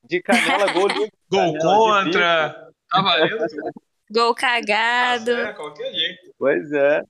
[0.04, 1.08] De canela, gol lindo.
[1.30, 2.68] Gol Canela de contra.
[2.90, 3.46] Tá valendo.
[4.10, 5.24] Gol Tá cagado.
[5.34, 6.34] certo, qualquer jeito.
[6.38, 7.02] Pois é.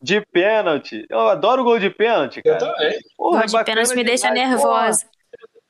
[0.00, 1.04] De pênalti.
[1.08, 2.72] Eu adoro gol de pênalti, Eu cara.
[2.72, 2.98] também.
[3.16, 4.50] Porra, Gol de bacana pênalti me deixa demais.
[4.50, 5.06] nervosa.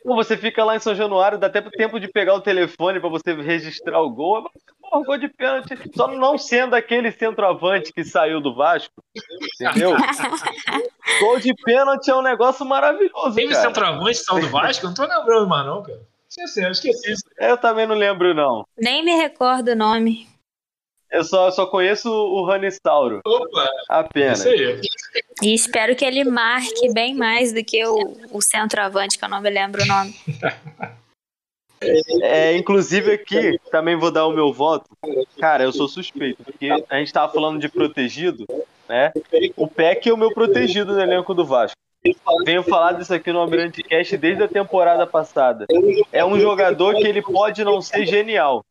[0.05, 3.09] Pô, você fica lá em São Januário, dá até tempo de pegar o telefone pra
[3.09, 4.49] você registrar o gol.
[4.81, 5.69] Porra, gol de pênalti.
[5.97, 8.95] Só não sendo aquele centroavante que saiu do Vasco.
[9.61, 9.97] Entendeu?
[11.21, 13.67] gol de pênalti é um negócio maravilhoso, Teve cara.
[13.69, 14.85] centroavante que saiu do Vasco?
[14.87, 16.01] Eu não tô lembrando mais, não, cara.
[16.29, 17.25] Esqueci, eu esqueci isso.
[17.39, 18.67] Eu também não lembro, não.
[18.79, 20.29] Nem me recordo o nome.
[21.17, 24.41] Eu só, só conheço o Ranistauro, Opa, apenas.
[24.41, 24.81] isso aí.
[25.43, 29.41] E espero que ele marque bem mais do que o, o centroavante, que eu não
[29.41, 30.15] me lembro o nome.
[32.23, 34.91] É, inclusive aqui, também vou dar o meu voto.
[35.39, 38.47] Cara, eu sou suspeito, porque a gente tava falando de protegido,
[38.89, 39.13] né?
[39.57, 41.77] O Peck é o meu protegido no elenco do Vasco.
[42.45, 45.67] Venho falar disso aqui no Almirante Cast desde a temporada passada.
[46.13, 48.63] É um jogador que ele pode não ser genial.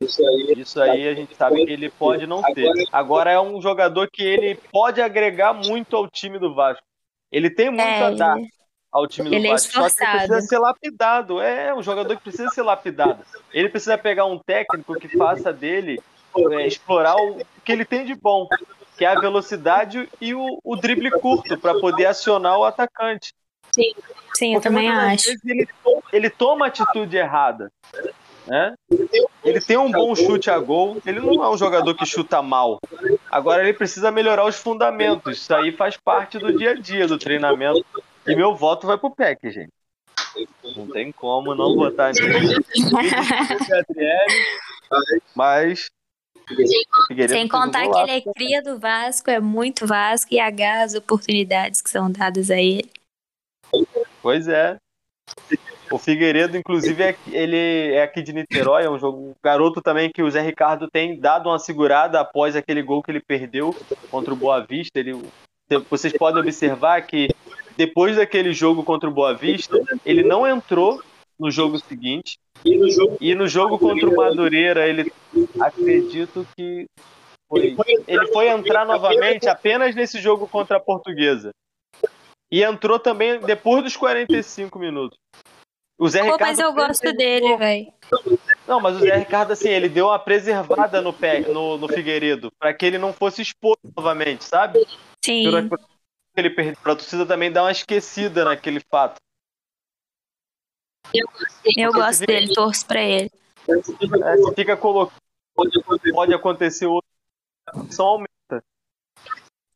[0.00, 2.72] Isso aí a gente sabe que ele pode não ser.
[2.90, 6.82] Agora é um jogador que ele pode agregar muito ao time do Vasco.
[7.30, 8.36] Ele tem muito É, a dar
[8.90, 9.72] ao time do ele é Vasco.
[9.72, 11.40] Só que ele precisa ser lapidado.
[11.40, 13.24] É um jogador que precisa ser lapidado.
[13.52, 16.00] Ele precisa pegar um técnico que faça dele
[16.36, 18.48] é, explorar o que ele tem de bom,
[18.96, 23.34] que é a velocidade e o, o drible curto para poder acionar o atacante.
[24.34, 25.26] sim, eu Porque também acho.
[25.26, 25.68] vezes ele,
[26.12, 27.72] ele toma a atitude errada.
[28.46, 28.74] Né?
[29.44, 32.80] Ele tem um bom chute a gol, ele não é um jogador que chuta mal.
[33.30, 35.38] Agora ele precisa melhorar os fundamentos.
[35.38, 37.84] Isso aí faz parte do dia a dia do treinamento.
[38.26, 39.72] E meu voto vai pro PEC, gente.
[40.76, 42.56] Não tem como não votar nele.
[45.34, 45.90] Mas.
[47.08, 50.94] Figueiredo Sem contar que ele é cria do Vasco, é muito Vasco e agarra as
[50.94, 52.90] oportunidades que são dadas a ele.
[54.20, 54.76] Pois é.
[55.92, 60.22] O Figueiredo, inclusive, é, ele é aqui de Niterói, é um jogo, garoto também que
[60.22, 63.76] o Zé Ricardo tem dado uma segurada após aquele gol que ele perdeu
[64.10, 64.98] contra o Boa Vista.
[64.98, 65.22] Ele,
[65.90, 67.28] vocês podem observar que
[67.76, 71.02] depois daquele jogo contra o Boa Vista, ele não entrou
[71.38, 72.38] no jogo seguinte.
[73.20, 75.12] E no jogo contra o Madureira, ele
[75.60, 76.86] acredito que
[77.50, 77.76] foi,
[78.08, 81.50] ele foi entrar novamente apenas nesse jogo contra a Portuguesa.
[82.50, 85.18] E entrou também depois dos 45 minutos.
[86.02, 87.92] O Zé Pô, Ricardo mas eu gosto dele, velho.
[88.66, 92.50] Não, mas o Zé Ricardo, assim, ele deu uma preservada no, pé, no, no Figueiredo,
[92.58, 94.84] para que ele não fosse exposto novamente, sabe?
[95.24, 95.44] Sim.
[96.36, 99.20] Ele perdeu, pra torcida também dar uma esquecida naquele fato.
[101.76, 103.30] Eu gosto dele, torço pra ele.
[103.68, 105.22] É, se fica colocando,
[106.12, 107.08] pode acontecer outra,
[107.92, 108.64] só aumenta.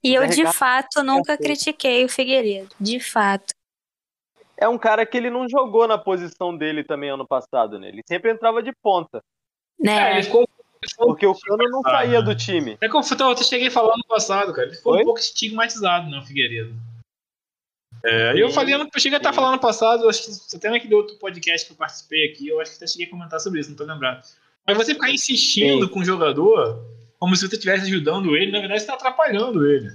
[0.03, 2.75] E eu, de fato, nunca critiquei o Figueiredo.
[2.81, 3.55] De fato.
[4.59, 7.89] É um cara que ele não jogou na posição dele também ano passado, né?
[7.89, 9.23] Ele sempre entrava de ponta.
[9.79, 9.93] Né?
[9.93, 10.49] É, ele ficou,
[10.99, 12.79] Porque o Cano não saía do time.
[12.81, 14.69] É como eu até cheguei a falar no passado, cara.
[14.69, 15.03] Ele ficou Oi?
[15.03, 16.75] um pouco estigmatizado, né, o Figueiredo.
[18.05, 21.17] É, eu falei, eu cheguei a estar falando no passado, acho que até naquele outro
[21.17, 23.77] podcast que eu participei aqui, eu acho que até cheguei a comentar sobre isso, não
[23.77, 24.25] tô lembrado.
[24.67, 25.93] Mas você ficar insistindo Sim.
[25.93, 26.85] com o jogador,
[27.19, 29.91] como se você estivesse ajudando ele, na verdade você está atrapalhando ele.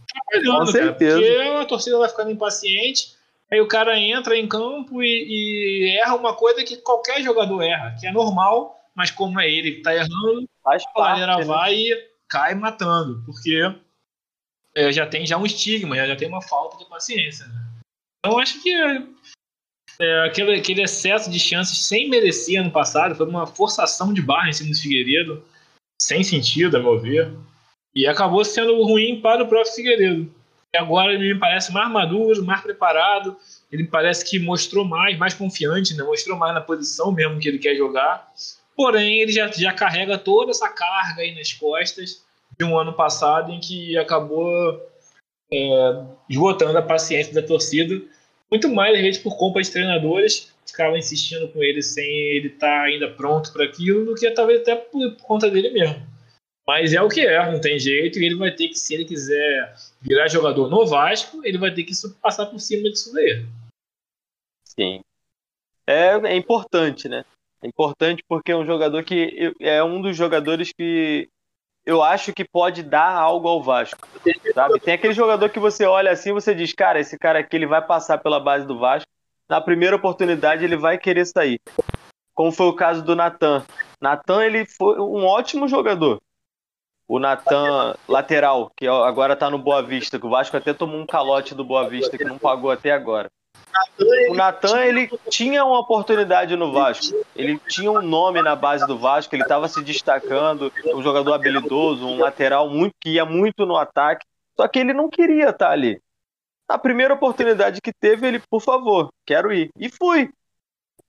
[0.00, 1.20] Atrapalhando, com certeza.
[1.20, 3.15] Cara, porque a torcida vai ficando impaciente,
[3.50, 7.96] aí o cara entra em campo e, e, erra uma coisa que qualquer jogador erra,
[7.98, 11.44] que é normal, mas como é ele que está errando, Faz a galera né?
[11.44, 13.62] vai e cai matando, porque
[14.74, 17.46] é, já tem já um estigma, já, já tem uma falta de paciência.
[17.46, 17.66] Né?
[18.18, 18.72] Então acho que
[20.00, 24.48] é, aquele, aquele excesso de chances sem merecer ano passado foi uma forçação de barra
[24.48, 25.44] em cima do Figueiredo,
[26.02, 27.32] sem sentido, a meu ver,
[27.94, 30.34] e acabou sendo ruim para o próprio Figueiredo.
[30.76, 33.36] Agora ele me parece mais maduro, mais preparado,
[33.70, 36.04] ele parece que mostrou mais, mais confiante, né?
[36.04, 38.32] mostrou mais na posição mesmo que ele quer jogar.
[38.76, 42.24] Porém, ele já, já carrega toda essa carga aí nas costas
[42.58, 44.80] de um ano passado em que acabou
[45.52, 48.00] é, esgotando a paciência da torcida,
[48.50, 52.66] muito mais às vezes por culpa de treinadores ficavam insistindo com ele sem ele estar
[52.66, 56.06] tá ainda pronto para aquilo, do que talvez até por, por, conta dele mesmo.
[56.66, 59.04] Mas é o que é, não tem jeito, e ele vai ter que, se ele
[59.04, 63.46] quiser virar jogador no Vasco, ele vai ter que passar por cima disso daí.
[64.64, 65.00] Sim.
[65.86, 67.24] É, é importante, né?
[67.62, 71.28] É importante porque é um jogador que é um dos jogadores que
[71.86, 74.06] eu acho que pode dar algo ao Vasco.
[74.52, 74.80] Sabe?
[74.80, 77.80] Tem aquele jogador que você olha assim você diz, cara, esse cara aqui ele vai
[77.80, 79.08] passar pela base do Vasco.
[79.48, 81.60] Na primeira oportunidade ele vai querer sair.
[82.34, 83.64] Como foi o caso do Natan.
[84.00, 86.20] Natan ele foi um ótimo jogador.
[87.08, 91.06] O Natan lateral, que agora está no Boa Vista, que o Vasco até tomou um
[91.06, 93.30] calote do Boa Vista que não pagou até agora.
[94.28, 97.14] O Natan, ele tinha uma oportunidade no Vasco.
[97.34, 102.06] Ele tinha um nome na base do Vasco, ele estava se destacando, um jogador habilidoso,
[102.06, 104.24] um lateral muito que ia muito no ataque.
[104.56, 106.00] Só que ele não queria estar ali.
[106.68, 109.70] A primeira oportunidade que teve, ele, por favor, quero ir.
[109.78, 110.30] E fui.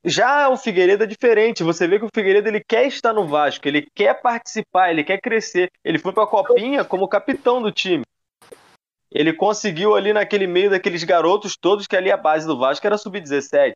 [0.08, 1.64] Já o Figueiredo é diferente.
[1.64, 5.20] Você vê que o Figueiredo ele quer estar no Vasco, ele quer participar, ele quer
[5.20, 5.70] crescer.
[5.84, 8.04] Ele foi para a Copinha como capitão do time.
[9.12, 12.98] Ele conseguiu ali naquele meio daqueles garotos todos que ali a base do Vasco era
[12.98, 13.74] sub-17.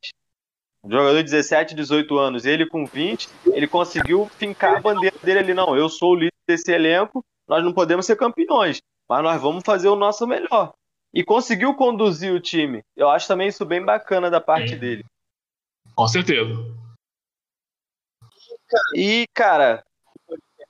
[0.88, 5.54] Jogador de 17, 18 anos, ele com 20, ele conseguiu fincar a bandeira dele ali.
[5.54, 9.64] Não, eu sou o líder desse elenco, nós não podemos ser campeões, mas nós vamos
[9.66, 10.72] fazer o nosso melhor.
[11.14, 12.82] E conseguiu conduzir o time.
[12.96, 15.04] Eu acho também isso bem bacana da parte dele.
[15.96, 16.52] Com certeza.
[18.96, 19.84] E, cara,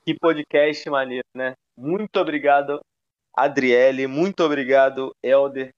[0.03, 1.53] que podcast maneiro, né?
[1.77, 2.81] Muito obrigado
[3.35, 5.73] Adriele, muito obrigado, Elder,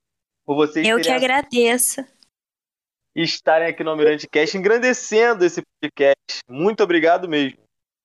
[0.45, 2.03] por vocês Eu que agradeço.
[3.15, 6.39] Estarem aqui no Almirante Cast, engrandecendo esse podcast.
[6.49, 7.60] Muito obrigado mesmo.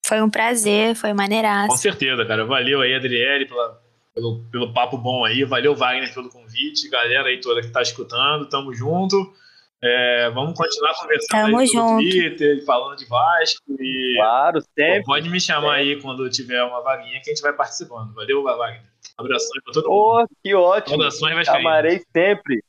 [0.04, 1.68] Foi um prazer, foi maneiraço.
[1.68, 2.44] Com certeza, cara.
[2.44, 3.82] Valeu aí, Adriele, pela,
[4.14, 5.44] pelo, pelo papo bom aí.
[5.44, 6.90] Valeu, Wagner, pelo convite.
[6.90, 9.34] Galera aí toda que tá escutando, tamo junto.
[9.80, 11.92] É, vamos continuar conversando Tamo aí junto.
[11.92, 13.62] no Twitter, falando de Vasco.
[13.78, 15.04] E, claro, sempre.
[15.04, 15.92] Pode me chamar sempre.
[15.92, 18.12] aí quando tiver uma vaguinha que a gente vai participando.
[18.12, 18.82] Valeu, Wagner.
[19.16, 20.24] Abrações pra todo mundo.
[20.24, 20.96] Oh, que ótimo.
[20.96, 22.62] Saudações Chamarei sempre.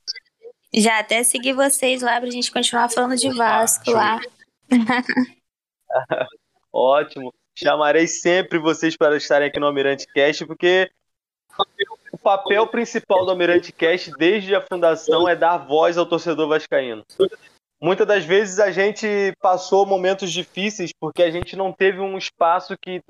[0.73, 4.19] Já até segui vocês lá pra gente continuar falando de Vasco lá.
[6.71, 7.33] ótimo.
[7.55, 10.89] Chamarei sempre vocês para estarem aqui no Almirante Cast, porque
[12.21, 17.03] papel principal do Almirante Cast desde a fundação é dar voz ao torcedor vascaíno.
[17.81, 19.07] Muitas das vezes a gente
[19.41, 23.01] passou momentos difíceis porque a gente não teve um espaço que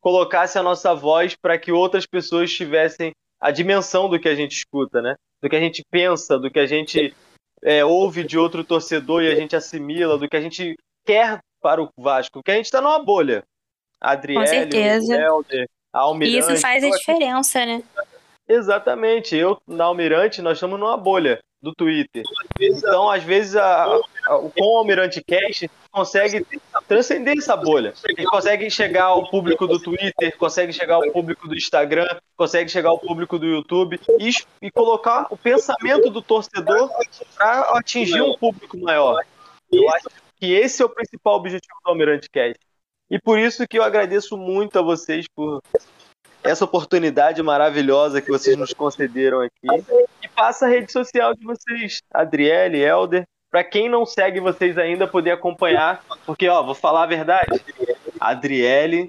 [0.00, 4.52] colocasse a nossa voz para que outras pessoas tivessem a dimensão do que a gente
[4.52, 5.16] escuta, né?
[5.42, 7.14] Do que a gente pensa, do que a gente
[7.62, 11.82] é, ouve de outro torcedor e a gente assimila, do que a gente quer para
[11.82, 12.34] o Vasco.
[12.34, 13.42] Porque a gente está numa bolha.
[14.00, 15.14] Adriele, Com certeza.
[15.14, 16.38] Helder, Almirante.
[16.38, 17.82] Isso faz a diferença, né?
[18.48, 19.36] Exatamente.
[19.36, 22.22] Eu, na Almirante, nós estamos numa bolha do Twitter.
[22.60, 26.46] Então, às vezes, a, a, com o Almirante Cast, consegue
[26.86, 27.94] transcender essa bolha.
[28.06, 32.06] Ele consegue chegar ao público do Twitter, consegue chegar ao público do Instagram,
[32.36, 34.30] consegue chegar ao público do YouTube e,
[34.60, 36.90] e colocar o pensamento do torcedor
[37.36, 39.24] para atingir um público maior.
[39.72, 40.08] Eu acho
[40.38, 42.60] que esse é o principal objetivo do Almirante Cast.
[43.10, 45.62] E por isso que eu agradeço muito a vocês por
[46.44, 49.66] essa oportunidade maravilhosa que vocês nos concederam aqui.
[50.22, 55.06] E passa a rede social de vocês, Adriele, Elder, para quem não segue vocês ainda
[55.06, 57.60] poder acompanhar, porque ó, vou falar a verdade.
[58.20, 59.08] A Adriele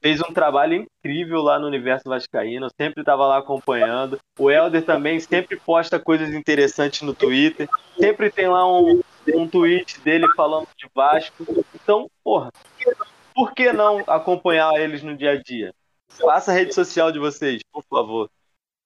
[0.00, 4.18] fez um trabalho incrível lá no Universo Vascaíno, sempre estava lá acompanhando.
[4.38, 7.68] O Helder também sempre posta coisas interessantes no Twitter,
[7.98, 9.00] sempre tem lá um,
[9.34, 11.44] um tweet dele falando de Vasco.
[11.74, 12.52] Então, porra,
[13.34, 15.72] por que não acompanhar eles no dia a dia?
[16.20, 18.30] Passa a rede social de vocês, por favor.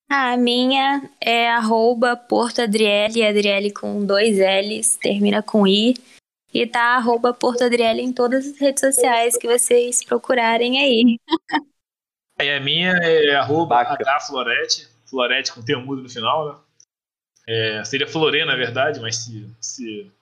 [0.09, 5.95] A minha é arroba Porto Adriele, Adriele com dois L's, termina com I.
[6.53, 11.19] E tá arroba Porto Adriele em todas as redes sociais que vocês procurarem aí.
[12.39, 13.83] E a minha é arroba
[14.27, 16.59] Florete, Florete com T mudo no final, né?
[17.49, 20.13] É, seria Florê, na verdade, mas se, se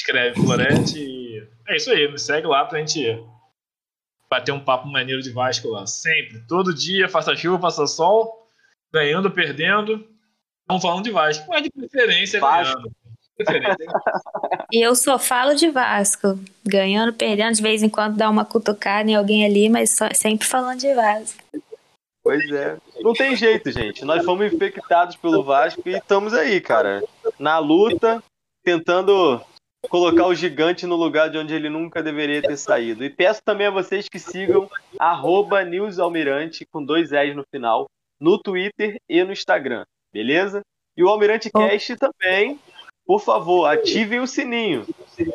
[0.00, 1.48] escreve Florete.
[1.68, 3.04] é isso aí, me segue lá pra gente
[4.30, 5.86] bater um papo maneiro de Vasco lá.
[5.86, 8.46] Sempre, todo dia, faça chuva, faça sol,
[8.92, 10.06] ganhando, perdendo.
[10.62, 12.74] Estamos falando de Vasco, mas de preferência Vasco.
[12.74, 12.92] ganhando.
[14.70, 16.38] E eu só falo de Vasco.
[16.66, 20.46] Ganhando, perdendo, de vez em quando dá uma cutucada em alguém ali, mas só, sempre
[20.46, 21.42] falando de Vasco.
[22.22, 22.76] Pois é.
[23.00, 24.04] Não tem jeito, gente.
[24.04, 27.02] Nós fomos infectados pelo Vasco e estamos aí, cara.
[27.38, 28.22] Na luta,
[28.62, 29.40] tentando
[29.88, 33.04] colocar o gigante no lugar de onde ele nunca deveria ter saído.
[33.04, 34.70] E peço também a vocês que sigam
[35.68, 37.86] Newsalmirante com dois S no final,
[38.20, 40.62] no Twitter e no Instagram, beleza?
[40.96, 42.58] E o Almirante Cast também
[43.08, 44.86] por favor, ativem o sininho.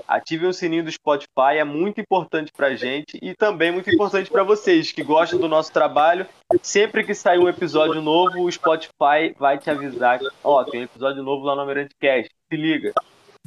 [0.07, 4.43] Ativem o sininho do Spotify, é muito importante pra gente e também muito importante para
[4.43, 6.27] vocês que gostam do nosso trabalho.
[6.61, 10.19] Sempre que sair um episódio novo, o Spotify vai te avisar.
[10.43, 12.29] Ó, oh, tem um episódio novo lá no Almirante Cast.
[12.47, 12.93] Se liga.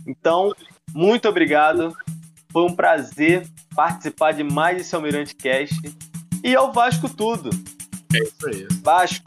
[0.05, 0.53] Então,
[0.93, 1.97] muito obrigado.
[2.53, 5.77] Foi um prazer participar de mais esse Almirante Cast.
[6.43, 7.51] E ao Vasco tudo.
[8.15, 8.67] É isso aí.
[8.83, 9.27] Vasco.